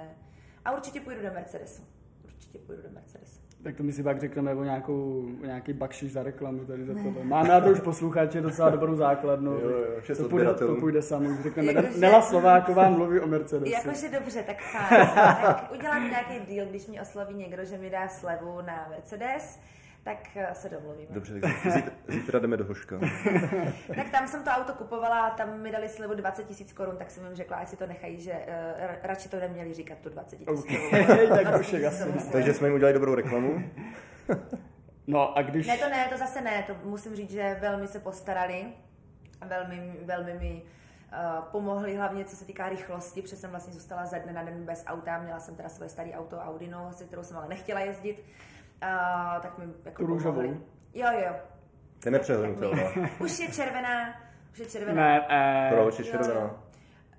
A 0.65 0.71
určitě 0.71 1.01
půjdu 1.01 1.21
do 1.21 1.33
Mercedesu. 1.33 1.81
Určitě 2.25 2.59
půjdu 2.59 2.81
do 2.81 2.89
Mercedesu. 2.89 3.39
Tak 3.63 3.75
to 3.75 3.83
my 3.83 3.91
si 3.93 4.03
pak 4.03 4.19
řekneme 4.19 4.53
o, 4.55 4.63
nějakou, 4.63 5.25
o 5.43 5.45
nějaký 5.45 5.73
bakšiš 5.73 6.11
za 6.13 6.23
reklamu 6.23 6.65
tady 6.65 6.85
za 6.85 6.93
tohle. 6.93 7.23
Máme 7.23 7.49
na 7.49 7.61
to 7.61 7.69
už 7.69 7.79
posluchače 7.79 8.41
docela 8.41 8.69
dobrou 8.69 8.95
základnu. 8.95 9.51
Jo, 9.51 9.69
jo, 9.69 10.01
šest 10.01 10.17
to, 10.17 10.29
půjde, 10.29 10.53
to 10.53 10.75
půjde 10.75 11.01
samo. 11.01 11.29
Řekneme, 11.43 11.73
Jakože- 11.73 11.99
Nela 11.99 12.21
Slováková 12.21 12.89
mluví 12.89 13.19
o 13.19 13.27
Mercedesu. 13.27 13.71
Jakože 13.71 14.09
dobře, 14.09 14.43
tak 14.43 14.61
fajn. 14.61 15.07
tak 15.15 15.71
udělám 15.71 16.09
nějaký 16.09 16.55
deal, 16.55 16.67
když 16.69 16.87
mě 16.87 17.01
osloví 17.01 17.33
někdo, 17.35 17.65
že 17.65 17.77
mi 17.77 17.89
dá 17.89 18.07
slevu 18.07 18.61
na 18.61 18.87
Mercedes, 18.89 19.59
tak 20.03 20.17
eh, 20.35 20.55
se 20.55 20.69
domluvíme. 20.69 21.07
Dobře, 21.09 21.39
tak 21.41 21.51
zítra, 21.73 21.91
zítra 22.07 22.39
jdeme 22.39 22.57
do 22.57 22.65
Hoška. 22.65 22.99
Tak 23.95 24.09
tam 24.09 24.27
jsem 24.27 24.43
to 24.43 24.49
auto 24.49 24.73
kupovala 24.73 25.27
a 25.27 25.29
tam 25.29 25.59
mi 25.61 25.71
dali 25.71 25.89
slevu 25.89 26.13
20 26.13 26.47
tisíc 26.47 26.73
korun, 26.73 26.97
tak 26.97 27.11
jsem 27.11 27.25
jim 27.25 27.35
řekla, 27.35 27.57
ať 27.57 27.69
si 27.69 27.77
to 27.77 27.87
nechají, 27.87 28.21
že 28.21 28.31
uh, 28.31 28.95
radši 29.03 29.29
to 29.29 29.39
neměli 29.39 29.73
říkat 29.73 29.97
tu 29.97 30.09
20 30.09 30.37
tisíc 30.37 30.49
Okay. 30.59 31.27
tak 31.43 31.59
už 31.59 31.73
je 31.73 31.79
jasný. 31.79 32.13
Takže 32.31 32.53
jsme 32.53 32.67
jim 32.67 32.75
udělali 32.75 32.93
dobrou 32.93 33.15
reklamu. 33.15 33.63
No 35.07 35.37
a 35.37 35.41
když... 35.41 35.67
Ne, 35.67 35.77
to 35.77 35.89
ne, 35.89 36.07
to 36.09 36.17
zase 36.17 36.41
ne, 36.41 36.63
to 36.67 36.75
musím 36.83 37.15
říct, 37.15 37.31
že 37.31 37.57
velmi 37.61 37.87
se 37.87 37.99
postarali, 37.99 38.65
velmi, 39.47 39.99
velmi 40.05 40.33
mi 40.33 40.61
uh, 40.61 41.43
pomohli, 41.43 41.95
hlavně 41.95 42.25
co 42.25 42.35
se 42.35 42.45
týká 42.45 42.69
rychlosti, 42.69 43.21
protože 43.21 43.35
jsem 43.35 43.49
vlastně 43.49 43.73
zůstala 43.73 44.05
ze 44.05 44.19
dne 44.19 44.33
na 44.33 44.43
den 44.43 44.65
bez 44.65 44.83
auta, 44.87 45.19
měla 45.19 45.39
jsem 45.39 45.55
teda 45.55 45.69
svoje 45.69 45.89
staré 45.89 46.11
auto 46.11 46.37
Audino, 46.37 46.89
se 46.93 47.03
kterou 47.03 47.23
jsem 47.23 47.37
ale 47.37 47.47
nechtěla 47.47 47.79
jezdit, 47.79 48.23
uh, 48.83 49.41
tak 49.41 49.57
mi 49.57 49.65
jako 49.85 49.97
Tu 50.01 50.05
růžovou? 50.07 50.35
pomohli. 50.41 50.59
Jo, 50.93 51.07
jo. 51.25 51.35
To 51.99 52.07
je 52.07 52.11
nepřehlednutelná. 52.11 52.81
Už 53.19 53.39
je 53.39 53.47
červená, 53.51 54.13
už 54.51 54.59
je 54.59 54.65
červená. 54.65 55.01
Ne, 55.01 55.25
eh, 55.29 55.69
Proč 55.73 55.99
je 55.99 56.05
červená? 56.05 56.33
jo. 56.33 56.59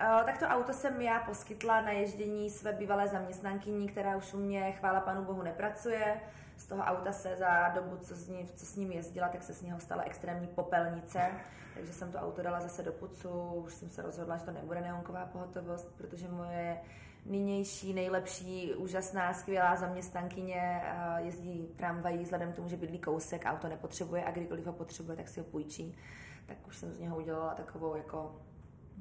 Uh, 0.01 0.25
tak 0.25 0.39
to 0.39 0.47
auto 0.47 0.73
jsem 0.73 1.01
já 1.01 1.19
poskytla 1.21 1.81
na 1.81 1.91
ježdění 1.91 2.51
své 2.51 2.73
bývalé 2.73 3.09
zaměstnankyní, 3.09 3.89
která 3.89 4.17
už 4.17 4.35
u 4.35 4.39
mě, 4.39 4.73
chvála 4.73 5.01
panu 5.01 5.25
bohu, 5.25 5.43
nepracuje. 5.43 6.17
Z 6.61 6.67
toho 6.67 6.83
auta 6.83 7.13
se 7.13 7.37
za 7.37 7.69
dobu, 7.69 7.97
co 7.97 8.15
s, 8.15 8.29
ní, 8.29 8.47
co 8.55 8.67
s 8.67 8.77
ním 8.77 8.93
jezdila, 8.93 9.29
tak 9.29 9.43
se 9.43 9.55
z 9.55 9.63
něho 9.63 9.81
stala 9.81 10.03
extrémní 10.03 10.47
popelnice. 10.47 11.31
Takže 11.75 11.93
jsem 11.93 12.13
to 12.13 12.19
auto 12.19 12.43
dala 12.43 12.61
zase 12.61 12.83
do 12.83 12.93
pucu, 12.93 13.29
už 13.53 13.75
jsem 13.75 13.91
se 13.91 14.03
rozhodla, 14.03 14.37
že 14.37 14.45
to 14.45 14.51
nebude 14.51 14.81
neonková 14.81 15.27
pohotovost, 15.27 15.93
protože 15.97 16.29
moje 16.29 16.81
nynější, 17.27 17.95
nejlepší, 17.95 18.75
úžasná, 18.75 19.35
skvělá 19.35 19.77
zaměstnankyně 19.77 20.83
eh, 20.85 21.23
jezdí 21.23 21.69
tramvají 21.77 22.25
vzhledem 22.25 22.53
k 22.53 22.57
tomu, 22.57 22.69
že 22.69 22.77
bydlí 22.77 22.99
kousek, 22.99 23.43
auto 23.45 23.69
nepotřebuje 23.69 24.25
a 24.25 24.31
kdykoliv 24.31 24.67
ho 24.67 24.73
potřebuje, 24.73 25.17
tak 25.17 25.29
si 25.29 25.41
ho 25.41 25.47
půjčí. 25.47 25.97
Tak 26.47 26.57
už 26.69 26.77
jsem 26.77 26.93
z 26.93 26.99
něho 26.99 27.17
udělala 27.17 27.55
takovou 27.55 27.97
jako 27.97 28.37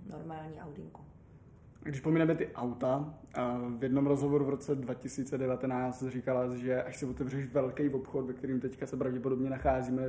normální 0.10 0.62
Audinku. 0.62 1.09
Když 1.84 2.02
pomineme 2.02 2.36
ty 2.36 2.50
auta, 2.56 3.14
a 3.34 3.58
v 3.78 3.84
jednom 3.84 4.08
rozhovoru 4.08 4.46
v 4.46 4.50
roce 4.50 4.76
2019 4.76 6.04
říkala, 6.08 6.56
že 6.56 6.84
až 6.84 6.98
si 6.98 7.06
otevřeš 7.06 7.46
velký 7.46 7.90
obchod, 7.90 8.26
ve 8.26 8.34
kterým 8.34 8.60
teďka 8.60 8.88
se 8.88 8.98
pravděpodobně 8.98 9.50
nacházíme, 9.50 10.04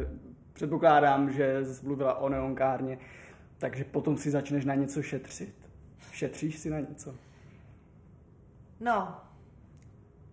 předpokládám, 0.52 1.30
že 1.30 1.64
jsi 1.64 1.86
mluvila 1.86 2.14
o 2.14 2.28
neonkárně, 2.28 2.98
takže 3.58 3.84
potom 3.84 4.16
si 4.16 4.30
začneš 4.30 4.64
na 4.64 4.74
něco 4.74 5.02
šetřit. 5.02 5.54
Šetříš 6.12 6.58
si 6.58 6.70
na 6.70 6.80
něco? 6.80 7.14
No, 8.80 9.20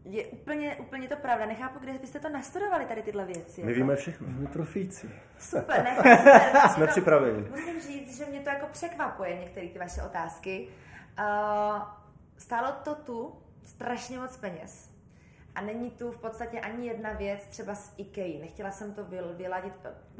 je 0.10 0.26
úplně, 0.26 0.76
úplně 0.76 1.08
to 1.08 1.16
pravda. 1.16 1.46
Nechápu, 1.46 1.80
kde 1.80 1.98
vy 1.98 2.08
jste 2.08 2.20
to 2.20 2.30
nastudovali, 2.30 2.86
tady 2.86 3.02
tyhle 3.02 3.26
věci. 3.26 3.64
My 3.64 3.72
jako. 3.72 3.82
víme 3.82 3.96
všechno. 3.96 4.28
My 4.28 4.48
profíci. 4.48 5.10
Super, 5.40 5.84
ne, 5.84 5.96
super. 5.96 6.70
Jsme 6.70 6.88
připraveni. 6.88 7.46
Musím 7.50 7.82
říct, 7.82 8.18
že 8.18 8.26
mě 8.26 8.40
to 8.40 8.50
jako 8.50 8.68
překvapuje, 8.72 9.40
některé 9.40 9.68
ty 9.68 9.80
vaše 9.80 10.02
otázky. 10.02 10.68
Uh, 11.20 11.82
stálo 12.38 12.72
to 12.84 12.96
tu 12.96 13.36
strašně 13.64 14.20
moc 14.20 14.38
peněz. 14.38 14.98
A 15.56 15.62
není 15.62 15.92
tu 15.92 16.12
v 16.12 16.18
podstatě 16.18 16.60
ani 16.60 16.88
jedna 16.88 17.14
věc 17.14 17.46
třeba 17.48 17.76
z 17.76 17.94
IKEA. 17.98 18.40
Nechtěla 18.42 18.72
jsem 18.72 18.94
to 18.94 19.04
vyl- 19.06 19.36
vyladit. 19.36 19.74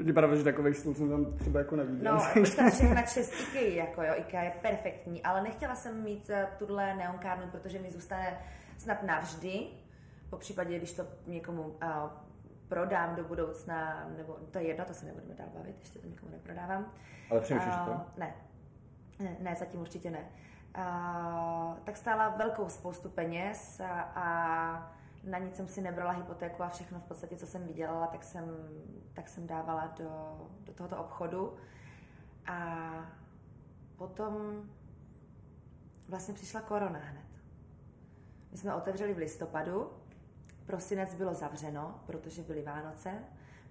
Je 0.04 0.12
pravda, 0.12 0.36
že 0.36 0.44
takových 0.44 0.76
stůl 0.76 0.94
jsem 0.94 1.10
tam 1.10 1.38
třeba 1.38 1.58
jako 1.60 1.76
neviděl. 1.76 2.14
No, 2.14 2.22
počkat 2.34 2.70
všechna 2.70 3.02
čest 3.02 3.32
IKEA, 3.40 3.74
jako 3.74 4.02
jo, 4.02 4.14
IKEA 4.16 4.42
je 4.42 4.50
perfektní, 4.62 5.22
ale 5.22 5.42
nechtěla 5.42 5.74
jsem 5.74 6.02
mít 6.02 6.30
eh, 6.30 6.48
tuhle 6.58 6.94
neonkárnu, 6.94 7.46
protože 7.50 7.78
mi 7.78 7.90
zůstane 7.90 8.38
snad 8.78 9.02
navždy, 9.02 9.66
po 10.30 10.36
případě, 10.36 10.78
když 10.78 10.92
to 10.92 11.06
někomu 11.26 11.62
uh, 11.62 11.78
prodám 12.68 13.16
do 13.16 13.24
budoucna, 13.24 14.08
nebo 14.16 14.32
to 14.50 14.58
je 14.58 14.64
jedno, 14.66 14.84
to 14.84 14.94
se 14.94 15.06
nebudeme 15.06 15.34
dál 15.34 15.48
bavit, 15.54 15.76
ještě 15.80 15.98
to 15.98 16.08
nikomu 16.08 16.32
neprodávám. 16.32 16.92
Ale 17.30 17.40
přemýšlíš 17.40 17.74
o 17.74 17.78
A, 17.80 17.84
tom? 17.84 18.04
Ne. 18.16 18.34
ne, 19.18 19.36
ne, 19.40 19.56
zatím 19.58 19.80
určitě 19.80 20.10
ne. 20.10 20.24
A, 20.74 21.76
tak 21.84 21.96
stála 21.96 22.28
velkou 22.28 22.68
spoustu 22.68 23.08
peněz 23.08 23.80
a, 23.80 24.00
a 24.00 24.98
na 25.24 25.38
nic 25.38 25.56
jsem 25.56 25.68
si 25.68 25.80
nebrala 25.80 26.12
hypotéku 26.12 26.62
a 26.62 26.68
všechno 26.68 27.00
v 27.00 27.04
podstatě, 27.04 27.36
co 27.36 27.46
jsem 27.46 27.66
vydělala, 27.66 28.06
tak 28.06 28.24
jsem, 28.24 28.44
tak 29.12 29.28
jsem 29.28 29.46
dávala 29.46 29.94
do, 29.98 30.40
do 30.60 30.72
tohoto 30.72 30.96
obchodu. 30.96 31.56
A 32.46 32.88
potom 33.96 34.62
vlastně 36.08 36.34
přišla 36.34 36.60
korona 36.60 36.98
hned. 36.98 37.26
My 38.50 38.58
jsme 38.58 38.74
otevřeli 38.74 39.14
v 39.14 39.18
listopadu, 39.18 39.90
prosinec 40.66 41.14
bylo 41.14 41.34
zavřeno, 41.34 42.00
protože 42.06 42.42
byly 42.42 42.62
Vánoce. 42.62 43.14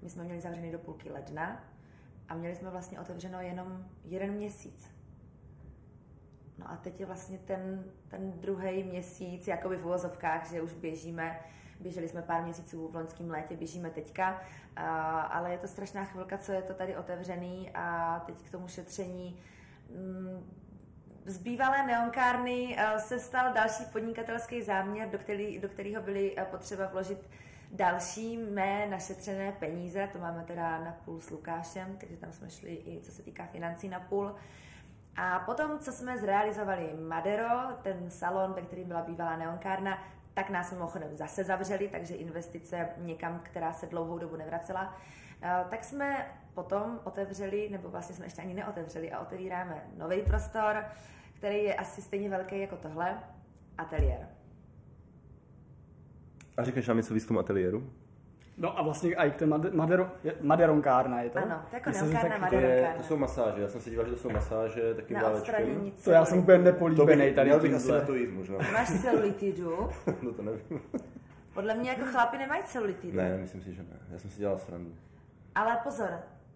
My 0.02 0.10
jsme 0.10 0.24
měli 0.24 0.42
zavřený 0.42 0.72
do 0.72 0.80
půlky 0.80 1.12
ledna 1.12 1.64
a 2.30 2.36
měli 2.36 2.56
jsme 2.56 2.70
vlastně 2.70 3.00
otevřeno 3.00 3.42
jenom 3.42 3.86
jeden 4.04 4.32
měsíc. 4.32 4.97
No 6.60 6.72
a 6.72 6.76
teď 6.76 7.00
je 7.00 7.06
vlastně 7.06 7.38
ten, 7.38 7.84
ten 8.08 8.32
druhý 8.32 8.84
měsíc, 8.84 9.48
jakoby 9.48 9.78
v 9.78 9.86
uvozovkách, 9.86 10.52
že 10.52 10.62
už 10.62 10.74
běžíme, 10.74 11.40
běželi 11.80 12.10
jsme 12.10 12.22
pár 12.22 12.44
měsíců 12.44 12.88
v 12.88 12.96
loňském 12.96 13.30
létě, 13.30 13.56
běžíme 13.56 13.90
teďka, 13.90 14.42
a, 14.76 15.20
ale 15.22 15.52
je 15.52 15.58
to 15.58 15.68
strašná 15.68 16.06
chvilka, 16.06 16.38
co 16.38 16.52
je 16.52 16.62
to 16.62 16.74
tady 16.74 16.98
otevřený 16.98 17.72
a 17.74 18.20
teď 18.26 18.36
k 18.42 18.52
tomu 18.52 18.68
šetření. 18.68 19.40
Mm, 19.90 20.52
z 21.26 21.38
bývalé 21.38 21.88
neonkárny 21.88 22.78
se 22.98 23.20
stal 23.20 23.54
další 23.54 23.86
podnikatelský 23.92 24.62
záměr, 24.62 25.10
do, 25.10 25.18
který, 25.18 25.60
do 25.60 25.70
kterého 25.70 26.04
byly 26.04 26.36
potřeba 26.52 26.88
vložit 26.88 27.30
další 27.72 28.38
mé 28.38 28.88
našetřené 28.88 29.52
peníze, 29.52 30.10
to 30.14 30.20
máme 30.20 30.44
teda 30.44 30.80
na 30.84 30.92
půl 31.06 31.20
s 31.20 31.30
Lukášem, 31.30 31.98
takže 31.98 32.18
tam 32.18 32.32
jsme 32.32 32.50
šli 32.50 32.74
i 32.74 33.02
co 33.04 33.12
se 33.12 33.24
týká 33.24 33.46
financí 33.46 33.90
na 33.90 34.00
půl. 34.00 34.36
A 35.18 35.40
potom, 35.40 35.80
co 35.80 35.92
jsme 35.92 36.18
zrealizovali 36.18 36.94
Madero, 37.08 37.50
ten 37.82 38.10
salon, 38.10 38.54
ve 38.54 38.62
kterým 38.62 38.88
byla 38.88 39.02
bývalá 39.02 39.38
neonkárna, 39.38 40.04
tak 40.34 40.50
nás 40.50 40.72
mimochodem 40.72 41.16
zase 41.16 41.44
zavřeli, 41.44 41.88
takže 41.88 42.16
investice 42.16 42.90
někam, 42.98 43.40
která 43.44 43.74
se 43.74 43.86
dlouhou 43.86 44.18
dobu 44.18 44.36
nevracela. 44.36 44.98
Tak 45.70 45.84
jsme 45.84 46.26
potom 46.54 47.00
otevřeli, 47.04 47.70
nebo 47.70 47.90
vlastně 47.90 48.16
jsme 48.16 48.26
ještě 48.26 48.42
ani 48.42 48.54
neotevřeli 48.54 49.12
a 49.12 49.20
otevíráme 49.20 49.84
nový 49.98 50.22
prostor, 50.22 50.86
který 51.34 51.64
je 51.64 51.76
asi 51.76 52.02
stejně 52.02 52.30
velký 52.30 52.62
jako 52.62 52.78
tohle, 52.78 53.20
ateliér. 53.78 54.28
A 56.58 56.64
řekneš 56.64 56.88
nám 56.88 56.98
něco 56.98 57.14
víc 57.14 57.32
ateliéru? 57.40 57.94
No 58.58 58.80
a 58.80 58.82
vlastně 58.82 59.16
i 59.16 59.32
ten 59.32 59.76
madero, 59.76 60.12
maderonkárna 60.42 61.22
je 61.22 61.30
to? 61.30 61.40
Ano, 61.40 61.62
to 61.70 61.76
jako 61.76 61.90
neonkárna, 61.90 62.50
to, 62.50 62.56
je, 62.56 62.94
to 62.98 63.04
jsou 63.04 63.18
masáže, 63.18 63.62
já 63.62 63.68
jsem 63.68 63.82
si 63.82 63.90
díval, 63.90 64.06
že 64.06 64.12
to 64.12 64.18
jsou 64.18 64.30
masáže 64.30 64.94
takým 64.94 65.22
válečkem. 65.22 65.92
To 66.04 66.12
já 66.12 66.26
jsem 66.26 66.40
úplně 66.40 66.58
nepolíbený 66.58 67.34
tady 67.34 67.50
Měl 67.50 67.60
bych 67.60 67.74
asi 67.74 67.92
na 67.92 68.02
to 68.02 68.16
jít 68.16 68.30
možná. 68.30 68.58
Máš 68.74 69.02
celulitidu? 69.02 69.90
no 70.22 70.34
to 70.34 70.42
nevím. 70.42 70.82
Podle 71.54 71.76
mě 71.76 71.90
jako 71.90 72.06
chlapi 72.06 72.38
nemají 72.38 72.64
celulitidu. 72.64 73.18
Ne, 73.18 73.38
myslím 73.38 73.62
si, 73.62 73.74
že 73.74 73.82
ne. 73.82 74.00
Já 74.12 74.20
jsem 74.20 74.30
si 74.30 74.40
dělal 74.40 74.60
srandu. 74.60 74.96
Ale 75.56 75.80
pozor, 75.84 76.10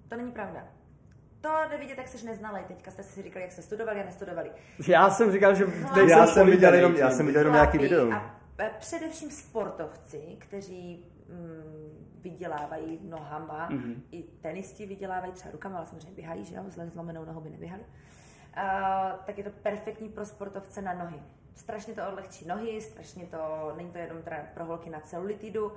to 0.10 0.16
není 0.16 0.32
pravda. 0.32 0.64
To 1.42 1.50
nevidět, 1.70 1.98
jak 1.98 2.08
jsi 2.08 2.26
neznalý. 2.26 2.62
Teďka 2.68 2.92
jste 2.92 3.04
si 3.04 3.22
říkali, 3.22 3.44
jak 3.44 3.52
jste 3.52 3.62
studovali 3.62 4.02
a 4.02 4.06
nestudovali. 4.06 4.52
Já 4.88 5.10
jsem 5.10 5.32
říkal, 5.32 5.56
že 5.56 5.66
já 6.10 6.28
jsem 6.28 6.48
viděl 6.48 6.74
jenom, 6.74 6.96
já 6.96 7.10
jsem 7.10 7.26
viděl 7.26 7.42
jenom 7.42 7.54
nějaký 7.54 7.78
video. 7.78 8.12
A 8.12 8.42
především 8.80 9.32
sportovci, 9.32 10.22
kteří 10.38 11.06
mm, 11.30 11.61
vydělávají 12.24 13.00
nohama, 13.04 13.70
mm-hmm. 13.70 13.96
i 14.12 14.24
tenisti 14.24 14.86
vydělávají 14.86 15.34
třeba 15.34 15.52
rukama, 15.52 15.78
ale 15.78 15.86
samozřejmě 15.86 16.12
běhají, 16.12 16.46
že 16.46 16.56
jo, 16.56 16.64
zlomenou 16.68 17.26
nohou 17.26 17.42
by 17.42 17.50
neběhali. 17.50 17.84
Uh, 17.84 19.20
tak 19.26 19.38
je 19.38 19.44
to 19.44 19.50
perfektní 19.50 20.10
pro 20.10 20.26
sportovce 20.26 20.82
na 20.82 20.94
nohy. 20.94 21.22
Strašně 21.56 21.94
to 21.94 22.08
odlehčí 22.08 22.48
nohy, 22.48 22.82
strašně 22.82 23.26
to, 23.26 23.74
není 23.78 23.92
to 23.92 23.98
jenom 23.98 24.24
teda 24.24 24.38
pro 24.54 24.66
holky 24.66 24.90
na 24.90 25.00
celulitidu, 25.00 25.72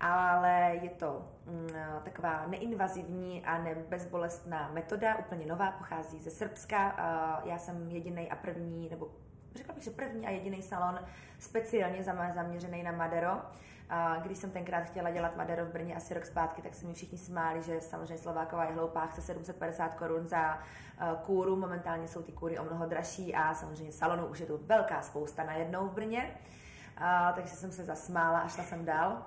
ale 0.00 0.78
je 0.82 0.90
to 0.90 1.28
mm, 1.46 1.68
taková 2.04 2.46
neinvazivní 2.46 3.44
a 3.44 3.62
nebezbolestná 3.62 4.70
metoda, 4.72 5.18
úplně 5.18 5.46
nová, 5.46 5.70
pochází 5.70 6.18
ze 6.18 6.30
Srbska. 6.30 6.96
Uh, 7.42 7.48
já 7.48 7.58
jsem 7.58 7.90
jediný 7.90 8.30
a 8.30 8.36
první, 8.36 8.88
nebo 8.90 9.10
řekla 9.54 9.74
bych, 9.74 9.84
že 9.84 9.90
první 9.90 10.26
a 10.26 10.30
jediný 10.30 10.62
salon 10.62 10.98
speciálně 11.38 12.02
zaměřený 12.34 12.82
na 12.82 12.92
Madero. 12.92 13.40
A 13.90 14.16
když 14.16 14.38
jsem 14.38 14.50
tenkrát 14.50 14.80
chtěla 14.80 15.10
dělat 15.10 15.36
Madero 15.36 15.64
v 15.64 15.68
Brně 15.68 15.94
asi 15.94 16.14
rok 16.14 16.26
zpátky, 16.26 16.62
tak 16.62 16.74
se 16.74 16.86
mi 16.86 16.94
všichni 16.94 17.18
smáli, 17.18 17.62
že 17.62 17.80
samozřejmě 17.80 18.18
Slováková 18.18 18.64
je 18.64 18.72
hloupá, 18.72 19.06
chce 19.06 19.22
750 19.22 19.94
korun 19.94 20.26
za 20.26 20.58
uh, 20.58 21.18
kůru, 21.18 21.56
momentálně 21.56 22.08
jsou 22.08 22.22
ty 22.22 22.32
kůry 22.32 22.58
o 22.58 22.64
mnoho 22.64 22.86
dražší 22.86 23.34
a 23.34 23.54
samozřejmě 23.54 23.92
salonu 23.92 24.26
už 24.26 24.40
je 24.40 24.46
tu 24.46 24.60
velká 24.66 25.02
spousta 25.02 25.44
najednou 25.44 25.88
v 25.88 25.92
Brně. 25.92 26.30
Uh, 27.00 27.34
takže 27.34 27.56
jsem 27.56 27.72
se 27.72 27.84
zasmála 27.84 28.38
a 28.38 28.48
šla 28.48 28.64
jsem 28.64 28.84
dál. 28.84 29.22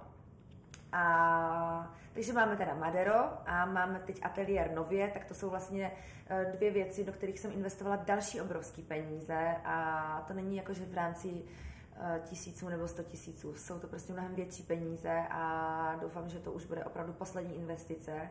A, 0.91 1.74
takže 2.15 2.33
máme 2.33 2.55
teda 2.57 2.73
Madero 2.73 3.15
a 3.45 3.65
máme 3.65 3.99
teď 4.05 4.19
ateliér 4.21 4.71
nově, 4.71 5.11
tak 5.13 5.25
to 5.25 5.33
jsou 5.33 5.49
vlastně 5.49 5.91
e, 6.29 6.51
dvě 6.55 6.71
věci, 6.71 7.03
do 7.03 7.11
kterých 7.11 7.39
jsem 7.39 7.51
investovala 7.51 7.95
další 7.95 8.41
obrovské 8.41 8.81
peníze 8.81 9.55
a 9.63 10.25
to 10.27 10.33
není 10.33 10.57
jako, 10.57 10.73
že 10.73 10.85
v 10.85 10.93
rámci 10.93 11.27
e, 11.27 12.19
tisíců 12.19 12.69
nebo 12.69 12.87
sto 12.87 13.03
tisíců. 13.03 13.55
Jsou 13.55 13.79
to 13.79 13.87
prostě 13.87 14.13
mnohem 14.13 14.35
větší 14.35 14.63
peníze 14.63 15.23
a 15.29 15.95
doufám, 16.01 16.29
že 16.29 16.39
to 16.39 16.51
už 16.51 16.65
bude 16.65 16.83
opravdu 16.83 17.13
poslední 17.13 17.55
investice, 17.55 18.29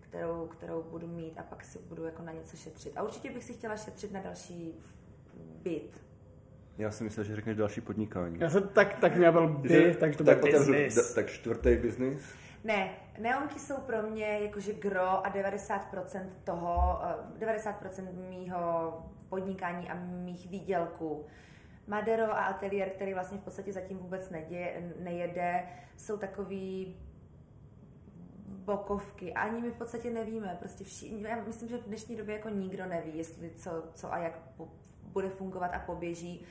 kterou, 0.00 0.46
kterou 0.46 0.82
budu 0.82 1.06
mít 1.06 1.38
a 1.38 1.42
pak 1.42 1.64
si 1.64 1.78
budu 1.78 2.04
jako 2.04 2.22
na 2.22 2.32
něco 2.32 2.56
šetřit. 2.56 2.96
A 2.96 3.02
určitě 3.02 3.30
bych 3.30 3.44
si 3.44 3.52
chtěla 3.52 3.76
šetřit 3.76 4.12
na 4.12 4.20
další 4.20 4.74
byt, 5.62 6.04
já 6.78 6.90
si 6.90 7.04
myslel, 7.04 7.24
že 7.24 7.36
řekneš 7.36 7.56
další 7.56 7.80
podnikání. 7.80 8.36
Já 8.40 8.50
jsem 8.50 8.68
tak, 8.68 8.94
tak 8.94 9.16
měl 9.16 9.32
byl 9.32 9.48
by, 9.48 9.96
tak 10.00 10.16
to 10.16 10.24
byl 10.24 10.34
tak, 10.34 10.52
business. 10.52 11.14
tak 11.14 11.30
čtvrtý 11.30 11.76
biznis? 11.76 12.43
Ne, 12.64 12.90
neonky 13.18 13.58
jsou 13.58 13.76
pro 13.76 14.02
mě 14.02 14.26
jakože 14.26 14.72
gro 14.72 15.26
a 15.26 15.30
90% 15.30 16.26
toho, 16.44 17.00
90% 17.38 18.08
eh, 18.08 18.12
mýho 18.12 18.92
podnikání 19.28 19.90
a 19.90 19.94
mých 19.94 20.48
výdělků. 20.48 21.26
Madero 21.86 22.24
a 22.24 22.44
ateliér, 22.44 22.90
který 22.90 23.14
vlastně 23.14 23.38
v 23.38 23.40
podstatě 23.40 23.72
zatím 23.72 23.98
vůbec 23.98 24.30
neděje, 24.30 24.92
nejede, 24.98 25.68
jsou 25.96 26.16
takový 26.18 26.96
bokovky. 28.46 29.32
Ani 29.32 29.60
my 29.60 29.70
v 29.70 29.76
podstatě 29.76 30.10
nevíme. 30.10 30.56
Prostě 30.58 30.84
všichni, 30.84 31.22
já 31.22 31.44
myslím, 31.46 31.68
že 31.68 31.78
v 31.78 31.86
dnešní 31.86 32.16
době 32.16 32.34
jako 32.34 32.48
nikdo 32.48 32.86
neví, 32.86 33.18
jestli 33.18 33.50
co, 33.50 33.84
co 33.94 34.12
a 34.12 34.18
jak 34.18 34.38
bude 35.02 35.28
fungovat 35.28 35.70
a 35.74 35.78
poběží 35.78 36.46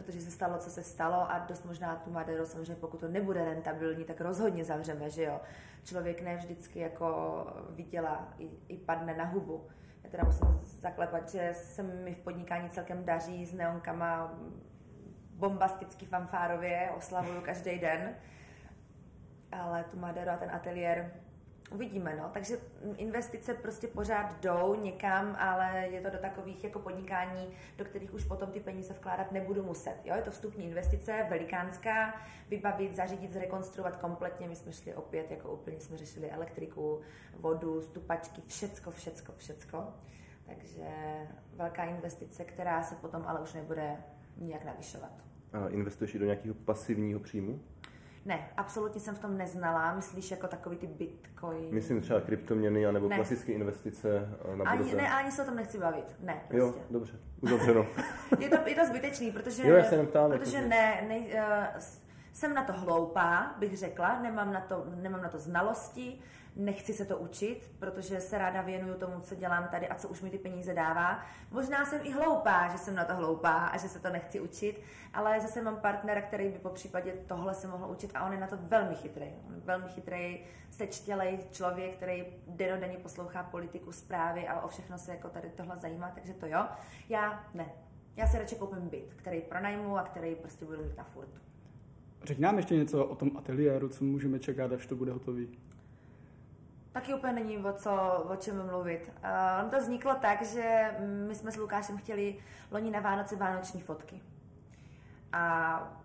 protože 0.00 0.20
se 0.20 0.30
stalo, 0.30 0.58
co 0.58 0.70
se 0.70 0.82
stalo 0.82 1.30
a 1.30 1.38
dost 1.38 1.64
možná 1.64 1.96
tu 1.96 2.10
Madero, 2.10 2.46
samozřejmě 2.46 2.74
pokud 2.74 3.00
to 3.00 3.08
nebude 3.08 3.44
rentabilní, 3.44 4.04
tak 4.04 4.20
rozhodně 4.20 4.64
zavřeme, 4.64 5.10
že 5.10 5.22
jo. 5.22 5.40
Člověk 5.84 6.22
ne 6.22 6.36
vždycky 6.36 6.78
jako 6.78 7.06
vydělá 7.70 8.34
i, 8.38 8.50
i 8.68 8.76
padne 8.76 9.16
na 9.16 9.24
hubu. 9.24 9.68
Já 10.04 10.10
teda 10.10 10.24
musím 10.24 10.58
zaklepat, 10.80 11.28
že 11.28 11.50
se 11.54 11.82
mi 11.82 12.14
v 12.14 12.18
podnikání 12.18 12.70
celkem 12.70 13.04
daří 13.04 13.46
s 13.46 13.54
neonkama 13.54 14.38
bombasticky 15.30 16.06
fanfárově, 16.06 16.90
oslavuju 16.96 17.40
každý 17.40 17.78
den, 17.78 18.14
ale 19.52 19.84
tu 19.84 19.98
Madero 19.98 20.30
a 20.30 20.36
ten 20.36 20.50
ateliér 20.50 21.10
Uvidíme, 21.70 22.16
no. 22.16 22.30
Takže 22.32 22.58
investice 22.96 23.54
prostě 23.54 23.86
pořád 23.86 24.40
jdou 24.40 24.74
někam, 24.74 25.36
ale 25.38 25.88
je 25.88 26.00
to 26.00 26.10
do 26.10 26.18
takových 26.18 26.64
jako 26.64 26.78
podnikání, 26.78 27.48
do 27.78 27.84
kterých 27.84 28.14
už 28.14 28.24
potom 28.24 28.50
ty 28.50 28.60
peníze 28.60 28.94
vkládat 28.94 29.32
nebudu 29.32 29.62
muset. 29.62 29.96
Jo, 30.04 30.14
je 30.16 30.22
to 30.22 30.30
vstupní 30.30 30.64
investice, 30.64 31.26
velikánská, 31.30 32.14
vybavit, 32.48 32.96
zařídit, 32.96 33.32
zrekonstruovat 33.32 33.96
kompletně. 33.96 34.48
My 34.48 34.56
jsme 34.56 34.72
šli 34.72 34.94
opět, 34.94 35.30
jako 35.30 35.52
úplně 35.52 35.80
jsme 35.80 35.96
řešili 35.96 36.30
elektriku, 36.30 37.00
vodu, 37.34 37.82
stupačky, 37.82 38.42
všecko, 38.46 38.90
všecko, 38.90 39.32
všecko. 39.36 39.84
Takže 40.46 40.86
velká 41.52 41.84
investice, 41.84 42.44
která 42.44 42.82
se 42.82 42.94
potom 42.94 43.24
ale 43.26 43.40
už 43.40 43.52
nebude 43.54 43.96
nijak 44.36 44.64
navyšovat. 44.64 45.12
A 45.52 45.68
investuješ 45.68 46.14
i 46.14 46.18
do 46.18 46.24
nějakého 46.24 46.54
pasivního 46.54 47.20
příjmu? 47.20 47.60
Ne, 48.26 48.48
absolutně 48.56 49.00
jsem 49.00 49.14
v 49.14 49.18
tom 49.18 49.36
neznala. 49.36 49.94
Myslíš 49.94 50.30
jako 50.30 50.48
takový 50.48 50.76
ty 50.76 50.86
bitcoin? 50.86 51.74
Myslím 51.74 52.00
třeba 52.00 52.20
kryptoměny 52.20 52.86
anebo 52.86 53.08
ne. 53.08 53.16
klasické 53.16 53.52
investice 53.52 54.28
na 54.54 54.64
ani, 54.70 54.82
burze. 54.82 54.96
Ne, 54.96 55.14
ani 55.14 55.32
se 55.32 55.42
o 55.42 55.44
tom 55.44 55.56
nechci 55.56 55.78
bavit. 55.78 56.16
Ne, 56.20 56.42
prostě. 56.48 56.78
Jo, 56.78 56.84
dobře, 56.90 57.12
uzavřeno. 57.40 57.86
je, 58.38 58.48
to, 58.48 58.56
je 58.66 58.74
to 58.74 58.86
zbytečný, 58.86 59.32
protože, 59.32 59.68
jo, 59.68 59.76
já 59.76 59.84
se 59.84 60.02
ptám, 60.02 60.30
protože 60.30 60.56
jako, 60.56 60.68
ne, 60.68 61.04
ne, 61.08 61.18
uh, 61.18 61.80
jsem 62.32 62.54
na 62.54 62.64
to 62.64 62.72
hloupá, 62.72 63.54
bych 63.58 63.76
řekla, 63.76 64.22
nemám 64.22 64.52
na 64.52 64.60
to, 64.60 64.84
nemám 64.96 65.22
na 65.22 65.28
to 65.28 65.38
znalosti, 65.38 66.20
nechci 66.56 66.92
se 66.92 67.04
to 67.04 67.18
učit, 67.18 67.70
protože 67.78 68.20
se 68.20 68.38
ráda 68.38 68.62
věnuju 68.62 68.94
tomu, 68.94 69.20
co 69.20 69.34
dělám 69.34 69.68
tady 69.68 69.88
a 69.88 69.94
co 69.94 70.08
už 70.08 70.20
mi 70.22 70.30
ty 70.30 70.38
peníze 70.38 70.74
dává. 70.74 71.24
Možná 71.50 71.86
jsem 71.86 72.00
i 72.04 72.12
hloupá, 72.12 72.68
že 72.68 72.78
jsem 72.78 72.94
na 72.94 73.04
to 73.04 73.16
hloupá 73.16 73.66
a 73.66 73.76
že 73.76 73.88
se 73.88 74.00
to 74.00 74.10
nechci 74.10 74.40
učit, 74.40 74.80
ale 75.14 75.40
zase 75.40 75.62
mám 75.62 75.76
partnera, 75.76 76.20
který 76.20 76.48
by 76.48 76.58
po 76.58 76.68
případě 76.68 77.14
tohle 77.26 77.54
se 77.54 77.68
mohl 77.68 77.90
učit 77.90 78.10
a 78.14 78.26
on 78.26 78.32
je 78.32 78.40
na 78.40 78.46
to 78.46 78.56
velmi 78.60 78.94
chytrý. 78.94 79.26
Velmi 79.48 79.88
chytrý, 79.88 80.44
sečtělej 80.70 81.38
člověk, 81.52 81.96
který 81.96 82.26
denodenně 82.46 82.96
poslouchá 82.96 83.42
politiku, 83.42 83.92
zprávy 83.92 84.48
a 84.48 84.60
o 84.60 84.68
všechno 84.68 84.98
se 84.98 85.10
jako 85.10 85.28
tady 85.28 85.50
tohle 85.50 85.76
zajímá, 85.76 86.10
takže 86.14 86.32
to 86.32 86.46
jo. 86.46 86.66
Já 87.08 87.44
ne. 87.54 87.66
Já 88.16 88.26
si 88.26 88.38
radši 88.38 88.56
koupím 88.56 88.88
byt, 88.88 89.14
který 89.16 89.40
pronajmu 89.40 89.98
a 89.98 90.02
který 90.02 90.34
prostě 90.34 90.64
budu 90.64 90.84
mít 90.84 90.96
na 90.96 91.04
furt. 91.04 91.28
Řekni 92.22 92.42
nám 92.42 92.56
ještě 92.56 92.76
něco 92.76 93.06
o 93.06 93.14
tom 93.14 93.30
ateliéru, 93.36 93.88
co 93.88 94.04
můžeme 94.04 94.38
čekat, 94.38 94.72
až 94.72 94.86
to 94.86 94.96
bude 94.96 95.12
hotový. 95.12 95.48
Taky 96.96 97.14
úplně 97.14 97.32
není 97.32 97.58
o, 97.58 97.72
co, 97.72 97.92
o 98.28 98.36
čem 98.36 98.66
mluvit. 98.66 99.12
Uh, 99.24 99.64
on 99.64 99.70
to 99.70 99.80
vzniklo 99.80 100.14
tak, 100.14 100.46
že 100.46 100.90
my 101.26 101.34
jsme 101.34 101.52
s 101.52 101.56
Lukášem 101.56 101.98
chtěli 101.98 102.36
loni 102.70 102.90
na 102.90 103.00
Vánoce 103.00 103.36
vánoční 103.36 103.80
fotky. 103.80 104.22
A 105.32 105.98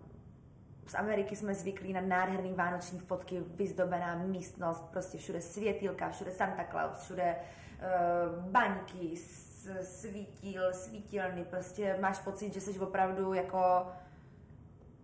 z 0.86 0.94
Ameriky 0.94 1.36
jsme 1.36 1.54
zvyklí 1.54 1.92
na 1.92 2.00
nádherný 2.00 2.54
vánoční 2.54 2.98
fotky, 2.98 3.40
vyzdobená 3.40 4.14
místnost, 4.14 4.84
prostě 4.90 5.18
všude 5.18 5.40
světýlka, 5.40 6.10
všude 6.10 6.30
Santa 6.30 6.64
Claus, 6.70 6.98
všude 6.98 7.36
uh, 7.36 8.44
baňky, 8.44 9.16
svítil, 9.82 10.72
svítilny, 10.72 11.44
prostě 11.44 11.98
máš 12.00 12.18
pocit, 12.18 12.54
že 12.54 12.60
jsi 12.60 12.78
opravdu 12.78 13.34
jako 13.34 13.86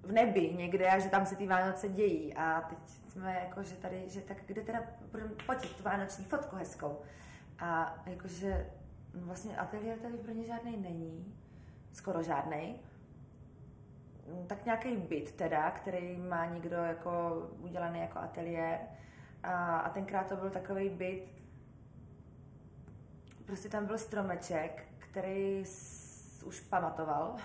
v 0.09 0.13
nebi 0.13 0.55
někde 0.55 0.91
a 0.91 0.99
že 0.99 1.09
tam 1.09 1.27
se 1.27 1.37
ty 1.37 1.47
Vánoce 1.47 1.89
dějí. 1.89 2.35
A 2.35 2.61
teď 2.61 2.79
jsme 3.09 3.35
jako, 3.35 3.63
že 3.63 3.75
tady, 3.75 4.05
že 4.09 4.21
tak 4.21 4.37
kde 4.47 4.63
teda 4.63 4.83
budeme 5.11 5.31
fotit 5.45 5.77
tu 5.77 5.83
vánoční 5.83 6.25
fotku 6.25 6.57
hezkou. 6.57 6.99
A 7.59 8.03
jakože 8.07 8.71
no 9.15 9.27
vlastně 9.27 9.57
ateliér 9.57 9.99
tady 9.99 10.17
v 10.17 10.23
Brně 10.23 10.47
žádný 10.47 10.77
není, 10.77 11.35
skoro 11.93 12.23
žádný. 12.23 12.81
Tak 14.47 14.65
nějaký 14.65 14.97
byt 14.97 15.33
teda, 15.33 15.71
který 15.71 16.17
má 16.17 16.47
někdo 16.47 16.77
jako 16.77 17.43
udělaný 17.61 18.01
jako 18.01 18.19
ateliér. 18.19 18.79
A, 19.43 19.79
a 19.79 19.91
tenkrát 19.91 20.29
to 20.29 20.37
byl 20.37 20.51
takový 20.51 20.89
byt, 20.89 21.29
prostě 23.47 23.69
tam 23.69 23.87
byl 23.87 23.99
stromeček, 23.99 24.89
který 24.99 25.65
už 26.45 26.61
pamatoval, 26.61 27.37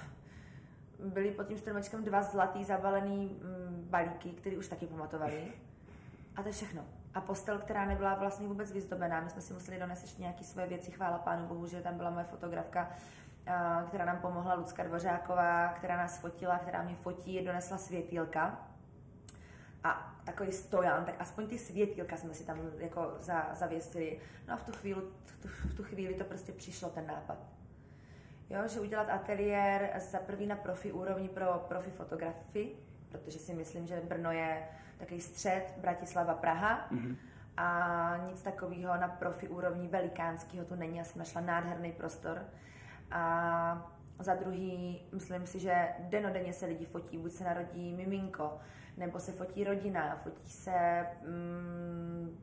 byly 1.03 1.31
pod 1.31 1.47
tím 1.47 1.57
stromečkem 1.57 2.03
dva 2.03 2.21
zlatý 2.21 2.63
zabalený 2.63 3.25
mm, 3.25 3.87
balíky, 3.89 4.29
které 4.29 4.57
už 4.57 4.67
taky 4.67 4.87
pamatovali. 4.87 5.51
A 6.35 6.41
to 6.41 6.49
je 6.49 6.53
všechno. 6.53 6.85
A 7.13 7.21
postel, 7.21 7.59
která 7.59 7.85
nebyla 7.85 8.15
vlastně 8.15 8.47
vůbec 8.47 8.71
vyzdobená. 8.71 9.21
My 9.21 9.29
jsme 9.29 9.41
si 9.41 9.53
museli 9.53 9.79
donést 9.79 10.03
ještě 10.03 10.21
nějaké 10.21 10.43
své 10.43 10.67
věci, 10.67 10.91
chvála 10.91 11.17
pánu 11.17 11.47
bohu, 11.47 11.67
že 11.67 11.81
tam 11.81 11.97
byla 11.97 12.09
moje 12.09 12.25
fotografka, 12.25 12.89
která 13.87 14.05
nám 14.05 14.17
pomohla, 14.17 14.53
Lucka 14.53 14.83
Dvořáková, 14.83 15.67
která 15.67 15.97
nás 15.97 16.19
fotila, 16.19 16.57
která 16.57 16.83
mě 16.83 16.95
fotí, 16.95 17.45
donesla 17.45 17.77
světýlka. 17.77 18.67
A 19.83 20.15
takový 20.25 20.51
stojan, 20.51 21.05
tak 21.05 21.15
aspoň 21.19 21.47
ty 21.47 21.59
světýlka 21.59 22.17
jsme 22.17 22.33
si 22.33 22.45
tam 22.45 22.59
jako 22.77 23.13
za, 23.19 23.49
zavěsili. 23.53 24.19
No 24.47 24.53
a 24.53 24.57
v 24.57 24.63
tu, 24.63 24.71
chvíli, 24.71 25.01
v, 25.25 25.41
tu, 25.41 25.47
v 25.47 25.75
tu 25.75 25.83
chvíli 25.83 26.13
to 26.13 26.23
prostě 26.23 26.51
přišlo, 26.51 26.89
ten 26.89 27.07
nápad. 27.07 27.37
Jo, 28.49 28.67
že 28.67 28.79
udělat 28.79 29.09
ateliér 29.09 29.89
za 30.11 30.19
první 30.19 30.47
na 30.47 30.55
profi 30.55 30.91
úrovni 30.91 31.29
pro 31.29 31.65
profi 31.67 31.91
fotografii, 31.91 32.75
protože 33.09 33.39
si 33.39 33.53
myslím, 33.53 33.87
že 33.87 34.01
Brno 34.07 34.31
je 34.31 34.63
takový 34.97 35.21
střed 35.21 35.73
Bratislava 35.77 36.33
Praha 36.33 36.87
mm-hmm. 36.91 37.15
a 37.57 38.17
nic 38.29 38.41
takového 38.41 38.97
na 38.97 39.07
profi 39.07 39.47
úrovni 39.47 39.87
velikánského 39.87 40.65
tu 40.65 40.75
není. 40.75 40.97
Já 40.97 41.03
jsem 41.03 41.19
našla 41.19 41.41
nádherný 41.41 41.91
prostor 41.91 42.45
a 43.11 43.93
za 44.19 44.35
druhý, 44.35 45.01
myslím 45.11 45.47
si, 45.47 45.59
že 45.59 45.87
denodenně 45.99 46.53
se 46.53 46.65
lidi 46.65 46.85
fotí, 46.85 47.17
buď 47.17 47.31
se 47.31 47.43
narodí 47.43 47.93
miminko, 47.93 48.59
nebo 48.97 49.19
se 49.19 49.31
fotí 49.31 49.63
rodina, 49.63 50.19
fotí 50.23 50.49
se 50.49 51.05
mm, 51.27 52.39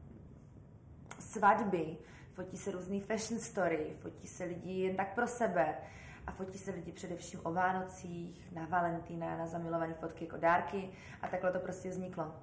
svatby, 1.18 1.96
fotí 2.34 2.56
se 2.56 2.70
různý 2.70 3.00
fashion 3.00 3.40
story, 3.40 3.96
fotí 4.00 4.28
se 4.28 4.44
lidi 4.44 4.72
jen 4.72 4.96
tak 4.96 5.14
pro 5.14 5.26
sebe 5.26 5.74
a 6.26 6.32
fotí 6.32 6.58
se 6.58 6.70
lidi 6.70 6.92
především 6.92 7.40
o 7.42 7.52
Vánocích, 7.52 8.52
na 8.52 8.66
Valentína, 8.66 9.38
na 9.38 9.46
zamilované 9.46 9.94
fotky 9.94 10.24
jako 10.24 10.36
dárky 10.36 10.90
a 11.22 11.28
takhle 11.28 11.52
to 11.52 11.58
prostě 11.58 11.90
vzniklo. 11.90 12.34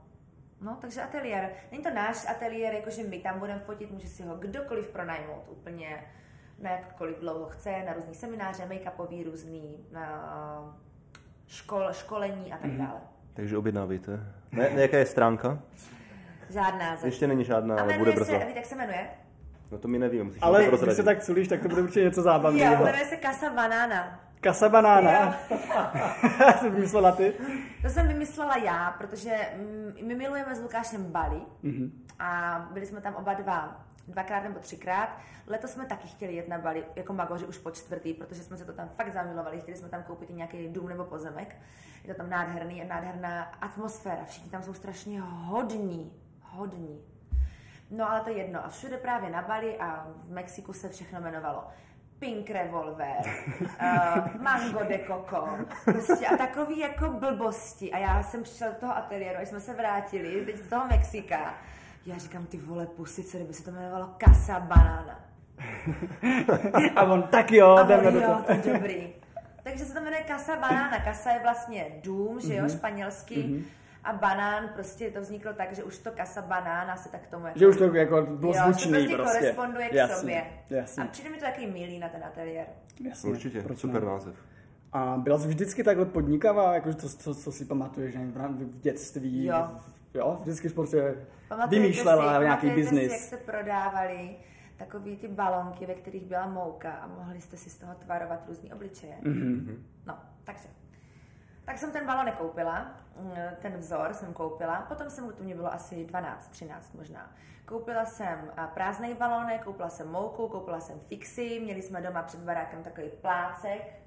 No, 0.61 0.77
takže 0.81 1.01
ateliér. 1.01 1.49
Není 1.71 1.83
to 1.83 1.89
náš 1.89 2.29
ateliér, 2.29 2.73
jakože 2.73 3.03
my 3.03 3.19
tam 3.19 3.39
budeme 3.39 3.59
fotit, 3.59 3.91
může 3.91 4.07
si 4.07 4.23
ho 4.23 4.35
kdokoliv 4.35 4.87
pronajmout 4.87 5.43
úplně 5.49 6.03
na 6.59 6.71
jakkoliv 6.71 7.19
dlouho 7.19 7.49
chce, 7.49 7.83
na 7.85 7.93
různý 7.93 8.15
semináře, 8.15 8.65
make-upový, 8.65 9.23
různý 9.23 9.85
na 9.91 10.77
škol, 11.47 11.87
školení 11.91 12.53
a 12.53 12.57
tak 12.57 12.71
mhm. 12.71 12.77
dále. 12.77 13.01
Takže 13.33 13.57
objednávejte. 13.57 14.19
Ne, 14.51 14.69
jaká 14.75 14.97
je 14.97 15.05
stránka? 15.05 15.59
Žádná. 16.49 16.95
Zatím. 16.95 17.05
Ještě 17.05 17.27
není 17.27 17.45
žádná, 17.45 17.79
ale 17.79 17.97
bude 17.97 18.11
brzo. 18.11 18.25
Se, 18.25 18.37
víte, 18.37 18.59
jak 18.59 18.65
se 18.65 18.75
jmenuje? 18.75 19.09
No 19.71 19.77
to 19.77 19.87
mi 19.87 19.99
nevím, 19.99 20.33
Ale 20.41 20.65
když 20.65 20.95
se 20.95 21.03
tak 21.03 21.23
culíš, 21.23 21.47
tak 21.47 21.61
to 21.61 21.69
bude 21.69 21.81
určitě 21.81 22.03
něco 22.03 22.21
zábavného. 22.21 22.73
Jo, 22.73 22.85
jmenuje 22.85 23.05
se 23.05 23.17
Casa 23.17 23.49
Banana. 23.53 24.19
Casa 24.43 24.69
Banana. 24.69 25.35
jsi 26.59 26.69
vymyslela 26.69 27.11
ty? 27.11 27.33
To 27.81 27.89
jsem 27.89 28.07
vymyslela 28.07 28.57
já, 28.57 28.95
protože 28.97 29.37
my 30.03 30.15
milujeme 30.15 30.55
s 30.55 30.61
Lukášem 30.61 31.03
Bali 31.03 31.41
mm-hmm. 31.63 31.91
a 32.19 32.59
byli 32.73 32.85
jsme 32.85 33.01
tam 33.01 33.15
oba 33.15 33.33
dva 33.33 33.85
dvakrát 34.07 34.43
nebo 34.43 34.59
třikrát. 34.59 35.17
Letos 35.47 35.71
jsme 35.71 35.85
taky 35.85 36.07
chtěli 36.07 36.35
jet 36.35 36.47
na 36.47 36.57
Bali 36.57 36.83
jako 36.95 37.13
magoři 37.13 37.45
už 37.45 37.57
po 37.57 37.71
čtvrtý, 37.71 38.13
protože 38.13 38.43
jsme 38.43 38.57
se 38.57 38.65
to 38.65 38.73
tam 38.73 38.89
fakt 38.89 39.13
zamilovali. 39.13 39.61
Chtěli 39.61 39.77
jsme 39.77 39.89
tam 39.89 40.03
koupit 40.03 40.29
nějaký 40.29 40.67
dům 40.67 40.89
nebo 40.89 41.05
pozemek. 41.05 41.55
Je 42.03 42.13
to 42.13 42.17
tam 42.17 42.29
nádherný, 42.29 42.83
nádherná 42.87 43.43
atmosféra. 43.43 44.25
Všichni 44.25 44.51
tam 44.51 44.63
jsou 44.63 44.73
strašně 44.73 45.21
hodní, 45.21 46.11
hodní. 46.41 47.01
No 47.91 48.11
ale 48.11 48.21
to 48.21 48.29
je 48.29 48.37
jedno. 48.37 48.65
A 48.65 48.69
všude 48.69 48.97
právě 48.97 49.29
na 49.29 49.41
Bali 49.41 49.77
a 49.77 50.07
v 50.25 50.31
Mexiku 50.31 50.73
se 50.73 50.89
všechno 50.89 51.19
jmenovalo 51.19 51.63
Pink 52.19 52.49
Revolver, 52.49 53.17
uh, 53.61 54.41
Mango 54.41 54.83
de 54.83 54.99
Coco, 55.07 55.47
prostě 55.85 56.27
a 56.27 56.37
takový 56.37 56.79
jako 56.79 57.09
blbosti. 57.09 57.91
A 57.91 57.97
já 57.97 58.23
jsem 58.23 58.43
přišla 58.43 58.67
do 58.67 58.73
toho 58.73 58.97
ateliéru, 58.97 59.39
až 59.39 59.47
jsme 59.47 59.59
se 59.59 59.73
vrátili, 59.73 60.45
teď 60.45 60.57
z 60.57 60.69
toho 60.69 60.87
Mexika. 60.87 61.53
Já 62.05 62.17
říkám, 62.17 62.45
ty 62.45 62.57
vole 62.57 62.85
pusice, 62.85 63.37
kdyby 63.37 63.53
se 63.53 63.63
to 63.63 63.69
jmenovalo 63.69 64.15
Casa 64.25 64.59
Banana. 64.59 65.19
a 66.95 67.03
on, 67.03 67.23
tak 67.23 67.51
jo, 67.51 67.75
a 67.75 67.83
jdeme 67.83 68.11
do 68.11 68.21
toho. 68.21 68.43
to 68.43 68.73
dobrý. 68.73 69.13
Takže 69.63 69.85
se 69.85 69.93
to 69.93 69.99
jmenuje 69.99 70.23
Casa 70.27 70.55
Banana. 70.55 70.99
Casa 71.03 71.31
je 71.31 71.39
vlastně 71.39 71.85
dům, 72.03 72.39
že 72.41 72.55
jo, 72.55 72.63
mm-hmm. 72.63 72.77
španělsky. 72.77 73.35
Mm-hmm 73.35 73.63
a 74.07 74.13
banán, 74.13 74.69
prostě 74.73 75.11
to 75.11 75.21
vzniklo 75.21 75.53
tak, 75.53 75.75
že 75.75 75.83
už 75.83 75.97
to 75.97 76.11
kasa 76.11 76.41
banána 76.41 76.95
se 76.95 77.09
tak 77.09 77.27
tomu 77.27 77.45
jako... 77.45 77.59
Že 77.59 77.67
už 77.67 77.77
to 77.77 77.95
jako 77.95 78.21
bylo 78.21 78.53
jo, 78.53 78.61
zvučný 78.63 78.91
prostě. 78.91 79.15
prostě. 79.15 79.39
koresponduje 79.39 79.89
k 79.89 79.93
jasný, 79.93 80.15
sobě. 80.19 80.43
Jasný. 80.69 81.03
A 81.03 81.07
přijde 81.07 81.29
mi 81.29 81.37
to 81.37 81.45
takový 81.45 81.67
milý 81.67 81.99
na 81.99 82.09
ten 82.09 82.23
ateliér. 82.23 82.65
Jasně, 83.09 83.31
Určitě, 83.31 83.61
Proč 83.61 83.79
super 83.79 84.03
ne? 84.03 84.09
název. 84.09 84.35
A 84.93 85.17
byla 85.17 85.39
jsi 85.39 85.47
vždycky 85.47 85.83
takhle 85.83 86.05
podnikavá, 86.05 86.73
jako 86.73 86.93
to, 86.93 87.09
co, 87.09 87.35
co 87.35 87.51
si 87.51 87.65
pamatuješ 87.65 88.15
nevím, 88.15 88.31
v 88.31 88.79
dětství? 88.79 89.45
Jo. 89.45 89.67
Jo, 90.13 90.37
vždycky 90.41 90.69
prostě 90.69 91.15
vymýšlela 91.69 92.39
si, 92.39 92.43
nějaký 92.43 92.69
biznis. 92.69 93.11
Si, 93.11 93.13
jak 93.13 93.21
se 93.21 93.37
prodávali 93.37 94.35
takový 94.77 95.17
ty 95.17 95.27
balonky, 95.27 95.85
ve 95.85 95.93
kterých 95.93 96.23
byla 96.23 96.47
mouka 96.47 96.91
a 96.91 97.07
mohli 97.07 97.41
jste 97.41 97.57
si 97.57 97.69
z 97.69 97.77
toho 97.77 97.93
tvarovat 97.95 98.43
různý 98.47 98.73
obličeje. 98.73 99.13
Mm-hmm. 99.23 99.75
No, 100.05 100.17
takže. 100.43 100.67
Tak 101.67 101.77
jsem 101.77 101.91
ten 101.91 102.05
balonek 102.05 102.35
koupila, 102.35 102.91
mm, 103.15 103.35
ten 103.61 103.77
vzor 103.77 104.13
jsem 104.13 104.33
koupila, 104.33 104.81
potom 104.81 105.09
jsem, 105.09 105.33
to 105.33 105.43
mě 105.43 105.55
bylo 105.55 105.73
asi 105.73 106.05
12, 106.05 106.47
13 106.47 106.93
možná. 106.93 107.31
Koupila 107.65 108.05
jsem 108.05 108.51
prázdný 108.73 109.13
balonek, 109.13 109.63
koupila 109.63 109.89
jsem 109.89 110.11
mouku, 110.11 110.47
koupila 110.47 110.79
jsem 110.79 110.99
fixy, 110.99 111.59
měli 111.59 111.81
jsme 111.81 112.01
doma 112.01 112.23
před 112.23 112.39
barákem 112.39 112.83
takový 112.83 113.09
plácek, 113.21 114.01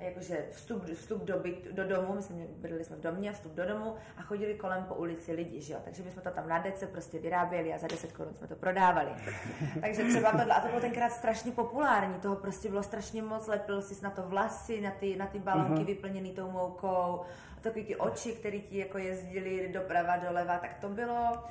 jakože 0.00 0.46
vstup, 0.50 0.84
vstup 0.94 1.24
do, 1.24 1.38
byt, 1.38 1.68
do 1.72 1.88
domu, 1.88 2.14
my 2.14 2.22
jsme 2.22 2.36
bydleli 2.56 2.84
jsme 2.84 2.96
v 2.96 3.00
domě, 3.00 3.32
vstup 3.32 3.54
do 3.54 3.66
domu 3.66 3.94
a 4.16 4.22
chodili 4.22 4.54
kolem 4.54 4.84
po 4.84 4.94
ulici 4.94 5.32
lidi, 5.32 5.60
že 5.60 5.72
jo? 5.72 5.80
takže 5.84 6.02
my 6.02 6.10
jsme 6.10 6.22
to 6.22 6.30
tam 6.30 6.48
na 6.48 6.58
dece 6.58 6.86
prostě 6.86 7.18
vyráběli 7.18 7.74
a 7.74 7.78
za 7.78 7.86
10 7.86 8.12
korun 8.12 8.34
jsme 8.34 8.46
to 8.46 8.56
prodávali. 8.56 9.10
takže 9.80 10.04
třeba 10.04 10.30
tohle, 10.30 10.54
a 10.54 10.60
to 10.60 10.68
bylo 10.68 10.80
tenkrát 10.80 11.12
strašně 11.12 11.52
populární, 11.52 12.14
toho 12.14 12.36
prostě 12.36 12.68
bylo 12.68 12.82
strašně 12.82 13.22
moc, 13.22 13.46
lepil 13.46 13.82
si 13.82 14.04
na 14.04 14.10
to 14.10 14.22
vlasy, 14.22 14.80
na 14.80 14.90
ty, 14.90 15.16
na 15.16 15.26
ty 15.26 15.38
balonky 15.38 15.82
uh-huh. 15.82 15.86
vyplněný 15.86 16.32
tou 16.32 16.50
moukou, 16.50 17.20
takový 17.60 17.84
ty 17.84 17.96
oči, 17.96 18.32
které 18.32 18.58
ti 18.58 18.78
jako 18.78 18.98
jezdili 18.98 19.70
doprava, 19.72 20.16
doleva, 20.16 20.58
tak 20.58 20.74
to 20.80 20.88
bylo. 20.88 21.44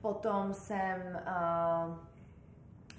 Potom 0.00 0.54
jsem 0.54 1.20
uh, 1.26 2.13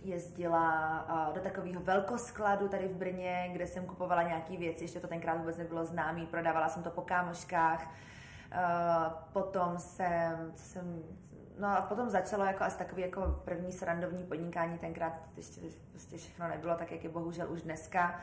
jezdila 0.05 1.31
do 1.35 1.41
takového 1.41 1.81
velkoskladu 1.81 2.67
tady 2.67 2.87
v 2.87 2.95
Brně, 2.95 3.49
kde 3.53 3.67
jsem 3.67 3.85
kupovala 3.85 4.23
nějaké 4.23 4.57
věci, 4.57 4.83
ještě 4.83 4.99
to 4.99 5.07
tenkrát 5.07 5.37
vůbec 5.37 5.57
nebylo 5.57 5.85
známý, 5.85 6.25
prodávala 6.25 6.69
jsem 6.69 6.83
to 6.83 6.89
po 6.89 7.01
kámoškách. 7.01 7.87
Potom 9.33 9.77
jsem, 9.77 10.51
jsem 10.55 11.03
No 11.59 11.67
a 11.67 11.81
potom 11.81 12.09
začalo 12.09 12.45
jako 12.45 12.63
asi 12.63 12.77
takový 12.77 13.01
jako 13.01 13.41
první 13.45 13.71
srandovní 13.71 14.23
podnikání, 14.23 14.77
tenkrát 14.77 15.13
ještě 15.35 15.61
prostě 15.91 16.17
všechno 16.17 16.47
nebylo 16.47 16.75
tak, 16.75 16.91
jak 16.91 17.03
je 17.03 17.09
bohužel 17.09 17.51
už 17.51 17.61
dneska 17.61 18.19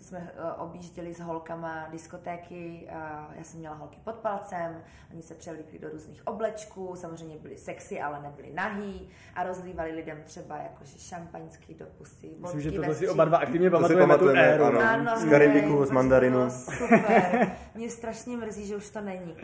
jsme 0.00 0.32
eh, 0.36 0.52
objížděli 0.52 1.14
s 1.14 1.20
holkama 1.20 1.88
diskotéky, 1.90 2.88
já 3.36 3.44
jsem 3.44 3.60
měla 3.60 3.74
holky 3.74 3.98
pod 4.04 4.14
palcem, 4.14 4.82
oni 5.12 5.22
se 5.22 5.34
převlíkli 5.34 5.78
do 5.78 5.88
různých 5.88 6.26
oblečků, 6.26 6.96
samozřejmě 6.96 7.36
byli 7.36 7.56
sexy, 7.56 8.00
ale 8.00 8.22
nebyli 8.22 8.52
nahý 8.54 9.08
a 9.34 9.44
rozlívali 9.44 9.92
lidem 9.92 10.22
třeba 10.24 10.56
jakože 10.56 10.98
šampaňský 10.98 11.74
do 11.74 11.86
pusy, 11.98 12.30
Myslím, 12.38 12.60
že 12.60 12.72
to 12.72 12.94
si 12.94 13.08
oba 13.08 13.24
dva 13.24 13.38
aktivně 13.38 13.70
pamatujeme, 13.70 14.18
tu 14.18 14.28
éru. 14.28 14.64
Ano, 14.64 14.80
ano, 14.80 15.20
z 15.20 15.30
Karibiku, 15.30 15.84
z 15.84 15.90
mandarinu. 15.90 16.50
Super. 16.50 17.52
Mě 17.74 17.90
strašně 17.90 18.36
mrzí, 18.36 18.66
že 18.66 18.76
už 18.76 18.90
to 18.90 19.00
není. 19.00 19.36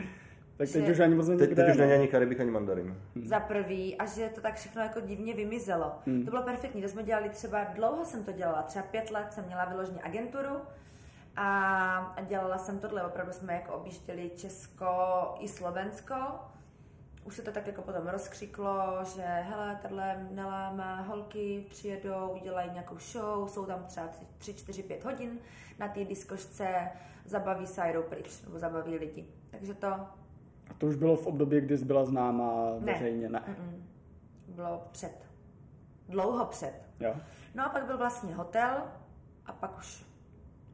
Tak 0.62 0.72
teď 0.72 0.84
že- 0.86 0.92
už 0.92 1.00
ani 1.00 1.14
moc 1.14 1.28
není 1.28 1.38
Teď, 1.38 1.54
teď 1.54 1.70
už 1.70 1.76
není 1.76 1.92
ani 1.92 2.08
Karibik, 2.08 2.40
ani 2.40 2.50
mandarin. 2.50 2.96
za 3.24 3.40
prvý 3.40 3.98
a 3.98 4.06
že 4.06 4.28
to 4.28 4.40
tak 4.40 4.54
všechno 4.54 4.82
jako 4.82 5.00
divně 5.00 5.34
vymizelo. 5.34 5.92
Hmm. 6.06 6.24
To 6.24 6.30
bylo 6.30 6.42
perfektní, 6.42 6.82
to 6.82 6.88
jsme 6.88 7.02
dělali 7.02 7.28
třeba, 7.28 7.64
dlouho 7.64 8.04
jsem 8.04 8.24
to 8.24 8.32
dělala, 8.32 8.62
třeba 8.62 8.84
pět 8.90 9.10
let 9.10 9.32
jsem 9.32 9.44
měla 9.44 9.64
vyloženě 9.64 10.00
agenturu 10.02 10.56
a, 11.36 11.96
a 12.16 12.20
dělala 12.20 12.58
jsem 12.58 12.78
tohle, 12.78 13.02
opravdu 13.06 13.32
jsme 13.32 13.54
jako 13.54 13.72
objížděli 13.72 14.30
Česko 14.36 14.86
i 15.40 15.48
Slovensko. 15.48 16.14
Už 17.24 17.36
se 17.36 17.42
to 17.42 17.52
tak 17.52 17.66
jako 17.66 17.82
potom 17.82 18.06
rozkřiklo, 18.08 18.98
že 19.14 19.22
hele, 19.22 19.78
tahle 19.82 20.26
Nela 20.30 20.72
má 20.72 21.00
holky, 21.00 21.64
přijedou, 21.70 22.28
udělají 22.40 22.70
nějakou 22.70 22.96
show, 22.98 23.48
jsou 23.48 23.66
tam 23.66 23.84
třeba 23.86 24.08
3, 24.38 24.54
4, 24.54 24.82
5 24.82 25.04
hodin 25.04 25.38
na 25.78 25.88
té 25.88 26.04
diskošce, 26.04 26.88
zabaví 27.24 27.66
se 27.66 27.82
a 27.82 27.86
jdou 27.92 28.02
pryč, 28.02 28.42
nebo 28.42 28.58
zabaví 28.58 28.98
lidi. 28.98 29.26
Takže 29.50 29.74
to 29.74 29.88
A 30.70 30.74
to 30.74 30.86
už 30.86 30.96
bylo 30.96 31.16
v 31.16 31.26
období, 31.26 31.60
kdy 31.60 31.78
jsi 31.78 31.84
byla 31.84 32.04
známá 32.04 32.70
Ne. 32.80 32.92
veřejně, 32.92 33.28
ne? 33.28 33.42
Mm-mm. 33.48 33.82
Bylo 34.54 34.82
před. 34.92 35.26
Dlouho 36.08 36.46
před. 36.46 36.72
Jo. 37.00 37.14
No 37.54 37.66
a 37.66 37.68
pak 37.68 37.86
byl 37.86 37.98
vlastně 37.98 38.34
hotel 38.34 38.82
a 39.46 39.52
pak 39.52 39.78
už 39.78 40.06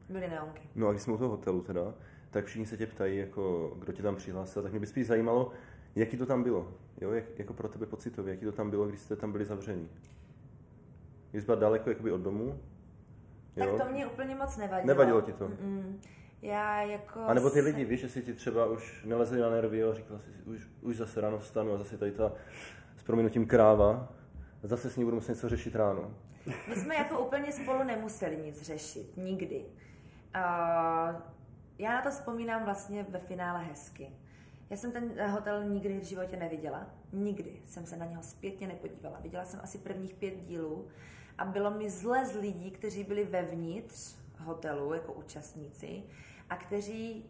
byly 0.09 0.27
neonky. 0.29 0.69
No 0.75 0.87
a 0.87 0.91
když 0.91 1.01
jsme 1.03 1.13
u 1.13 1.17
toho 1.17 1.29
hotelu 1.29 1.61
teda, 1.61 1.93
tak 2.31 2.45
všichni 2.45 2.65
se 2.65 2.77
tě 2.77 2.87
ptají, 2.87 3.17
jako, 3.17 3.73
kdo 3.79 3.93
tě 3.93 4.03
tam 4.03 4.15
přihlásil, 4.15 4.63
tak 4.63 4.71
mě 4.71 4.79
by 4.79 4.87
spíš 4.87 5.07
zajímalo, 5.07 5.51
jaký 5.95 6.17
to 6.17 6.25
tam 6.25 6.43
bylo. 6.43 6.71
Jo, 7.01 7.11
jak, 7.11 7.39
jako 7.39 7.53
pro 7.53 7.67
tebe 7.69 7.85
pocitově, 7.85 8.33
jaký 8.33 8.45
to 8.45 8.51
tam 8.51 8.69
bylo, 8.69 8.87
když 8.87 8.99
jste 8.99 9.15
tam 9.15 9.31
byli 9.31 9.45
zavření. 9.45 9.89
Když 11.31 11.43
jsi 11.43 11.45
byla 11.45 11.59
daleko 11.59 11.89
jakoby 11.89 12.11
od 12.11 12.21
domu, 12.21 12.59
jo? 13.55 13.77
Tak 13.77 13.87
to 13.87 13.91
mě 13.93 14.07
úplně 14.07 14.35
moc 14.35 14.57
nevadilo. 14.57 14.87
Nevadilo 14.87 15.21
ti 15.21 15.33
to? 15.33 15.47
Mm-mm. 15.47 15.95
Já 16.41 16.81
jako... 16.81 17.19
A 17.19 17.33
nebo 17.33 17.49
ty 17.49 17.61
lidi, 17.61 17.85
víš, 17.85 17.99
že 17.99 18.09
si 18.09 18.21
ti 18.21 18.33
třeba 18.33 18.65
už 18.65 19.03
nelezli 19.05 19.39
na 19.39 19.49
nervy 19.49 19.83
a 19.83 19.93
říkala 19.93 20.19
si, 20.19 20.29
už, 20.45 20.67
už 20.81 20.97
zase 20.97 21.21
ráno 21.21 21.39
vstanu 21.39 21.73
a 21.73 21.77
zase 21.77 21.97
tady 21.97 22.11
ta 22.11 22.31
s 22.97 23.03
prominutím 23.03 23.47
kráva, 23.47 24.13
zase 24.63 24.89
s 24.89 24.97
ní 24.97 25.03
budu 25.03 25.15
muset 25.15 25.31
něco 25.31 25.49
řešit 25.49 25.75
ráno. 25.75 26.13
My 26.69 26.75
jsme 26.75 26.95
jako 26.95 27.19
úplně 27.25 27.51
spolu 27.51 27.83
nemuseli 27.83 28.37
nic 28.37 28.61
řešit. 28.61 29.17
Nikdy. 29.17 29.65
Uh, 30.35 31.15
já 31.77 31.93
na 31.93 32.01
to 32.01 32.09
vzpomínám 32.09 32.65
vlastně 32.65 33.05
ve 33.09 33.19
finále 33.19 33.63
hezky. 33.63 34.09
Já 34.69 34.77
jsem 34.77 34.91
ten 34.91 35.31
hotel 35.31 35.63
nikdy 35.63 35.99
v 35.99 36.03
životě 36.03 36.37
neviděla. 36.37 36.87
Nikdy 37.13 37.61
jsem 37.65 37.85
se 37.85 37.97
na 37.97 38.05
něho 38.05 38.23
zpětně 38.23 38.67
nepodívala. 38.67 39.19
Viděla 39.19 39.45
jsem 39.45 39.59
asi 39.63 39.77
prvních 39.77 40.13
pět 40.13 40.35
dílů 40.35 40.87
a 41.37 41.45
bylo 41.45 41.71
mi 41.71 41.89
zle 41.89 42.25
z 42.25 42.35
lidí, 42.35 42.71
kteří 42.71 43.03
byli 43.03 43.23
vevnitř 43.23 44.18
hotelu 44.39 44.93
jako 44.93 45.13
účastníci 45.13 46.03
a 46.49 46.55
kteří 46.55 47.29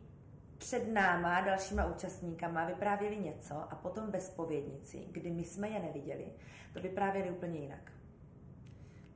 před 0.58 0.94
náma, 0.94 1.42
dalšíma 1.42 1.86
účastníkama, 1.86 2.66
vyprávěli 2.66 3.18
něco 3.18 3.56
a 3.56 3.76
potom 3.76 4.12
ve 4.12 4.22
spovědnici, 4.22 5.08
kdy 5.12 5.32
my 5.32 5.44
jsme 5.44 5.70
je 5.70 5.80
neviděli, 5.80 6.26
to 6.74 6.82
vyprávěli 6.82 7.32
úplně 7.32 7.60
jinak. 7.60 7.92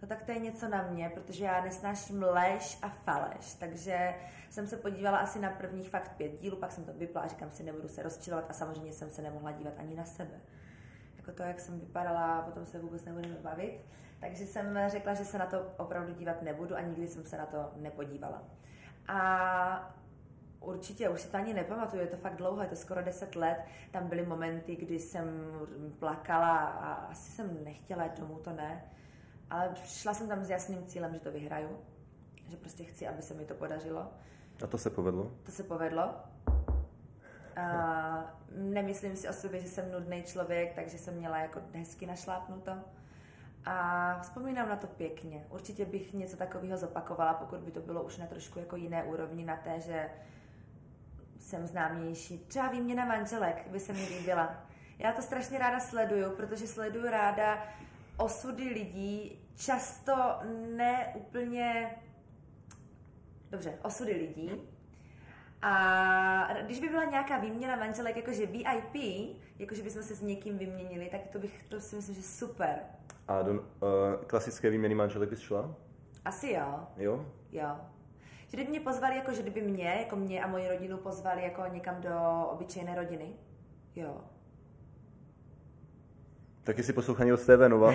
No 0.01 0.07
tak 0.07 0.23
to 0.23 0.31
je 0.31 0.39
něco 0.39 0.69
na 0.69 0.87
mě, 0.87 1.09
protože 1.09 1.43
já 1.43 1.63
nesnáším 1.63 2.23
lež 2.23 2.77
a 2.81 2.89
faleš, 2.89 3.53
takže 3.53 4.15
jsem 4.49 4.67
se 4.67 4.77
podívala 4.77 5.17
asi 5.17 5.39
na 5.39 5.49
prvních 5.49 5.89
fakt 5.89 6.11
pět 6.17 6.41
dílů, 6.41 6.57
pak 6.57 6.71
jsem 6.71 6.85
to 6.85 6.93
vypla 6.93 7.21
a 7.21 7.27
říkám 7.27 7.51
si, 7.51 7.63
nebudu 7.63 7.87
se 7.87 8.03
rozčilovat 8.03 8.45
a 8.49 8.53
samozřejmě 8.53 8.93
jsem 8.93 9.09
se 9.09 9.21
nemohla 9.21 9.51
dívat 9.51 9.73
ani 9.77 9.95
na 9.95 10.05
sebe. 10.05 10.41
Jako 11.17 11.31
to, 11.31 11.43
jak 11.43 11.59
jsem 11.59 11.79
vypadala, 11.79 12.41
potom 12.41 12.65
se 12.65 12.79
vůbec 12.79 13.05
nebudeme 13.05 13.35
bavit. 13.35 13.85
Takže 14.23 14.45
jsem 14.45 14.79
řekla, 14.87 15.13
že 15.13 15.25
se 15.25 15.37
na 15.37 15.45
to 15.45 15.65
opravdu 15.77 16.13
dívat 16.13 16.41
nebudu 16.41 16.75
a 16.75 16.81
nikdy 16.81 17.07
jsem 17.07 17.25
se 17.25 17.37
na 17.37 17.45
to 17.45 17.71
nepodívala. 17.75 18.43
A 19.07 19.95
Určitě, 20.63 21.09
už 21.09 21.21
si 21.21 21.27
to 21.27 21.37
ani 21.37 21.53
nepamatuju, 21.53 22.01
je 22.01 22.07
to 22.07 22.17
fakt 22.17 22.35
dlouho, 22.35 22.61
je 22.61 22.67
to 22.67 22.75
skoro 22.75 23.03
10 23.03 23.35
let. 23.35 23.57
Tam 23.91 24.07
byly 24.07 24.25
momenty, 24.25 24.75
kdy 24.75 24.99
jsem 24.99 25.51
plakala 25.99 26.57
a 26.57 26.93
asi 26.93 27.31
jsem 27.31 27.63
nechtěla 27.63 28.03
jít 28.03 28.19
domů, 28.19 28.39
to 28.39 28.53
ne. 28.53 28.83
Ale 29.49 29.69
šla 29.85 30.13
jsem 30.13 30.27
tam 30.27 30.43
s 30.43 30.49
jasným 30.49 30.85
cílem, 30.85 31.13
že 31.13 31.19
to 31.19 31.31
vyhraju. 31.31 31.77
Že 32.47 32.57
prostě 32.57 32.83
chci, 32.83 33.07
aby 33.07 33.21
se 33.21 33.33
mi 33.33 33.45
to 33.45 33.53
podařilo. 33.53 34.11
A 34.63 34.67
to 34.67 34.77
se 34.77 34.89
povedlo. 34.89 35.31
To 35.43 35.51
se 35.51 35.63
povedlo. 35.63 36.15
A 37.55 38.37
nemyslím 38.55 39.15
si 39.15 39.29
o 39.29 39.33
sobě, 39.33 39.59
že 39.59 39.67
jsem 39.67 39.91
nudný 39.91 40.23
člověk, 40.23 40.73
takže 40.73 40.97
jsem 40.97 41.13
měla 41.13 41.37
jako 41.37 41.61
hezky 41.73 42.05
našlápnuto. 42.05 42.71
A 43.65 44.19
vzpomínám 44.21 44.69
na 44.69 44.75
to 44.75 44.87
pěkně. 44.87 45.45
Určitě 45.49 45.85
bych 45.85 46.13
něco 46.13 46.37
takového 46.37 46.77
zopakovala, 46.77 47.33
pokud 47.33 47.59
by 47.59 47.71
to 47.71 47.79
bylo 47.79 48.03
už 48.03 48.17
na 48.17 48.27
trošku 48.27 48.59
jako 48.59 48.75
jiné 48.75 49.03
úrovni, 49.03 49.45
na 49.45 49.55
té, 49.55 49.79
že 49.79 50.09
jsem 51.39 51.67
známější. 51.67 52.37
Třeba 52.37 52.69
výměna 52.69 53.05
manželek 53.05 53.67
by 53.67 53.79
se 53.79 53.93
mi 53.93 54.05
líbila. 54.05 54.65
Já 54.99 55.11
to 55.11 55.21
strašně 55.21 55.59
ráda 55.59 55.79
sleduju, 55.79 56.31
protože 56.31 56.67
sleduju 56.67 57.09
ráda 57.09 57.67
osudy 58.17 58.63
lidí, 58.63 59.39
často 59.55 60.13
ne 60.75 61.13
úplně 61.15 61.95
dobře, 63.49 63.79
osudy 63.81 64.13
lidí. 64.13 64.51
A 65.61 66.53
když 66.61 66.79
by 66.79 66.89
byla 66.89 67.03
nějaká 67.03 67.37
výměna 67.37 67.75
manželek, 67.75 68.15
jakože 68.15 68.45
VIP, 68.45 68.95
jakože 69.59 69.83
bychom 69.83 70.03
se 70.03 70.15
s 70.15 70.21
někým 70.21 70.57
vyměnili, 70.57 71.09
tak 71.11 71.21
to 71.31 71.39
bych, 71.39 71.63
to 71.69 71.81
si 71.81 71.95
myslím, 71.95 72.15
že 72.15 72.21
super. 72.21 72.79
A 73.33 73.41
do 73.41 73.51
uh, 73.51 73.59
klasické 74.27 74.69
výměny 74.69 74.95
manželek 74.95 75.29
bys 75.29 75.39
šla? 75.39 75.75
Asi 76.25 76.51
jo, 76.51 76.79
Jo? 76.97 77.25
jo. 77.51 77.75
Že 78.47 78.57
kdyby 78.57 78.69
mě 78.69 78.79
pozvali, 78.79 79.15
jako 79.15 79.33
že 79.33 79.41
kdyby 79.41 79.61
mě, 79.61 79.85
jako 79.99 80.15
mě 80.15 80.43
a 80.43 80.47
moji 80.47 80.67
rodinu 80.67 80.97
pozvali 80.97 81.43
jako 81.43 81.61
někam 81.73 82.01
do 82.01 82.47
obyčejné 82.51 82.95
rodiny, 82.95 83.25
jo. 83.95 84.21
Tak 86.63 86.77
jestli 86.77 86.93
poslouchání 86.93 87.33
od 87.33 87.39
TV 87.39 87.67
Nova, 87.67 87.93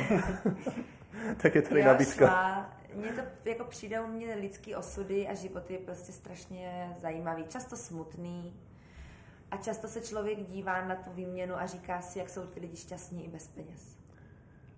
tak 1.43 1.55
je 1.55 1.63
tady 1.63 1.81
Já 1.81 1.87
nabídka. 1.93 2.27
šla. 2.27 2.73
Mně 2.95 3.13
to 3.13 3.21
jako 3.45 3.65
přijdou 3.65 4.07
mě 4.07 4.35
lidský 4.35 4.75
osudy 4.75 5.29
a 5.29 5.35
život 5.35 5.71
je 5.71 5.79
prostě 5.79 6.13
strašně 6.13 6.97
zajímavý, 7.01 7.45
často 7.49 7.77
smutný. 7.77 8.61
A 9.51 9.57
často 9.57 9.89
se 9.89 10.01
člověk 10.01 10.39
dívá 10.39 10.85
na 10.85 10.95
tu 10.97 11.11
výměnu 11.11 11.55
a 11.55 11.67
říká 11.67 12.01
si, 12.01 12.19
jak 12.19 12.29
jsou 12.29 12.47
ty 12.47 12.61
lidi 12.61 12.77
šťastní 12.77 13.25
i 13.25 13.29
bez 13.29 13.49
peněz. 13.49 13.98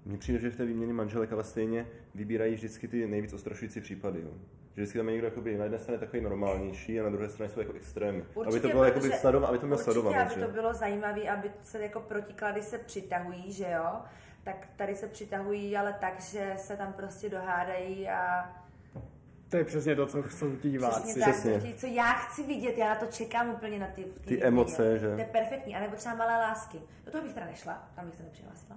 Mně 0.04 0.18
přijde, 0.18 0.38
že 0.38 0.50
v 0.50 0.56
té 0.56 0.64
výměně 0.64 0.92
manželek 0.92 1.32
ale 1.32 1.44
stejně 1.44 1.86
vybírají 2.14 2.54
vždycky 2.54 2.88
ty 2.88 3.06
nejvíc 3.06 3.32
ostrašující 3.32 3.80
případy. 3.80 4.20
Jo. 4.20 4.30
Že 4.76 4.82
vždycky 4.82 4.98
tam 4.98 5.06
je 5.08 5.12
někdo 5.12 5.26
jakoby, 5.26 5.58
na 5.58 5.64
jedné 5.64 5.78
straně 5.78 5.98
takový 5.98 6.22
normálnější 6.22 7.00
a 7.00 7.02
na 7.02 7.10
druhé 7.10 7.28
straně 7.28 7.52
jsou 7.52 7.60
jako 7.60 7.72
extrémy. 7.72 8.24
aby 8.46 8.60
to 8.60 8.68
bylo 8.68 8.84
jakoby 8.84 9.12
sledova, 9.12 9.48
aby 9.48 9.58
to 9.58 9.66
mělo 9.66 9.82
sledovanost. 9.82 10.32
aby 10.32 10.40
že? 10.40 10.46
to 10.46 10.52
bylo 10.52 10.74
zajímavé, 10.74 11.28
aby 11.28 11.50
se 11.62 11.82
jako 11.82 12.00
protiklady 12.00 12.62
se 12.62 12.78
přitahují, 12.78 13.52
že 13.52 13.66
jo? 13.76 14.00
Tak 14.44 14.68
tady 14.76 14.96
se 14.96 15.06
přitahují, 15.06 15.76
ale 15.76 15.96
tak, 16.00 16.20
že 16.20 16.54
se 16.56 16.76
tam 16.76 16.92
prostě 16.92 17.28
dohádají 17.28 18.08
a 18.08 18.50
To 19.48 19.56
je 19.56 19.64
přesně 19.64 19.96
to, 19.96 20.06
co 20.06 20.22
chcou 20.22 20.56
ti 20.56 20.70
diváci. 20.70 21.00
Přesně 21.02 21.24
tak, 21.24 21.32
Přesně. 21.34 21.60
co 21.60 21.66
ti- 21.66 21.74
co 21.74 21.86
já 21.86 22.12
chci 22.12 22.42
vidět, 22.46 22.78
já 22.78 22.88
na 22.88 22.94
to 22.94 23.06
čekám 23.06 23.50
úplně 23.50 23.78
na 23.78 23.86
ty, 23.86 24.02
Ty 24.04 24.10
výměně. 24.26 24.44
emoce, 24.44 24.98
že? 24.98 25.14
To 25.14 25.20
je 25.20 25.24
perfektní, 25.32 25.76
anebo 25.76 25.96
třeba 25.96 26.14
malé 26.14 26.32
lásky. 26.32 26.78
Do 27.04 27.10
toho 27.12 27.24
bych 27.24 27.34
teda 27.34 27.46
nešla, 27.46 27.88
tam 27.96 28.06
bych 28.06 28.14
se 28.16 28.22
nepřihlásila. 28.22 28.76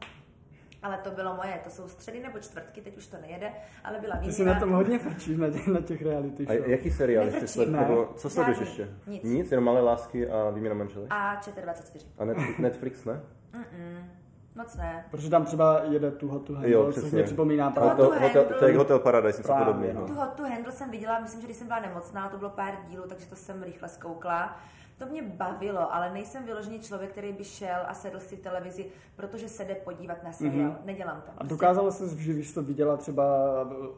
Ale 0.84 0.97
to 0.97 1.11
bylo 1.11 1.36
moje, 1.36 1.59
to 1.63 1.69
jsou 1.69 1.88
středy 1.88 2.19
nebo 2.19 2.39
čtvrtky, 2.39 2.81
teď 2.81 2.97
už 2.97 3.07
to 3.07 3.17
nejede, 3.21 3.51
ale 3.84 3.99
byla 3.99 4.13
Ty 4.15 4.19
výměna. 4.19 4.36
si 4.36 4.45
na 4.45 4.59
tom 4.59 4.71
hodně 4.71 4.99
frčíš, 4.99 5.38
na 5.38 5.49
těch, 5.49 5.67
na 5.67 5.81
těch 5.81 6.01
reality 6.01 6.47
A 6.47 6.53
show. 6.55 6.69
jaký 6.69 6.91
seriál 6.91 7.31
jsi 7.31 7.47
sledoval? 7.47 7.81
Ne. 7.81 7.89
Nebo 7.89 8.09
co 8.15 8.29
sleduješ 8.29 8.59
ještě? 8.59 8.89
Nic. 9.07 9.23
Nic, 9.23 9.51
jenom 9.51 9.65
malé 9.65 9.81
lásky 9.81 10.29
a 10.29 10.49
výměna 10.49 10.75
manželek? 10.75 11.07
A 11.13 11.36
ČT24. 11.41 12.05
A 12.17 12.25
Netflix, 12.25 12.57
Netflix 12.59 13.05
ne? 13.05 13.21
Mm-mm, 13.53 14.03
moc 14.55 14.75
ne. 14.75 15.05
Protože 15.11 15.29
tam 15.29 15.45
třeba 15.45 15.81
jede 15.84 16.11
tu 16.11 16.27
hotu 16.27 16.53
Jo, 16.53 16.59
handle, 16.59 16.93
což 16.93 17.01
přesně. 17.01 17.15
mě 17.15 17.23
připomíná 17.23 17.71
právě. 17.71 17.91
Hotel, 18.05 18.19
hotel, 18.21 18.45
to 18.59 18.67
je 18.67 18.77
Hotel 18.77 18.99
Paradise, 18.99 19.38
něco 19.39 19.53
podobného. 19.57 20.01
no. 20.01 20.07
Tu 20.07 20.13
hot 20.13 20.34
to 20.34 20.43
handle 20.43 20.71
jsem 20.71 20.89
viděla, 20.91 21.19
myslím, 21.19 21.41
že 21.41 21.47
když 21.47 21.57
jsem 21.57 21.67
byla 21.67 21.79
nemocná, 21.79 22.29
to 22.29 22.38
bylo 22.38 22.49
pár 22.49 22.73
dílů, 22.89 23.03
takže 23.07 23.25
to 23.25 23.36
jsem 23.36 23.63
rychle 23.63 23.89
zkoukla. 23.89 24.57
To 24.97 25.05
mě 25.05 25.21
bavilo, 25.21 25.93
ale 25.93 26.13
nejsem 26.13 26.45
vyložený 26.45 26.79
člověk, 26.79 27.11
který 27.11 27.33
by 27.33 27.43
šel 27.43 27.79
a 27.87 27.93
sedl 27.93 28.19
si 28.19 28.35
v 28.35 28.41
televizi, 28.41 28.85
protože 29.15 29.49
se 29.49 29.65
jde 29.65 29.75
podívat 29.75 30.23
na 30.23 30.31
seriál. 30.31 30.69
Mhm. 30.69 30.77
Nedělám 30.85 31.21
to. 31.21 31.31
A 31.37 31.43
dokázala 31.43 31.91
jsi, 31.91 32.23
že 32.23 32.33
když 32.33 32.53
to 32.53 32.63
viděla 32.63 32.97
třeba 32.97 33.25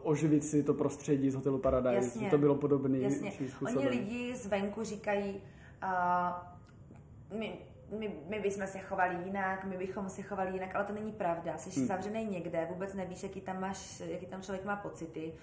oživit 0.01 0.43
si 0.43 0.63
to 0.63 0.73
prostředí 0.73 1.31
z 1.31 1.35
hotelu 1.35 1.57
Paradise, 1.57 1.95
Jasně. 1.95 2.25
že 2.25 2.31
to 2.31 2.37
bylo 2.37 2.55
podobný 2.55 3.01
Jasně. 3.01 3.33
Oni 3.65 3.87
lidi 3.87 4.35
zvenku 4.35 4.83
říkají, 4.83 5.41
uh, 5.83 7.39
my, 7.39 7.57
my, 7.99 8.15
my 8.29 8.39
bychom 8.39 8.67
se 8.67 8.79
chovali 8.79 9.17
jinak, 9.25 9.65
my 9.65 9.77
bychom 9.77 10.09
se 10.09 10.21
chovali 10.21 10.51
jinak, 10.51 10.75
ale 10.75 10.85
to 10.85 10.93
není 10.93 11.11
pravda. 11.11 11.57
Jsi 11.57 11.79
hmm. 11.79 11.87
zavřený 11.87 12.25
někde, 12.25 12.67
vůbec 12.69 12.93
nevíš, 12.93 13.23
jaký 13.23 13.41
tam, 13.41 13.61
máš, 13.61 13.99
jaký 14.05 14.25
tam 14.25 14.41
člověk 14.41 14.65
má 14.65 14.75
pocity. 14.75 15.33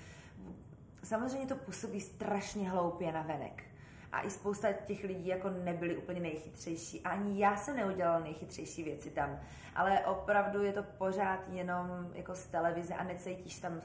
Samozřejmě 1.03 1.47
to 1.47 1.55
působí 1.55 2.01
strašně 2.01 2.71
hloupě 2.71 3.13
na 3.13 3.23
venek. 3.23 3.65
A 4.13 4.21
i 4.21 4.31
spousta 4.31 4.73
těch 4.73 5.05
lidí 5.05 5.27
jako 5.27 5.51
nebyli 5.51 5.97
úplně 5.97 6.21
nejchytřejší. 6.21 7.01
A 7.01 7.09
ani 7.09 7.41
já 7.41 7.57
jsem 7.57 7.77
neudělala 7.77 8.21
nejchytřejší 8.21 8.83
věci 8.83 9.11
tam. 9.11 9.41
Ale 9.75 10.01
opravdu 10.01 10.63
je 10.63 10.73
to 10.73 10.83
pořád 10.83 11.41
jenom 11.49 12.11
jako 12.15 12.35
z 12.35 12.47
televize 12.47 12.95
a 12.95 13.05
necítíš 13.05 13.61
tam, 13.61 13.81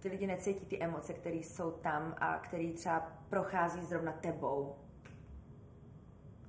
ty 0.00 0.08
lidi 0.08 0.26
necítí 0.26 0.66
ty 0.66 0.82
emoce, 0.82 1.12
které 1.12 1.36
jsou 1.36 1.70
tam 1.70 2.14
a 2.18 2.38
které 2.38 2.72
třeba 2.72 3.12
prochází 3.30 3.82
zrovna 3.82 4.12
tebou. 4.12 4.76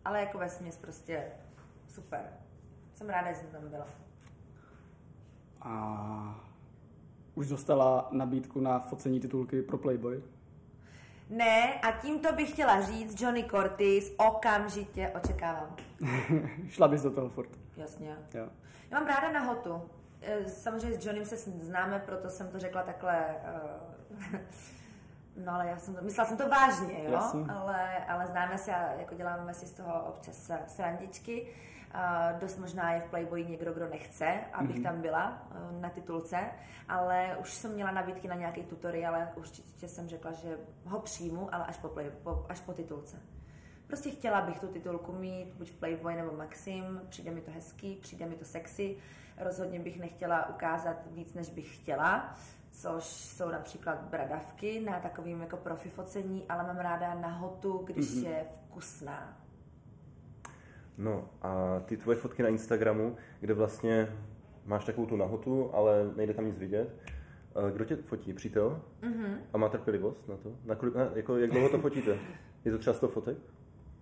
Ale 0.05 0.19
jako 0.19 0.37
vesměs 0.37 0.77
prostě 0.77 1.23
super. 1.87 2.21
Jsem 2.93 3.09
ráda, 3.09 3.31
že 3.31 3.39
jsem 3.39 3.51
tam 3.51 3.69
byla. 3.69 3.87
A 5.61 6.45
už 7.35 7.47
dostala 7.47 8.07
nabídku 8.11 8.61
na 8.61 8.79
focení 8.79 9.19
titulky 9.19 9.61
pro 9.61 9.77
Playboy? 9.77 10.23
Ne, 11.29 11.73
a 11.73 11.91
tímto 11.91 12.33
bych 12.35 12.49
chtěla 12.51 12.81
říct, 12.81 13.21
Johnny 13.21 13.43
Curtis 13.43 14.11
okamžitě 14.17 15.09
očekávám. 15.23 15.75
Šla 16.69 16.87
bys 16.87 17.01
do 17.01 17.11
toho 17.11 17.29
furt. 17.29 17.49
Jasně. 17.77 18.17
Jo. 18.33 18.47
Já 18.91 18.99
mám 18.99 19.07
ráda 19.07 19.31
nahotu. 19.31 19.89
Eh, 20.21 20.49
Samozřejmě 20.49 20.97
s 21.01 21.05
Johnnym 21.05 21.25
se 21.25 21.37
známe, 21.37 21.99
proto 21.99 22.29
jsem 22.29 22.47
to 22.51 22.59
řekla 22.59 22.83
takhle. 22.83 23.25
eh, 24.33 24.39
No 25.45 25.53
ale 25.53 25.67
já 25.67 25.77
jsem 25.79 25.95
to, 25.95 26.01
myslela 26.01 26.29
jsem 26.29 26.37
to 26.37 26.49
vážně, 26.49 27.03
jo? 27.03 27.11
Jasně. 27.11 27.45
Ale, 27.53 28.05
ale 28.05 28.27
známe 28.27 28.57
se 28.57 28.75
a 28.75 28.91
jako 28.93 29.15
děláme 29.15 29.53
si 29.53 29.65
z 29.65 29.71
toho 29.73 30.03
občas 30.05 30.51
srandičky. 30.67 31.41
Uh, 31.41 31.47
dost 32.39 32.57
možná 32.57 32.91
je 32.93 33.01
v 33.01 33.09
Playboyi 33.09 33.45
někdo, 33.45 33.73
kdo 33.73 33.87
nechce, 33.89 34.39
abych 34.53 34.75
Mhm. 34.75 34.83
tam 34.83 35.01
byla 35.01 35.47
uh, 35.71 35.81
na 35.81 35.89
titulce, 35.89 36.37
ale 36.87 37.37
už 37.41 37.53
jsem 37.53 37.73
měla 37.73 37.91
nabídky 37.91 38.27
na 38.27 38.35
nějaký 38.35 38.63
tutoriál, 38.63 39.15
ale 39.15 39.31
určitě 39.35 39.87
jsem 39.87 40.07
řekla, 40.09 40.31
že 40.31 40.57
ho 40.85 40.99
přijmu, 40.99 41.53
ale 41.55 41.65
až 41.65 41.77
po, 41.77 41.87
play, 41.87 42.11
po, 42.23 42.45
až 42.49 42.59
po 42.59 42.73
titulce. 42.73 43.17
Prostě 43.87 44.09
chtěla 44.09 44.41
bych 44.41 44.59
tu 44.59 44.67
titulku 44.67 45.11
mít, 45.13 45.53
buď 45.53 45.69
v 45.71 45.75
Playboy 45.79 46.15
nebo 46.15 46.31
Maxim, 46.37 47.01
přijde 47.09 47.31
mi 47.31 47.41
to 47.41 47.51
hezký, 47.51 47.95
přijde 47.95 48.25
mi 48.25 48.35
to 48.35 48.45
sexy, 48.45 48.97
rozhodně 49.37 49.79
bych 49.79 49.99
nechtěla 49.99 50.49
ukázat 50.49 50.95
víc, 51.11 51.33
než 51.33 51.49
bych 51.49 51.75
chtěla, 51.75 52.35
což 52.71 53.03
jsou 53.05 53.49
například 53.49 54.01
bradavky 54.01 54.79
na 54.79 54.99
takovým 54.99 55.41
jako 55.41 55.57
profi 55.57 55.89
focení, 55.89 56.45
ale 56.49 56.63
mám 56.63 56.77
ráda 56.77 57.13
nahotu, 57.13 57.77
když 57.85 58.15
Mhm. 58.15 58.25
je 58.25 58.45
vkusná. 58.53 59.37
No 60.99 61.29
a 61.41 61.79
ty 61.85 61.97
tvoje 61.97 62.17
fotky 62.17 62.43
na 62.43 62.49
Instagramu, 62.49 63.15
kde 63.39 63.53
vlastně 63.53 64.15
máš 64.65 64.85
takovou 64.85 65.07
tu 65.07 65.15
nahotu, 65.15 65.69
ale 65.73 66.11
nejde 66.15 66.33
tam 66.33 66.45
nic 66.45 66.57
vidět. 66.57 66.95
Eh, 67.67 67.71
Kdo 67.71 67.85
tě 67.85 67.95
fotí? 67.95 68.33
Přítel? 68.33 68.81
Mhm. 69.01 69.37
A 69.53 69.57
má 69.57 69.69
trpělivost 69.69 70.27
na 70.27 70.37
to? 70.37 70.51
Na 70.65 70.75
kolik, 70.75 70.95
na, 70.95 71.09
jako, 71.15 71.37
jak 71.37 71.51
dlouho 71.51 71.69
to 71.69 71.79
fotíte? 71.79 72.17
Je 72.65 72.71
to 72.71 72.77
třeba 72.77 72.93
100 72.93 73.07
fotek? 73.07 73.37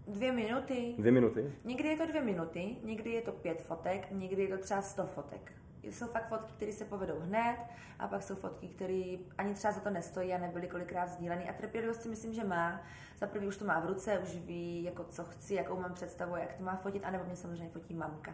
Dvě 0.08 0.32
minuty. 0.32 0.95
Dvě 0.98 1.12
minuty? 1.12 1.52
Někdy 1.66 1.89
je 1.89 1.98
to 1.98 2.06
dvě 2.06 2.22
minuty, 2.22 2.76
někdy 2.84 3.10
je 3.12 3.22
to 3.22 3.32
pět 3.32 3.62
fotek, 3.62 4.08
někdy 4.12 4.41
je 4.43 4.58
to 4.58 4.64
třeba 4.64 4.82
sto 4.82 5.04
fotek. 5.06 5.52
Jsou 5.92 6.08
fakt 6.08 6.30
fotky, 6.30 6.52
které 6.56 6.72
se 6.74 6.86
povedou 6.86 7.20
hned, 7.20 7.58
a 8.00 8.08
pak 8.08 8.24
jsou 8.24 8.36
fotky, 8.36 8.68
které 8.68 9.16
ani 9.38 9.54
třeba 9.54 9.74
za 9.74 9.80
to 9.80 9.90
nestojí 9.90 10.34
a 10.34 10.38
nebyly 10.38 10.68
kolikrát 10.68 11.10
sdíleny. 11.10 11.50
A 11.50 11.54
trpělivost 11.54 12.02
si 12.02 12.10
myslím, 12.10 12.34
že 12.34 12.44
má. 12.44 12.82
Za 13.18 13.28
prvý 13.28 13.48
už 13.48 13.58
to 13.58 13.66
má 13.66 13.80
v 13.80 13.86
ruce, 13.86 14.20
už 14.20 14.36
ví, 14.36 14.84
jako 14.84 15.04
co 15.04 15.24
chci, 15.24 15.54
jakou 15.54 15.80
mám 15.80 15.94
představu, 15.94 16.36
jak 16.36 16.54
to 16.54 16.64
má 16.64 16.76
fotit, 16.76 17.06
anebo 17.06 17.24
mě 17.26 17.36
samozřejmě 17.36 17.70
fotí 17.70 17.94
mamka. 17.94 18.32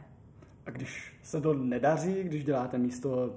A 0.65 0.69
když 0.71 1.15
se 1.23 1.41
to 1.41 1.53
nedaří, 1.53 2.23
když 2.23 2.43
děláte 2.43 2.77
místo 2.77 3.33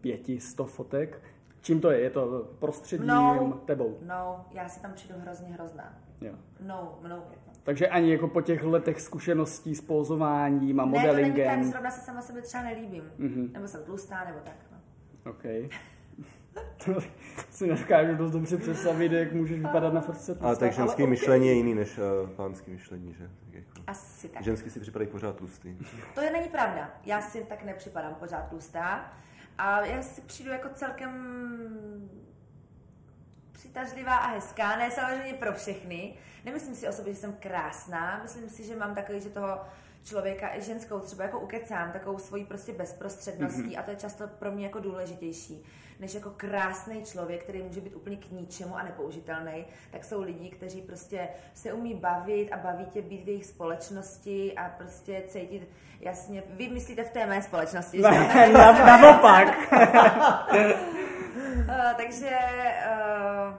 pěti, 0.00 0.40
sto 0.40 0.64
fotek, 0.64 1.22
čím 1.60 1.80
to 1.80 1.90
je? 1.90 2.00
Je 2.00 2.10
to 2.10 2.50
prostředím, 2.58 3.06
No. 3.06 3.60
tebou? 3.64 3.98
No, 4.02 4.46
já 4.52 4.68
si 4.68 4.82
tam 4.82 4.92
přijdu 4.92 5.14
hrozně 5.18 5.48
hrozná. 5.48 5.94
Jo. 6.20 6.32
No, 6.60 6.98
mnou 7.02 7.16
je 7.16 7.36
to. 7.44 7.50
Takže 7.62 7.88
ani 7.88 8.12
jako 8.12 8.28
po 8.28 8.40
těch 8.42 8.64
letech 8.64 9.00
zkušeností 9.00 9.74
s 9.74 9.80
pózováním 9.80 10.80
a 10.80 10.84
Ne, 10.84 10.90
to 10.90 10.96
není 10.98 11.06
tak, 11.06 11.14
modelingem. 11.14 11.64
zrovna 11.64 11.90
se 11.90 12.00
sama 12.00 12.22
sebe 12.22 12.42
třeba 12.42 12.62
nelíbím. 12.62 13.02
Mhm. 13.18 13.50
Nebo 13.52 13.68
jsem 13.68 13.84
tlustá, 13.84 14.24
nebo 14.24 14.38
tak. 14.44 14.54
No. 14.72 15.30
OK. 15.30 15.42
to 16.84 17.00
si 17.50 17.66
nedokážu 17.66 18.14
dost 18.16 18.30
dobře 18.32 18.56
představit, 18.56 19.12
jak 19.12 19.32
můžeš 19.32 19.58
vypadat 19.60 19.92
na 19.94 20.00
fotce. 20.00 20.36
Ale 20.40 20.56
tak 20.56 20.72
ženský 20.72 21.02
OK. 21.02 21.08
myšlení 21.08 21.46
je 21.46 21.52
jiný 21.54 21.74
než 21.74 21.98
uh, 21.98 22.30
pánský 22.30 22.70
myšlení, 22.70 23.14
že? 23.14 23.30
Tak 23.44 23.54
jako. 23.54 23.70
Asi 23.86 24.28
tak. 24.28 24.42
Ženský 24.42 24.70
si 24.70 24.80
připadají 24.80 25.10
pořád 25.10 25.36
tlustý. 25.36 25.76
To 26.14 26.20
je 26.20 26.32
není 26.32 26.48
pravda. 26.48 26.90
Já 27.04 27.20
si 27.20 27.44
tak 27.44 27.64
nepřipadám 27.64 28.14
pořád 28.14 28.48
tlustá. 28.48 29.12
A 29.58 29.84
já 29.86 30.02
si 30.02 30.20
přijdu 30.20 30.50
jako 30.50 30.68
celkem 30.74 31.10
přitažlivá 33.70 34.16
a 34.16 34.26
hezká, 34.28 34.76
ne 34.76 34.90
samozřejmě 34.90 35.32
pro 35.34 35.52
všechny. 35.52 36.14
Nemyslím 36.44 36.74
si 36.74 36.88
o 36.88 36.92
sobě, 36.92 37.14
že 37.14 37.20
jsem 37.20 37.32
krásná, 37.40 38.20
myslím 38.22 38.48
si, 38.48 38.64
že 38.64 38.76
mám 38.76 38.94
takový, 38.94 39.20
že 39.20 39.28
toho 39.28 39.58
člověka 40.04 40.56
i 40.56 40.62
ženskou 40.62 40.98
třeba 41.00 41.24
jako 41.24 41.40
ukecám, 41.40 41.92
takovou 41.92 42.18
svojí 42.18 42.44
prostě 42.44 42.72
bezprostředností 42.72 43.62
Mhm. 43.62 43.74
a 43.78 43.82
to 43.82 43.90
je 43.90 43.96
často 43.96 44.28
pro 44.38 44.50
mě 44.52 44.66
jako 44.66 44.78
důležitější, 44.80 45.64
než 46.00 46.14
jako 46.14 46.30
krásný 46.36 47.02
člověk, 47.04 47.42
který 47.42 47.62
může 47.62 47.80
být 47.80 47.94
úplně 47.96 48.16
k 48.16 48.30
ničemu 48.30 48.76
a 48.78 48.82
nepoužitelný, 48.82 49.64
tak 49.90 50.04
jsou 50.04 50.22
lidi, 50.22 50.50
kteří 50.50 50.82
prostě 50.82 51.28
se 51.54 51.72
umí 51.72 51.94
bavit 51.94 52.52
a 52.52 52.56
baví 52.56 52.84
tě 52.84 53.02
být 53.02 53.24
v 53.24 53.28
jejich 53.28 53.46
společnosti 53.46 54.54
a 54.56 54.68
prostě 54.78 55.22
cítit 55.28 55.68
jasně, 56.00 56.42
vy 56.50 56.68
myslíte 56.68 57.04
v 57.04 57.10
té 57.10 57.26
mé 57.26 57.42
společnosti, 57.42 57.96
že? 57.96 58.02
Naopak. 58.52 59.48
Uh, 61.36 61.94
takže, 61.96 62.38
uh, 62.90 63.54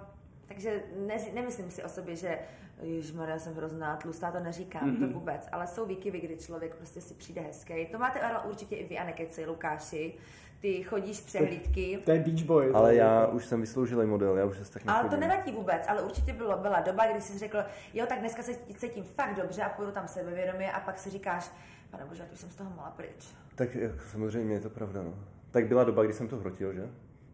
takže 0.48 0.84
ne, 1.08 1.16
nemyslím 1.34 1.72
si 1.72 1.84
o 1.84 1.90
sobě, 1.90 2.16
že 2.16 2.40
Ježišmarja, 2.82 3.40
jsem 3.40 3.56
hrozná, 3.56 3.96
tlustá, 3.96 4.32
to 4.32 4.40
neříkám, 4.40 4.82
mm-hmm. 4.82 5.08
to 5.08 5.14
vůbec, 5.14 5.48
ale 5.52 5.68
jsou 5.68 5.86
výkyvy, 5.86 6.20
kdy 6.20 6.38
člověk 6.38 6.76
prostě 6.76 7.02
si 7.02 7.14
přijde 7.14 7.42
hezký. 7.42 7.86
To 7.86 7.98
máte 7.98 8.20
ale 8.20 8.50
určitě 8.50 8.76
i 8.76 8.88
vy 8.88 8.98
a 8.98 9.04
nekecej, 9.04 9.46
Lukáši. 9.46 10.14
Ty 10.60 10.84
chodíš 10.84 11.20
přehlídky, 11.20 12.02
to 12.06 12.12
je 12.12 12.20
Beach 12.20 12.44
Boy. 12.44 12.72
Ale 12.74 12.96
já 12.96 13.28
už 13.28 13.46
jsem 13.46 13.62
vysloužilý 13.62 14.08
model, 14.08 14.38
já 14.38 14.46
už 14.46 14.58
se 14.58 14.74
tak 14.74 14.84
ale 14.88 15.10
to 15.10 15.18
nevadí 15.18 15.52
vůbec, 15.52 15.86
ale 15.88 16.02
určitě 16.02 16.34
bylo, 16.34 16.58
byla 16.58 16.80
doba, 16.80 17.06
kdy 17.06 17.22
jsi 17.22 17.38
řekl, 17.38 17.64
jo, 17.94 18.06
tak 18.06 18.20
dneska 18.20 18.44
se 18.44 18.52
cítím 18.78 19.04
fakt 19.04 19.36
dobře 19.36 19.64
a 19.64 19.70
půjdu 19.70 19.92
tam 19.92 20.08
sebevědomě 20.08 20.72
a 20.72 20.80
pak 20.80 21.00
si 21.00 21.10
říkáš, 21.10 21.52
pane 21.92 22.06
bože, 22.06 22.24
já 22.24 22.30
už 22.34 22.40
jsem 22.40 22.50
z 22.50 22.56
toho 22.56 22.70
mala 22.78 22.90
pryč. 22.90 23.28
Tak 23.56 23.76
jako, 23.76 23.98
samozřejmě 24.12 24.54
je 24.54 24.60
to 24.60 24.70
pravda, 24.70 25.04
no. 25.04 25.14
Tak 25.52 25.68
byla 25.68 25.84
doba, 25.84 26.04
kdy 26.04 26.14
jsem 26.14 26.28
to 26.28 26.38
hrotil, 26.38 26.74
že? 26.74 26.90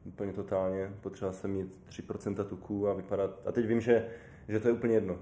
Úplně 0.05 0.33
totálně. 0.33 0.91
Potřeboval 1.01 1.33
jsem 1.33 1.51
mít 1.51 1.79
3% 1.89 2.45
tuků 2.45 2.87
a 2.87 2.93
vypadat. 2.93 3.39
A 3.45 3.51
teď 3.51 3.65
vím, 3.65 3.81
že, 3.81 4.05
že 4.47 4.59
to 4.59 4.67
je 4.67 4.73
úplně 4.73 4.93
jedno. 4.93 5.17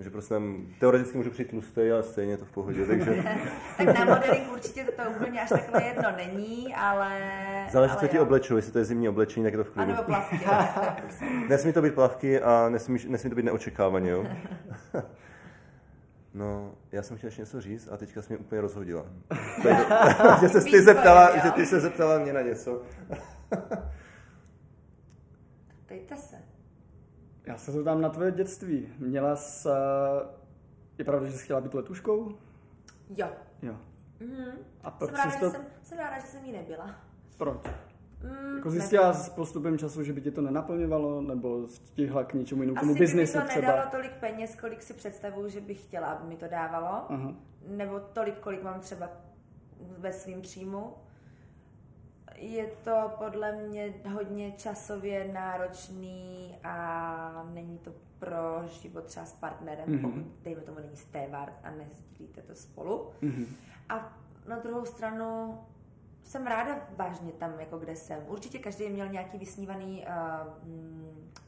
Že 0.00 0.10
prostě 0.10 0.34
tam 0.34 0.66
teoreticky 0.80 1.18
můžu 1.18 1.30
přijít 1.30 1.48
tlustý, 1.48 1.90
ale 1.92 2.02
stejně 2.02 2.36
to 2.36 2.44
v 2.44 2.50
pohodě, 2.50 2.86
takže 2.86 3.24
tak 3.76 3.98
na 3.98 4.04
modeling 4.04 4.52
určitě 4.52 4.84
to, 4.84 4.92
to 4.92 5.10
úplně 5.10 5.42
až 5.42 5.48
takhle 5.48 5.82
jedno 5.82 6.08
není, 6.16 6.74
ale... 6.74 7.20
záleží, 7.72 7.92
ale 7.92 8.00
co 8.00 8.08
ti 8.08 8.16
jo. 8.16 8.22
oblečou, 8.22 8.56
jestli 8.56 8.72
to 8.72 8.78
je 8.78 8.84
zimní 8.84 9.08
oblečení, 9.08 9.44
tak 9.44 9.52
je 9.52 9.58
to 9.58 9.64
v 9.64 9.68
A 9.68 9.72
klidu. 9.72 9.90
nebo 9.90 10.02
plavky. 10.02 10.40
Nesmí 11.48 11.72
to 11.72 11.82
být 11.82 11.94
plavky 11.94 12.40
a 12.40 12.68
nesmí, 12.68 12.98
nesmí 13.08 13.30
to 13.30 13.36
být 13.36 13.44
neočekávaně, 13.44 14.10
jo? 14.10 14.26
No, 16.34 16.74
já 16.92 17.02
jsem 17.02 17.16
chtěl 17.16 17.28
ještě 17.28 17.42
něco 17.42 17.60
říct 17.60 17.88
a 17.92 17.96
teďka 17.96 18.22
jsi 18.22 18.32
mě 18.32 18.38
úplně 18.38 18.60
rozhodila. 18.60 19.06
Takže, 19.62 19.84
že 20.40 20.48
se 20.48 20.60
ty 20.60 20.82
zeptala, 20.82 21.38
že 21.38 21.50
ty 21.50 21.66
se 21.66 21.80
zeptala 21.80 22.18
mě 22.18 22.32
na 22.32 22.42
něco. 22.42 22.82
Dejte 26.12 26.26
se. 26.26 26.36
Já 27.46 27.56
se 27.58 27.72
zeptám 27.72 28.00
na 28.00 28.08
tvoje 28.08 28.30
dětství. 28.32 28.88
Měla 28.98 29.36
jsi... 29.36 29.68
eh, 29.68 30.26
Je 30.98 31.04
pravda, 31.04 31.26
že 31.26 31.32
jsi 31.38 31.44
chtěla 31.44 31.60
být 31.60 31.74
letuškou? 31.74 32.32
Jo. 33.16 33.28
Jo. 33.62 33.76
Mhm. 34.20 34.50
A 34.84 34.90
proč 34.90 35.10
Jsem 35.10 35.18
ráda, 35.18 35.30
že 35.30 35.38
to... 35.40 35.50
jsem, 35.50 35.64
jsem 35.82 35.98
ráda, 35.98 36.20
že 36.20 36.26
jsem 36.26 36.44
jí 36.44 36.52
nebyla. 36.52 36.94
Proč? 37.38 37.56
Mm, 38.22 38.56
Jako 38.56 38.70
zjistila 38.70 39.12
s 39.12 39.28
postupem 39.28 39.78
času, 39.78 40.02
že 40.02 40.12
by 40.12 40.20
tě 40.20 40.30
to 40.30 40.40
nenaplňovalo, 40.40 41.20
nebo 41.20 41.68
stihla 41.68 42.24
k 42.24 42.34
něčemu 42.34 42.62
jinému, 42.62 42.76
k 42.76 42.80
tomu 42.80 42.92
Asi 42.92 42.98
by 42.98 43.04
mi 43.04 43.06
biznesu 43.06 43.38
to 43.40 43.46
třeba? 43.48 43.66
nedalo 43.66 43.90
tolik 43.90 44.12
peněz, 44.12 44.56
kolik 44.60 44.82
si 44.82 44.94
představuju, 44.94 45.48
že 45.48 45.60
bych 45.60 45.82
chtěla, 45.82 46.06
aby 46.06 46.28
mi 46.28 46.36
to 46.36 46.48
dávalo. 46.48 47.12
Aha. 47.12 47.34
Nebo 47.68 48.00
tolik, 48.00 48.38
kolik 48.38 48.62
mám 48.62 48.80
třeba 48.80 49.08
ve 49.98 50.12
svém 50.12 50.40
příjmu. 50.42 50.94
Je 52.36 52.66
to 52.84 53.10
podle 53.18 53.52
mě 53.52 53.94
hodně 54.12 54.52
časově 54.52 55.32
náročný 55.32 56.56
a 56.64 57.46
není 57.54 57.78
to 57.78 57.92
pro 58.18 58.62
život 58.82 59.04
třeba 59.04 59.26
s 59.26 59.32
partnerem, 59.32 59.84
Mhm. 59.88 59.96
mm-hmm. 59.98 60.02
pokud, 60.02 60.42
dejme 60.44 60.60
tomu, 60.60 60.78
není 60.80 60.96
stevard 60.96 61.52
a 61.64 61.70
nezdílíte 61.70 62.42
to 62.42 62.54
spolu. 62.54 63.10
Mhm. 63.22 63.46
A 63.88 64.18
na 64.48 64.58
druhou 64.58 64.84
stranu 64.84 65.58
jsem 66.22 66.46
ráda 66.46 66.76
vážně 66.96 67.32
tam, 67.32 67.60
jako 67.60 67.78
kde 67.78 67.96
jsem. 67.96 68.18
Určitě 68.26 68.58
každý 68.58 68.88
měl 68.88 69.08
nějaký 69.08 69.38
vysnívaný 69.38 70.04
uh, 70.08 70.52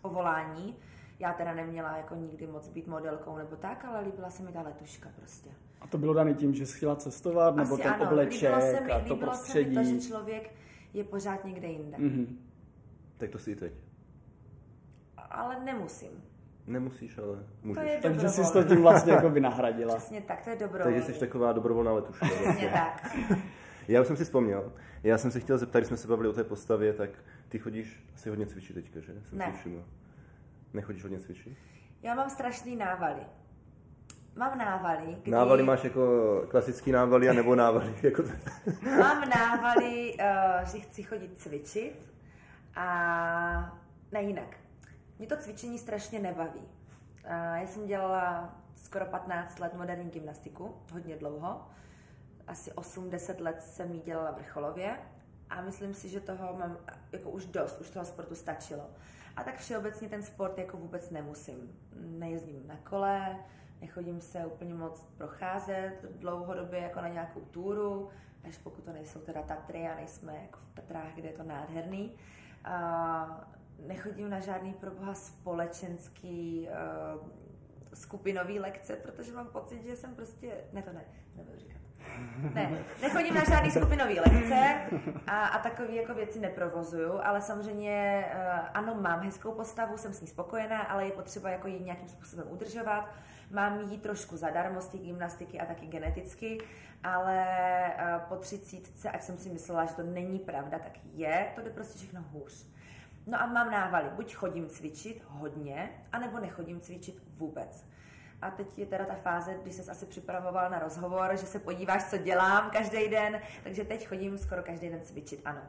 povolání. 0.01 0.77
Já 1.19 1.33
teda 1.33 1.55
neměla 1.55 1.97
jako 1.97 2.15
nikdy 2.15 2.47
moc 2.47 2.69
být 2.69 2.87
modelkou 2.87 3.37
nebo 3.37 3.57
tak, 3.57 3.85
ale 3.85 4.01
líbila 4.01 4.31
se 4.31 4.43
mi 4.43 4.53
ta 4.53 4.63
letuška 4.63 5.09
prostě. 5.17 5.51
A 5.81 5.87
to 5.87 5.99
bylo 5.99 6.15
dané 6.15 6.35
tím, 6.35 6.55
že 6.55 6.67
jsi 6.67 6.77
chtěla 6.77 6.97
cestovat, 6.97 7.57
nebo 7.57 7.75
Asi 7.75 7.83
ten 7.83 7.93
ano, 7.93 8.05
obleček 8.11 8.43
líbilo 8.55 8.61
se 8.61 8.81
mi, 8.81 8.91
a 8.93 8.99
to 8.99 9.03
líbilo 9.05 9.17
prostředí? 9.19 9.75
se 9.75 9.81
mi 9.83 9.93
to, 9.93 10.01
že 10.01 10.09
člověk 10.09 10.51
je 10.95 11.05
pořád 11.05 11.45
někde 11.45 11.69
jinde. 11.69 11.99
Mm. 11.99 12.05
Mhm. 12.07 12.39
Tak 13.17 13.31
to 13.31 13.39
si 13.39 13.51
i 13.51 13.57
teď. 13.57 13.73
Ale 15.17 15.65
nemusím. 15.65 16.11
Nemusíš, 16.67 17.19
ale 17.19 17.45
můžeš. 17.63 17.83
To 17.83 17.89
je 17.89 18.01
Takže 18.01 18.29
jsi 18.29 18.53
to 18.53 18.65
tím 18.65 18.83
vlastně 18.83 19.13
jako 19.13 19.31
vynahradila. 19.31 19.97
Přesně 19.97 20.21
tak, 20.21 20.45
to 20.45 20.51
je 20.51 20.57
dobrovolné. 20.57 20.97
Takže 21.01 21.15
jsi 21.15 21.21
taková 21.21 21.53
dobrovolná 21.53 21.93
letuška. 21.93 22.27
Přesně 22.27 22.45
vlastně. 22.45 22.69
tak. 22.69 23.13
Já 23.89 24.01
už 24.01 24.07
jsem 24.07 24.17
si 24.17 24.25
vzpomněl. 24.25 24.73
Já 25.03 25.19
jsem 25.19 25.31
se 25.31 25.41
chtěl 25.41 25.59
zeptat, 25.59 25.79
když 25.79 25.89
jsme 25.89 25.97
se 25.97 26.09
bavili 26.09 26.29
o 26.29 26.33
té 26.33 26.45
postavě, 26.45 26.93
tak 26.93 27.11
ty 27.49 27.59
chodíš 27.59 28.05
asi 28.15 28.29
hodně 28.31 28.47
cvičit 28.47 28.75
teďka, 28.75 29.01
že? 29.01 29.13
Jsem 29.25 29.39
Ne. 29.39 29.53
si 29.53 29.59
všiml. 29.59 29.85
Nechodíš 30.73 31.03
hodně 31.03 31.21
cvičit? 31.21 31.59
Já 32.03 32.15
mám 32.15 32.31
strašný 32.31 32.77
návaly. 32.77 33.21
Mám 34.37 34.59
návaly. 34.59 35.17
Kdy... 35.23 35.31
Návaly 35.31 35.63
máš 35.63 35.85
jako 35.85 36.03
klasický 36.49 36.93
návaly, 36.93 37.35
nebo 37.35 37.55
návaly 37.55 37.95
jako... 38.03 38.23
Mám 38.99 39.29
návaly, 39.29 40.15
uh, 40.15 40.69
že 40.73 40.81
chci 40.81 41.03
chodit 41.03 41.39
cvičit 41.39 42.13
a 42.77 43.79
ne 44.13 44.23
jinak. 44.23 44.57
Mě 45.19 45.29
to 45.29 45.37
cvičení 45.37 45.79
strašně 45.79 46.19
nebaví. 46.19 46.61
Uh, 46.61 47.31
já 47.55 47.67
jsem 47.67 47.87
dělala 47.87 48.55
skoro 48.77 49.07
15 49.07 49.59
let 49.59 49.75
moderní 49.75 50.11
gymnastiku, 50.11 50.75
hodně 50.93 51.17
dlouho. 51.17 51.67
Asi 52.47 52.71
8-10 52.71 53.43
let 53.43 53.63
jsem 53.63 53.93
ji 53.93 54.01
dělala 54.01 54.31
vrcholově 54.31 54.97
a 55.51 55.61
myslím 55.61 55.95
si, 55.95 56.09
že 56.09 56.21
toho 56.21 56.57
mám 56.59 56.77
jako 57.13 57.31
už 57.31 57.47
dost, 57.47 57.81
už 57.81 57.91
toho 57.91 58.05
sportu 58.05 58.35
stačilo. 58.35 58.91
A 59.37 59.43
tak 59.43 59.59
všeobecně 59.59 60.09
ten 60.09 60.23
sport 60.23 60.59
jako 60.59 60.77
vůbec 60.77 61.11
nemusím. 61.11 61.79
Nejezdím 62.01 62.67
na 62.67 62.77
kole, 62.77 63.37
nechodím 63.85 64.21
se 64.21 64.47
úplně 64.47 64.75
moc 64.75 65.05
procházet 65.17 65.93
dlouhodobě 66.19 66.81
jako 66.81 67.01
na 67.01 67.09
nějakou 67.09 67.41
túru, 67.41 68.09
až 68.49 68.59
pokud 68.59 68.85
to 68.85 68.93
nejsou 68.93 69.21
teda 69.21 69.43
Tatry 69.43 69.89
a 69.89 69.95
nejsme 69.95 70.37
jako 70.43 70.59
v 70.59 70.75
Tatrách, 70.75 71.15
kde 71.15 71.29
je 71.29 71.35
to 71.35 71.43
nádherný. 71.43 72.17
A 72.65 73.49
nechodím 73.87 74.31
na 74.31 74.41
žádný 74.41 74.73
proboha 74.73 75.15
společenský 75.15 76.69
uh, 76.69 77.29
skupinový 77.95 78.61
lekce, 78.61 78.97
protože 78.97 79.33
mám 79.33 79.47
pocit, 79.47 79.83
že 79.83 79.97
jsem 79.97 80.15
prostě, 80.15 80.55
ne 80.73 80.83
to 80.83 80.93
ne, 80.93 81.05
nebudu 81.37 81.59
říkat. 81.59 81.81
Ne, 82.55 82.85
nechodím 83.03 83.35
na 83.35 83.45
žádný 83.45 83.71
skupinový 83.71 84.21
lekce 84.21 84.81
a, 85.27 85.47
a 85.47 85.63
takové 85.63 85.93
jako 85.93 86.15
věci 86.15 86.41
neprovozuju, 86.41 87.21
ale 87.23 87.43
samozřejmě 87.43 88.25
uh, 88.35 88.69
ano, 88.75 88.95
mám 88.95 89.21
hezkou 89.21 89.53
postavu, 89.53 89.99
jsem 89.99 90.15
s 90.15 90.21
ní 90.21 90.27
spokojená, 90.27 90.83
ale 90.83 91.07
je 91.07 91.13
potřeba 91.13 91.51
jako 91.51 91.69
ji 91.69 91.81
nějakým 91.81 92.09
způsobem 92.09 92.47
udržovat. 92.51 93.11
Mám 93.51 93.81
ji 93.81 93.99
trošku 93.99 94.37
zadarmo 94.37 94.81
z 94.81 94.89
té 94.89 94.99
gymnastiky 94.99 95.61
a 95.61 95.67
taky 95.67 95.87
geneticky, 95.87 96.59
ale 97.05 97.47
uh, 97.99 98.29
po 98.29 98.37
třicítce, 98.37 99.11
ať 99.11 99.23
jsem 99.23 99.39
si 99.39 99.49
myslela, 99.51 99.85
že 99.85 99.95
to 99.95 100.03
není 100.03 100.39
pravda, 100.39 100.79
tak 100.79 100.93
je, 101.13 101.47
to 101.55 101.61
jde 101.61 101.71
prostě 101.71 101.99
všechno 101.99 102.25
hůř. 102.33 102.67
No 103.27 103.43
a 103.43 103.47
mám 103.47 103.71
návaly, 103.71 104.05
buď 104.17 104.35
chodím 104.35 104.69
cvičit 104.69 105.23
hodně, 105.29 105.91
anebo 106.13 106.41
nechodím 106.41 106.81
cvičit 106.81 107.23
vůbec. 107.37 107.87
A 108.43 108.51
teď 108.51 108.79
je 108.79 108.87
teda 108.87 109.05
ta 109.05 109.15
fáze, 109.15 109.55
kdy 109.63 109.73
se 109.73 109.91
asi 109.91 110.07
připravoval 110.07 110.71
na 110.71 110.79
rozhovor, 110.79 111.31
že 111.37 111.47
se 111.47 111.59
podíváš, 111.59 112.05
co 112.05 112.19
dělám 112.19 112.71
každý 112.71 113.09
den, 113.09 113.41
takže 113.63 113.85
teď 113.85 114.09
chodím 114.09 114.39
skoro 114.39 114.63
každý 114.63 114.89
den 114.89 115.01
cvičit, 115.03 115.41
ano. 115.45 115.61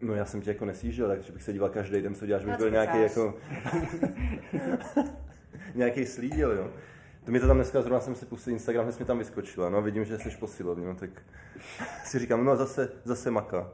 No 0.00 0.14
já 0.14 0.24
jsem 0.24 0.40
tě 0.40 0.50
jako 0.50 0.64
nesížil, 0.64 1.08
takže 1.08 1.32
bych 1.32 1.42
se 1.42 1.52
díval 1.52 1.68
každý 1.68 2.02
den, 2.02 2.14
co 2.14 2.26
děláš, 2.26 2.44
bych 2.44 2.52
no, 2.52 2.58
byl 2.58 2.70
nějaký 2.70 3.02
jako... 3.02 3.34
nějaký 5.74 6.06
slídil, 6.06 6.52
jo. 6.52 6.70
To 7.24 7.30
mi 7.30 7.40
to 7.40 7.46
tam 7.46 7.56
dneska 7.56 7.82
zrovna 7.82 8.00
jsem 8.00 8.14
si 8.14 8.26
pustil 8.26 8.52
Instagram, 8.52 8.84
hned 8.84 9.00
mi 9.00 9.04
tam 9.04 9.18
vyskočila, 9.18 9.70
no 9.70 9.82
vidím, 9.82 10.04
že 10.04 10.18
jsi 10.18 10.30
posilovný, 10.30 10.84
no 10.84 10.94
tak 10.94 11.10
si 12.04 12.18
říkám, 12.18 12.44
no 12.44 12.56
zase, 12.56 12.92
zase 13.04 13.30
maka. 13.30 13.70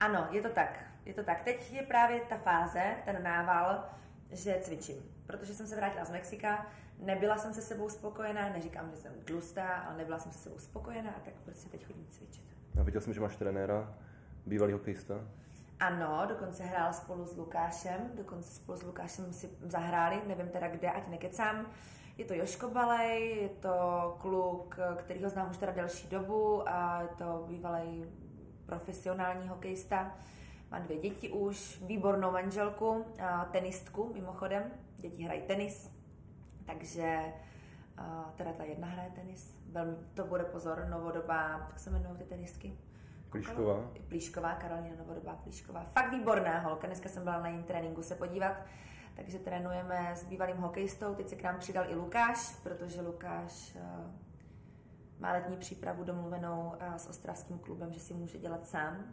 Ano, 0.00 0.28
je 0.30 0.42
to 0.42 0.48
tak, 0.48 0.84
je 1.06 1.14
to 1.14 1.22
tak. 1.22 1.42
Teď 1.42 1.72
je 1.72 1.82
právě 1.82 2.20
ta 2.28 2.36
fáze, 2.36 2.82
ten 3.04 3.22
nával, 3.22 3.84
že 4.30 4.58
cvičím. 4.62 4.96
Protože 5.26 5.54
jsem 5.54 5.66
se 5.66 5.76
vrátila 5.76 6.04
z 6.04 6.10
Mexika, 6.10 6.66
nebyla 6.98 7.38
jsem 7.38 7.54
se 7.54 7.62
sebou 7.62 7.88
spokojená, 7.88 8.48
neříkám, 8.48 8.90
že 8.90 8.96
jsem 8.96 9.12
tlustá, 9.24 9.68
ale 9.68 9.96
nebyla 9.96 10.18
jsem 10.18 10.32
se 10.32 10.38
sebou 10.38 10.58
spokojená 10.58 11.10
a 11.10 11.20
tak 11.20 11.34
prostě 11.44 11.68
teď 11.70 11.86
chodím 11.86 12.06
cvičit. 12.10 12.44
A 12.80 12.82
viděl 12.82 13.00
jsem, 13.00 13.14
že 13.14 13.20
máš 13.20 13.36
trenéra, 13.36 13.94
bývalý 14.46 14.72
hokejista. 14.72 15.14
Ano, 15.80 16.26
dokonce 16.28 16.64
hrál 16.64 16.92
spolu 16.92 17.26
s 17.26 17.36
Lukášem, 17.36 18.10
dokonce 18.14 18.50
spolu 18.54 18.78
s 18.78 18.82
Lukášem 18.82 19.32
si 19.32 19.50
zahráli, 19.62 20.22
nevím 20.26 20.48
teda 20.48 20.68
kde, 20.68 20.90
ať 20.90 21.08
nekecám. 21.08 21.66
Je 22.16 22.24
to 22.24 22.34
Joško 22.34 22.70
Balej, 22.70 23.42
je 23.42 23.48
to 23.48 24.16
kluk, 24.20 24.78
který 24.96 25.24
ho 25.24 25.30
znám 25.30 25.50
už 25.50 25.56
teda 25.56 25.72
delší 25.72 26.08
dobu 26.08 26.68
a 26.68 27.02
je 27.02 27.08
to 27.08 27.44
bývalý 27.48 28.04
profesionální 28.66 29.48
hokejista. 29.48 30.16
Má 30.70 30.78
dvě 30.78 30.98
děti 30.98 31.30
už, 31.30 31.82
výbornou 31.82 32.30
manželku, 32.30 33.04
tenistku 33.50 34.12
mimochodem, 34.14 34.62
děti 34.96 35.22
hrají 35.22 35.42
tenis, 35.42 35.90
takže 36.66 37.22
teda 38.36 38.52
ta 38.52 38.64
jedna 38.64 38.86
hraje 38.86 39.10
tenis, 39.10 39.56
velmi 39.72 39.96
to 40.14 40.24
bude 40.24 40.44
pozor, 40.44 40.86
novodobá, 40.90 41.66
tak 41.68 41.78
se 41.78 41.90
jmenují 41.90 42.18
ty 42.18 42.24
tenistky. 42.24 42.78
Plíšková. 43.30 43.90
Plíšková, 44.08 44.54
Karolina 44.54 44.96
Novodobá 44.98 45.34
Plíšková. 45.34 45.84
Fakt 45.84 46.10
výborná 46.10 46.60
holka, 46.60 46.86
dneska 46.86 47.08
jsem 47.08 47.24
byla 47.24 47.40
na 47.40 47.48
jejím 47.48 47.62
tréninku 47.62 48.02
se 48.02 48.14
podívat, 48.14 48.56
takže 49.14 49.38
trénujeme 49.38 50.12
s 50.16 50.24
bývalým 50.24 50.56
hokejistou, 50.56 51.14
teď 51.14 51.28
se 51.28 51.36
k 51.36 51.42
nám 51.42 51.58
přidal 51.58 51.84
i 51.90 51.94
Lukáš, 51.94 52.56
protože 52.62 53.02
Lukáš 53.02 53.76
má 55.18 55.32
letní 55.32 55.56
přípravu 55.56 56.04
domluvenou 56.04 56.74
s 56.96 57.08
ostravským 57.08 57.58
klubem, 57.58 57.92
že 57.92 58.00
si 58.00 58.14
může 58.14 58.38
dělat 58.38 58.66
sám 58.66 59.04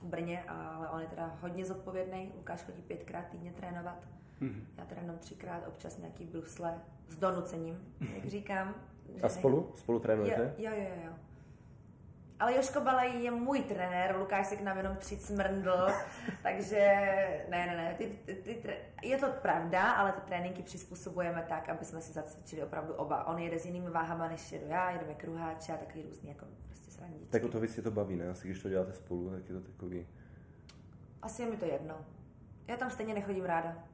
v 0.00 0.04
Brně, 0.04 0.44
ale 0.48 0.88
on 0.88 1.00
je 1.00 1.06
teda 1.06 1.38
hodně 1.40 1.64
zodpovědný. 1.64 2.32
Lukáš 2.36 2.62
chodí 2.62 2.82
pětkrát 2.82 3.26
týdně 3.28 3.52
trénovat. 3.52 3.98
Mm-hmm. 4.40 4.64
Já 4.78 4.84
trénuji 4.84 5.18
třikrát, 5.18 5.68
občas 5.68 5.98
nějaký 5.98 6.24
brusle 6.24 6.80
s 7.08 7.16
donucením, 7.16 7.94
jak 8.14 8.26
říkám. 8.26 8.74
A 9.22 9.28
spolu? 9.28 9.72
Spolu 9.76 10.00
trénujete? 10.00 10.54
Jo, 10.58 10.70
jo, 10.74 10.82
jo, 10.82 11.02
jo. 11.06 11.12
Ale 12.44 12.56
Joško 12.56 12.80
Balej 12.80 13.22
je 13.22 13.30
můj 13.30 13.60
trenér, 13.60 14.16
Lukáš 14.18 14.46
se 14.46 14.56
k 14.56 14.60
nám 14.60 14.76
jenom 14.76 14.96
tři 14.96 15.16
smrndl, 15.16 15.86
takže 16.42 16.78
ne, 17.50 17.66
ne, 17.66 17.76
ne, 17.76 17.94
ty, 17.98 18.18
ty, 18.24 18.34
ty, 18.34 18.76
je 19.02 19.18
to 19.18 19.26
pravda, 19.42 19.92
ale 19.92 20.12
ty 20.12 20.20
tréninky 20.20 20.62
přizpůsobujeme 20.62 21.44
tak, 21.48 21.68
aby 21.68 21.84
jsme 21.84 22.00
si 22.00 22.12
zacvičili 22.12 22.62
opravdu 22.62 22.94
oba. 22.94 23.26
On 23.26 23.38
jede 23.38 23.58
s 23.58 23.66
jinými 23.66 23.90
váhama, 23.90 24.28
než 24.28 24.52
jedu 24.52 24.66
já, 24.68 24.90
jedeme 24.90 25.14
kruháče 25.14 25.72
a 25.72 25.76
takový 25.76 26.02
různý 26.02 26.28
jako 26.28 26.46
prostě 26.66 26.90
srandičky. 26.90 27.26
Tak 27.30 27.44
o 27.44 27.48
to 27.48 27.60
víc 27.60 27.76
je 27.76 27.82
to 27.82 27.90
baví, 27.90 28.16
ne? 28.16 28.28
Asi 28.28 28.48
když 28.48 28.62
to 28.62 28.68
děláte 28.68 28.92
spolu, 28.92 29.30
tak 29.30 29.48
je 29.48 29.54
to 29.54 29.60
takový... 29.60 30.06
Asi 31.22 31.42
je 31.42 31.50
mi 31.50 31.56
to 31.56 31.64
jedno. 31.64 31.94
Já 32.68 32.76
tam 32.76 32.90
stejně 32.90 33.14
nechodím 33.14 33.44
ráda. 33.44 33.84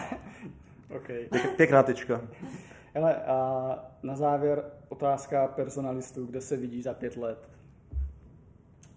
okay. 0.96 1.28
Pěkná 1.56 1.82
tečka. 1.82 2.20
Hele, 2.94 3.16
a 3.16 3.74
na 4.02 4.16
závěr 4.16 4.72
otázka 4.88 5.48
personalistů, 5.48 6.26
kde 6.26 6.40
se 6.40 6.56
vidí 6.56 6.82
za 6.82 6.94
pět 6.94 7.16
let? 7.16 7.49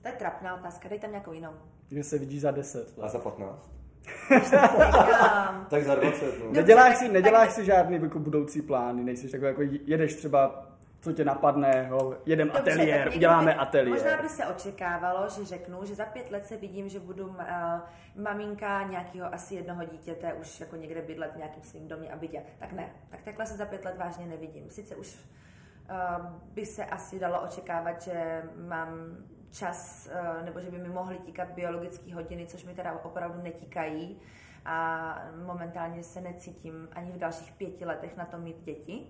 To 0.04 0.10
je 0.10 0.16
trapná 0.16 0.56
otázka, 0.56 0.90
dej 0.90 1.00
tam 1.00 1.10
nějakou 1.10 1.32
jinou. 1.32 1.54
Kde 1.90 2.04
se 2.04 2.18
vidí 2.18 2.40
za 2.40 2.52
deset 2.52 2.98
let? 2.98 3.06
A 3.06 3.10
za 3.10 3.20
patnáct? 3.20 3.72
tak 5.70 5.84
za 5.84 5.96
20. 5.96 6.40
No. 6.40 6.52
Neděláš 6.52 6.98
si, 6.98 7.10
neděláš 7.10 7.52
si 7.52 7.66
žádný 7.66 8.00
jako 8.02 8.20
budoucí 8.20 8.62
plány, 8.62 9.04
nejsi 9.04 9.30
takový 9.30 9.48
jako 9.48 9.62
jedeš 9.86 10.16
třeba 10.16 10.66
co 11.04 11.14
tě 11.14 11.26
napadne, 11.26 11.88
ho, 11.88 12.18
jedem 12.26 12.48
Dobře, 12.48 12.72
ateliér, 12.72 13.12
uděláme 13.16 13.56
ateliér. 13.56 13.94
Možná 13.94 14.22
by 14.22 14.30
se 14.30 14.46
očekávalo, 14.46 15.30
že 15.30 15.46
řeknu, 15.46 15.86
že 15.86 15.96
za 15.96 16.06
pět 16.06 16.32
let 16.32 16.46
se 16.46 16.58
vidím, 16.58 16.90
že 16.90 17.00
budu 17.00 17.28
uh, 17.28 17.36
maminka 18.16 18.84
nějakého 18.84 19.34
asi 19.34 19.56
jednoho 19.56 19.86
dítěte, 19.86 20.34
už 20.34 20.60
jako 20.60 20.76
někde 20.76 21.02
bydlet 21.02 21.34
v 21.34 21.38
nějakém 21.38 21.64
svým 21.64 21.88
domě 21.88 22.10
a 22.12 22.16
bytě. 22.16 22.44
Tak 22.60 22.72
ne, 22.72 22.90
tak 23.10 23.22
takhle 23.22 23.46
se 23.46 23.58
za 23.58 23.66
pět 23.66 23.86
let 23.86 23.98
vážně 23.98 24.26
nevidím. 24.26 24.70
Sice 24.70 24.96
už 24.96 25.16
uh, 25.16 26.26
by 26.54 26.66
se 26.66 26.86
asi 26.86 27.20
dalo 27.20 27.42
očekávat, 27.42 28.02
že 28.02 28.44
mám 28.68 28.90
čas, 29.54 30.10
uh, 30.12 30.46
nebo 30.46 30.62
že 30.62 30.72
by 30.72 30.78
mi 30.78 30.90
mohly 30.90 31.18
tíkat 31.18 31.52
biologické 31.52 32.16
hodiny, 32.16 32.46
což 32.46 32.64
mi 32.64 32.74
teda 32.74 33.00
opravdu 33.04 33.42
netíkají 33.42 34.20
a 34.66 35.18
momentálně 35.46 36.04
se 36.04 36.22
necítím 36.22 36.90
ani 36.92 37.12
v 37.12 37.18
dalších 37.18 37.52
pěti 37.52 37.86
letech 37.86 38.18
na 38.18 38.26
to 38.26 38.38
mít 38.38 38.64
děti, 38.64 39.08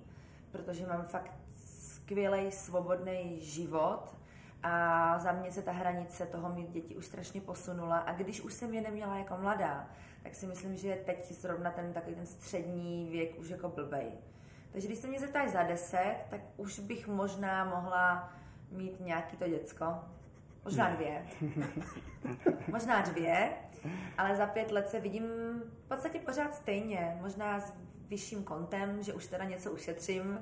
protože 0.51 0.87
mám 0.87 1.05
fakt 1.05 1.31
skvělý 1.55 2.51
svobodný 2.51 3.41
život 3.41 4.15
a 4.63 5.19
za 5.19 5.31
mě 5.31 5.51
se 5.51 5.61
ta 5.61 5.71
hranice 5.71 6.25
toho 6.25 6.49
mít 6.49 6.69
děti 6.71 6.95
už 6.95 7.05
strašně 7.05 7.41
posunula 7.41 7.97
a 7.97 8.13
když 8.13 8.41
už 8.41 8.53
jsem 8.53 8.73
je 8.73 8.81
neměla 8.81 9.17
jako 9.17 9.37
mladá, 9.37 9.89
tak 10.23 10.35
si 10.35 10.45
myslím, 10.45 10.75
že 10.75 10.95
teď 11.05 11.31
zrovna 11.31 11.71
ten 11.71 11.93
takový 11.93 12.15
ten 12.15 12.25
střední 12.25 13.09
věk 13.11 13.39
už 13.39 13.49
jako 13.49 13.69
blbej. 13.69 14.11
Takže 14.71 14.87
když 14.87 14.99
se 14.99 15.07
mě 15.07 15.19
zeptáš 15.19 15.51
za 15.51 15.63
deset, 15.63 16.17
tak 16.29 16.41
už 16.57 16.79
bych 16.79 17.07
možná 17.07 17.65
mohla 17.65 18.33
mít 18.71 18.99
nějaký 18.99 19.37
to 19.37 19.47
děcko. 19.47 19.85
Možná 20.65 20.89
dvě. 20.89 21.25
možná 22.71 23.01
dvě, 23.01 23.49
ale 24.17 24.35
za 24.35 24.45
pět 24.45 24.71
let 24.71 24.89
se 24.89 24.99
vidím 24.99 25.23
v 25.85 25.87
podstatě 25.87 26.19
pořád 26.19 26.55
stejně. 26.55 27.17
Možná 27.21 27.59
s 27.59 27.73
vyšším 28.07 28.43
kontem, 28.43 29.03
že 29.03 29.13
už 29.13 29.27
teda 29.27 29.43
něco 29.43 29.71
ušetřím, 29.71 30.39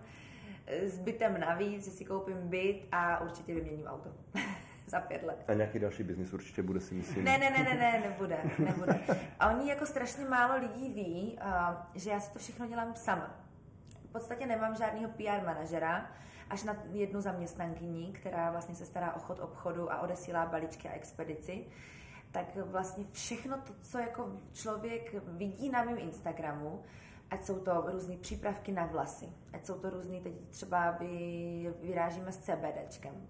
s 0.67 0.99
bytem 0.99 1.39
navíc, 1.39 1.85
že 1.85 1.91
si 1.91 2.05
koupím 2.05 2.47
byt 2.47 2.87
a 2.91 3.21
určitě 3.21 3.53
vyměním 3.53 3.85
auto. 3.85 4.09
za 4.87 4.99
pět 4.99 5.23
let. 5.23 5.43
A 5.47 5.53
nějaký 5.53 5.79
další 5.79 6.03
biznis 6.03 6.33
určitě 6.33 6.61
bude 6.61 6.79
si 6.79 6.95
myslím. 6.95 7.23
Ne, 7.23 7.37
ne, 7.37 7.49
ne, 7.49 7.63
ne, 7.63 7.73
ne, 7.75 7.99
nebude, 8.09 8.37
nebude. 8.59 8.99
A 9.39 9.49
oni 9.49 9.69
jako 9.69 9.85
strašně 9.85 10.25
málo 10.25 10.59
lidí 10.59 10.93
ví, 10.93 11.39
že 11.95 12.09
já 12.09 12.19
si 12.19 12.33
to 12.33 12.39
všechno 12.39 12.67
dělám 12.67 12.95
sama. 12.95 13.35
V 14.09 14.11
podstatě 14.11 14.45
nemám 14.45 14.75
žádného 14.75 15.09
PR 15.09 15.45
manažera, 15.45 16.11
až 16.51 16.63
na 16.63 16.75
jednu 16.91 17.21
zaměstnankyni, 17.21 18.13
která 18.13 18.51
vlastně 18.51 18.75
se 18.75 18.85
stará 18.85 19.15
o 19.15 19.19
chod 19.19 19.39
obchodu 19.39 19.91
a 19.91 20.01
odesílá 20.01 20.45
balíčky 20.45 20.89
a 20.89 20.93
expedici 20.93 21.65
tak 22.31 22.55
vlastně 22.55 23.05
všechno 23.11 23.57
to, 23.57 23.73
co 23.81 23.97
jako 23.97 24.29
člověk 24.53 25.15
vidí 25.27 25.69
na 25.69 25.83
mém 25.83 25.97
Instagramu, 25.97 26.83
ať 27.29 27.45
jsou 27.45 27.59
to 27.59 27.83
různé 27.91 28.17
přípravky 28.17 28.71
na 28.71 28.85
vlasy, 28.85 29.29
ať 29.53 29.65
jsou 29.65 29.79
to 29.79 29.89
různé, 29.89 30.19
teď 30.19 30.33
třeba 30.49 30.91
vy, 30.91 31.73
vyrážíme 31.81 32.31
s 32.31 32.37
CBDčkem, 32.37 33.27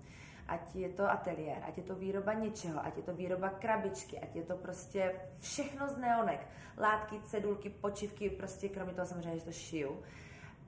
ať 0.47 0.75
je 0.75 0.89
to 0.89 1.11
ateliér, 1.11 1.63
ať 1.67 1.77
je 1.77 1.83
to 1.83 1.95
výroba 1.95 2.33
něčeho, 2.33 2.85
ať 2.85 2.97
je 2.97 3.03
to 3.03 3.13
výroba 3.13 3.49
krabičky, 3.49 4.19
ať 4.19 4.35
je 4.35 4.43
to 4.43 4.55
prostě 4.57 5.15
všechno 5.39 5.89
z 5.89 5.97
neonek, 5.97 6.47
látky, 6.77 7.21
cedulky, 7.21 7.69
počivky, 7.69 8.29
prostě 8.29 8.69
kromě 8.69 8.93
toho 8.93 9.07
samozřejmě, 9.07 9.39
že 9.39 9.45
to 9.45 9.51
šiju. 9.51 10.03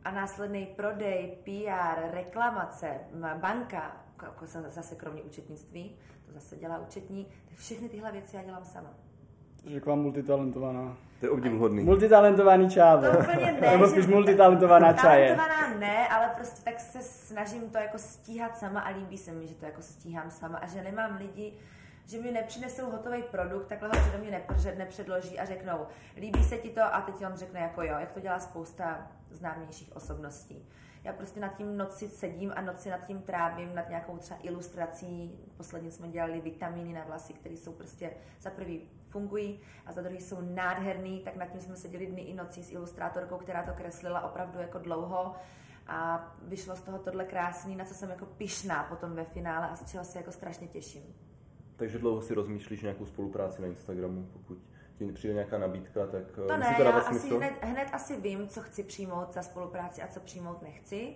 A 0.06 0.12
následný 0.12 0.66
prodej, 0.66 1.38
PR, 1.44 2.14
reklamace, 2.14 2.88
banka, 3.38 4.06
jako 4.24 4.46
zase 4.70 4.96
kromě 4.96 5.22
účetnictví, 5.22 5.96
to 6.26 6.34
zase 6.34 6.56
dělá 6.56 6.78
účetní, 6.78 7.28
tak 7.50 7.58
všechny 7.58 7.90
tyhle 7.90 8.12
věci 8.12 8.36
já 8.36 8.44
dělám 8.44 8.66
sama. 8.66 8.90
Řekla 9.68 9.96
multitalentovaná. 9.96 10.98
To 11.20 11.26
je 11.26 11.30
obdivuhodný. 11.30 11.84
Multitalentovaný 11.84 12.70
čávo. 12.70 13.02
To 13.02 13.18
úplně 13.20 13.52
ne. 13.52 13.72
Nebo 13.72 13.88
spíš 13.88 14.08
multitalentovaná 14.08 14.94
čaje. 14.94 15.36
Talentovaná 15.36 15.80
ne, 15.80 16.08
ale 16.08 16.32
prostě 16.36 16.62
tak 16.64 16.80
se 16.80 17.02
snažím 17.02 17.70
to 17.70 17.78
jako 17.78 17.98
stíhat 17.98 18.58
sama 18.58 18.80
a 18.80 18.90
líbí 18.90 19.18
se 19.18 19.32
mi, 19.32 19.48
že 19.48 19.56
to 19.56 19.66
jako 19.66 19.82
stíhám 19.82 20.32
sama 20.32 20.58
a 20.58 20.68
že 20.68 20.82
nemám 20.82 21.18
lidi, 21.18 21.54
že 22.06 22.22
mi 22.22 22.32
nepřinesou 22.32 22.92
hotový 22.92 23.24
produkt, 23.24 23.68
takhle 23.68 23.90
ho 23.90 24.12
do 24.12 24.18
mě 24.18 24.44
nepředloží 24.76 25.40
a 25.40 25.46
řeknou, 25.46 25.88
líbí 26.18 26.44
se 26.44 26.58
ti 26.58 26.70
to 26.70 26.82
a 26.84 27.02
teď 27.02 27.16
on 27.26 27.36
řekne 27.36 27.60
jako 27.60 27.84
jo, 27.84 27.96
jak 28.00 28.12
to 28.12 28.20
dělá 28.20 28.40
spousta 28.40 29.12
známějších 29.32 29.96
osobností. 29.96 30.70
Já 31.04 31.14
prostě 31.14 31.40
nad 31.40 31.58
tím 31.58 31.78
noci 31.78 32.10
sedím 32.10 32.54
a 32.56 32.62
noci 32.62 32.90
nad 32.90 33.08
tím 33.08 33.22
trávím, 33.22 33.76
nad 33.76 33.90
nějakou 33.90 34.18
třeba 34.18 34.40
ilustrací. 34.44 35.40
Posledně 35.58 35.92
jsme 35.92 36.08
dělali 36.08 36.42
vitamíny 36.42 36.94
na 36.94 37.04
vlasy, 37.04 37.34
které 37.34 37.56
jsou 37.56 37.72
prostě 37.72 38.12
za 38.42 38.50
prvý 38.50 38.90
fungují 39.10 39.60
a 39.86 39.92
za 39.92 40.02
druhý 40.02 40.22
jsou 40.22 40.42
nádherný, 40.42 41.20
tak 41.20 41.36
nad 41.36 41.46
tím 41.46 41.62
jsme 41.62 41.76
seděli 41.76 42.08
dny 42.08 42.22
i 42.22 42.34
noci 42.34 42.64
s 42.64 42.72
ilustrátorkou, 42.72 43.38
která 43.38 43.64
to 43.64 43.74
kreslila 43.74 44.22
opravdu 44.22 44.60
jako 44.60 44.80
dlouho 44.80 45.36
a 45.88 46.32
vyšlo 46.42 46.76
z 46.76 46.82
toho 46.82 47.00
tohle 47.00 47.26
krásný, 47.26 47.76
na 47.76 47.86
co 47.86 47.94
jsem 47.94 48.10
jako 48.10 48.26
pišná 48.26 48.84
potom 48.84 49.16
ve 49.16 49.24
finále 49.24 49.70
a 49.70 49.76
z 49.76 49.92
čeho 49.92 50.04
se 50.04 50.18
jako 50.18 50.32
strašně 50.32 50.68
těším. 50.68 51.16
Takže 51.76 52.00
dlouho 52.00 52.22
si 52.22 52.34
rozmýšlíš 52.34 52.82
nějakou 52.82 53.06
spolupráci 53.06 53.62
na 53.62 53.68
Instagramu, 53.68 54.28
pokud 54.34 54.58
ti 54.98 55.12
přijde 55.12 55.34
nějaká 55.34 55.58
nabídka, 55.58 56.08
tak 56.08 56.24
eh, 56.44 56.48
to 56.48 56.58
ne, 56.58 56.74
to 56.78 56.84
já 56.84 56.92
asi 56.92 57.36
hned, 57.36 57.54
hned 57.62 57.88
asi 57.94 58.22
vím, 58.22 58.48
co 58.48 58.62
chci 58.62 58.84
přijmout 58.84 59.34
za 59.34 59.42
spolupráci 59.42 60.02
a 60.02 60.08
co 60.08 60.20
přijmout 60.20 60.62
nechci. 60.62 61.14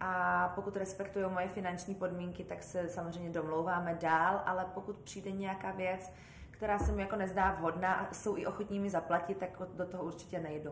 A 0.00 0.52
pokud 0.54 0.76
respektují 0.76 1.24
moje 1.28 1.48
finanční 1.48 1.94
podmínky, 1.94 2.44
tak 2.44 2.62
se 2.62 2.88
samozřejmě 2.88 3.30
domlouváme 3.30 3.98
dál, 4.00 4.42
ale 4.46 4.66
pokud 4.74 4.96
přijde 4.96 5.32
nějaká 5.32 5.72
věc, 5.72 6.12
která 6.50 6.78
se 6.78 6.92
mi 6.92 7.02
jako 7.02 7.16
nezdá 7.16 7.52
vhodná 7.52 7.94
a 7.94 8.14
jsou 8.14 8.36
i 8.36 8.46
ochotní 8.46 8.80
mi 8.80 8.90
zaplatit, 8.90 9.38
tak 9.38 9.62
do 9.74 9.86
toho 9.86 10.04
určitě 10.04 10.38
nejdu. 10.40 10.70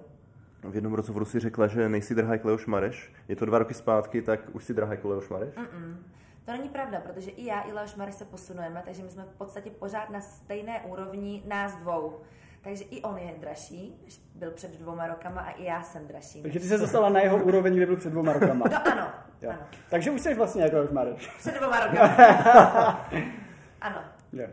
V 0.63 0.75
jednom 0.75 0.95
rozhovoru 0.95 1.25
si 1.25 1.41
řekla, 1.41 1.67
že 1.67 1.89
nejsi 1.89 2.15
drahá 2.15 2.33
jako 2.33 2.49
Leoš 2.49 2.67
Mareš. 2.67 3.13
Je 3.29 3.37
to 3.37 3.47
dva 3.47 3.59
roky 3.59 3.75
zpátky, 3.75 4.23
tak 4.23 4.41
už 4.53 4.65
si 4.65 4.75
drahá 4.75 4.93
jako 4.93 5.09
Leoš 5.09 5.29
Mareš? 5.29 5.55
Mm-mm. 5.55 5.97
To 6.47 6.53
není 6.53 6.69
pravda, 6.69 7.01
protože 7.01 7.31
i 7.31 7.45
já, 7.45 7.61
i 7.69 7.73
Leoš 7.73 7.95
Mareš 7.95 8.15
se 8.15 8.25
posunujeme, 8.25 8.83
takže 8.85 9.03
my 9.03 9.11
jsme 9.11 9.23
v 9.23 9.39
podstatě 9.39 9.71
pořád 9.71 10.11
na 10.11 10.21
stejné 10.21 10.81
úrovni 10.81 11.43
nás 11.47 11.75
dvou. 11.75 12.21
Takže 12.61 12.85
i 12.85 13.03
on 13.03 13.19
je 13.19 13.35
dražší, 13.41 14.01
než 14.05 14.21
byl 14.35 14.51
před 14.51 14.79
dvouma 14.79 15.07
rokama 15.07 15.41
a 15.41 15.51
i 15.51 15.65
já 15.65 15.83
jsem 15.83 16.07
dražší. 16.07 16.43
Takže 16.43 16.61
ty 16.61 16.67
se 16.67 16.79
dostala 16.79 17.09
na 17.09 17.21
jeho 17.21 17.37
úroveň, 17.37 17.77
kdy 17.77 17.87
byl 17.87 17.97
před 17.97 18.11
dvouma 18.11 18.33
rokama. 18.33 18.67
No 18.71 18.93
ano, 18.93 19.11
jo. 19.43 19.51
ano. 19.51 19.61
Takže 19.91 20.11
už 20.11 20.21
jsi 20.21 20.35
vlastně 20.35 20.63
jako 20.63 20.77
Leoš 20.77 20.91
Mareš. 20.91 21.31
Před 21.39 21.55
dvouma 21.55 21.87
rokama. 21.87 22.07
ano. 23.81 24.01
Jo. 24.33 24.47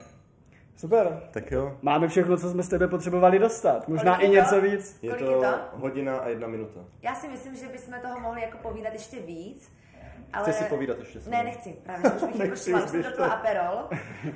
Super. 0.76 1.22
Tak 1.32 1.52
jo. 1.52 1.78
Máme 1.82 2.08
všechno, 2.08 2.38
co 2.38 2.50
jsme 2.50 2.64
z 2.64 2.70
tebe 2.70 2.88
potřebovali 2.88 3.40
dostat. 3.40 3.88
Možná 3.88 4.16
Kolik 4.16 4.30
i 4.30 4.34
něco 4.34 4.56
to? 4.56 4.62
víc. 4.62 5.00
Je 5.02 5.14
to, 5.14 5.24
je 5.24 5.38
to 5.38 5.60
hodina 5.74 6.18
a 6.18 6.28
jedna 6.28 6.48
minuta. 6.48 6.80
Já 7.02 7.16
si 7.16 7.28
myslím, 7.28 7.56
že 7.56 7.68
bychom 7.68 7.94
toho 8.02 8.20
mohli 8.20 8.42
jako 8.42 8.58
povídat 8.58 8.94
ještě 8.94 9.20
víc. 9.20 9.72
Ale... 10.34 10.44
Chci 10.44 10.64
si 10.64 10.70
povídat 10.70 11.00
ještě 11.00 11.20
Ne, 11.28 11.44
nechci. 11.44 11.76
Právě, 11.84 12.12
že 12.12 12.26
už 12.26 12.34
bych 12.34 12.40
jako 12.40 12.56
šla. 12.56 12.84
Už 12.84 12.90
jsem 12.90 13.04
to 13.04 13.24
aperol 13.24 13.90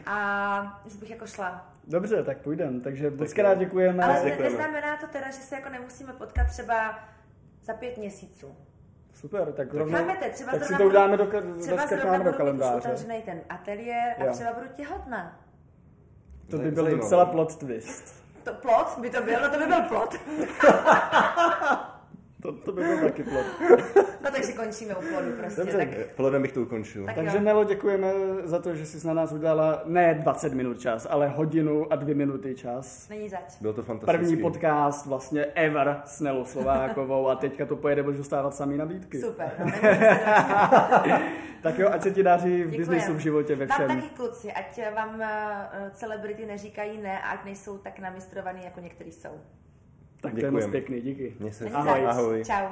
a 0.05 0.82
už 0.86 0.95
bych 0.95 1.09
jako 1.09 1.28
šla. 1.28 1.71
Dobře, 1.88 2.23
tak 2.23 2.38
půjdeme. 2.38 2.80
Takže 2.80 3.09
moc 3.09 3.34
krát 3.34 3.57
děkujeme. 3.57 4.03
Ale 4.03 4.21
děkujeme. 4.23 4.43
neznamená 4.43 4.97
to 4.97 5.07
teda, 5.07 5.28
že 5.28 5.34
se 5.34 5.55
jako 5.55 5.69
nemusíme 5.69 6.13
potkat 6.13 6.47
třeba 6.47 6.99
za 7.63 7.73
pět 7.73 7.97
měsíců. 7.97 8.55
Super, 9.13 9.53
tak 9.53 9.73
rovnou, 9.73 9.97
Chápete, 9.97 10.30
třeba 10.30 10.51
tak 10.51 10.63
si 10.63 10.75
to 10.75 10.86
udáme 10.86 11.17
do, 11.17 11.25
třeba 11.59 11.86
do, 12.17 12.23
do 12.23 12.34
kalendáře. 12.34 12.89
Třeba 12.93 13.21
ten 13.25 13.41
ateliér 13.49 14.15
a 14.19 14.23
jo. 14.23 14.34
třeba 14.34 14.53
budu 14.53 14.67
těhotná. 14.75 15.39
To 16.49 16.57
by 16.57 16.71
byl 16.71 16.97
docela 16.97 17.25
plot 17.25 17.55
twist. 17.55 18.23
To 18.43 18.53
plot 18.53 18.97
by 19.01 19.09
to 19.09 19.21
byl? 19.21 19.41
No 19.41 19.49
to 19.49 19.59
by 19.59 19.65
byl 19.65 19.82
plot. 19.82 20.15
To, 22.41 22.51
to 22.51 22.71
by 22.71 22.83
byl 22.83 22.99
taky 22.99 23.23
plod. 23.23 23.45
No 24.21 24.33
takže 24.33 24.53
končíme 24.53 24.95
u 24.95 25.01
plodu 25.01 25.31
prostě. 25.38 25.61
Dobře, 25.61 25.77
tak... 25.77 25.88
plodem 26.15 26.41
bych 26.41 26.51
to 26.51 26.61
ukončil. 26.61 27.05
Tak 27.05 27.15
takže 27.15 27.39
Nelo, 27.39 27.63
děkujeme 27.63 28.13
za 28.43 28.59
to, 28.59 28.75
že 28.75 28.85
jsi 28.85 29.07
na 29.07 29.13
nás 29.13 29.31
udělala 29.31 29.81
ne 29.85 30.13
20 30.13 30.53
minut 30.53 30.79
čas, 30.79 31.07
ale 31.09 31.27
hodinu 31.27 31.93
a 31.93 31.95
dvě 31.95 32.15
minuty 32.15 32.55
čas. 32.55 33.09
Není 33.09 33.29
zač. 33.29 33.61
Bylo 33.61 33.73
to 33.73 33.83
fantastické. 33.83 34.17
První 34.17 34.41
podcast 34.41 35.05
vlastně 35.05 35.45
ever 35.45 36.01
s 36.05 36.21
Nelou 36.21 36.45
Slovákovou 36.45 37.27
a 37.27 37.35
teďka 37.35 37.65
to 37.65 37.75
pojede, 37.75 38.03
budeš 38.03 38.17
dostávat 38.17 38.55
samý 38.55 38.77
nabídky. 38.77 39.21
Super. 39.21 39.51
No, 39.65 39.71
tak 41.61 41.79
jo, 41.79 41.89
ať 41.91 42.01
se 42.03 42.11
ti 42.11 42.23
daří 42.23 42.63
v 42.63 42.77
biznisu, 42.77 43.13
v 43.13 43.19
životě, 43.19 43.55
ve 43.55 43.67
všem. 43.67 43.88
Vám 43.88 44.01
taky 44.01 44.09
kluci, 44.15 44.51
ať 44.51 44.93
vám 44.95 45.19
uh, 45.19 45.25
celebrity 45.91 46.45
neříkají 46.45 47.01
ne 47.01 47.21
a 47.21 47.29
ať 47.29 47.45
nejsou 47.45 47.77
tak 47.77 47.99
namistrovaný, 47.99 48.63
jako 48.63 48.79
někteří 48.79 49.11
jsou. 49.11 49.41
Tak 50.22 50.36
Děkujem. 50.36 50.53
to 50.53 50.59
je 50.59 50.65
moc 50.65 50.72
pěkný, 50.72 51.01
díky. 51.01 51.34
Měj 51.39 51.51
se. 51.51 51.70
Ahoj. 51.70 52.05
Ahoj. 52.07 52.43
Čau. 52.45 52.68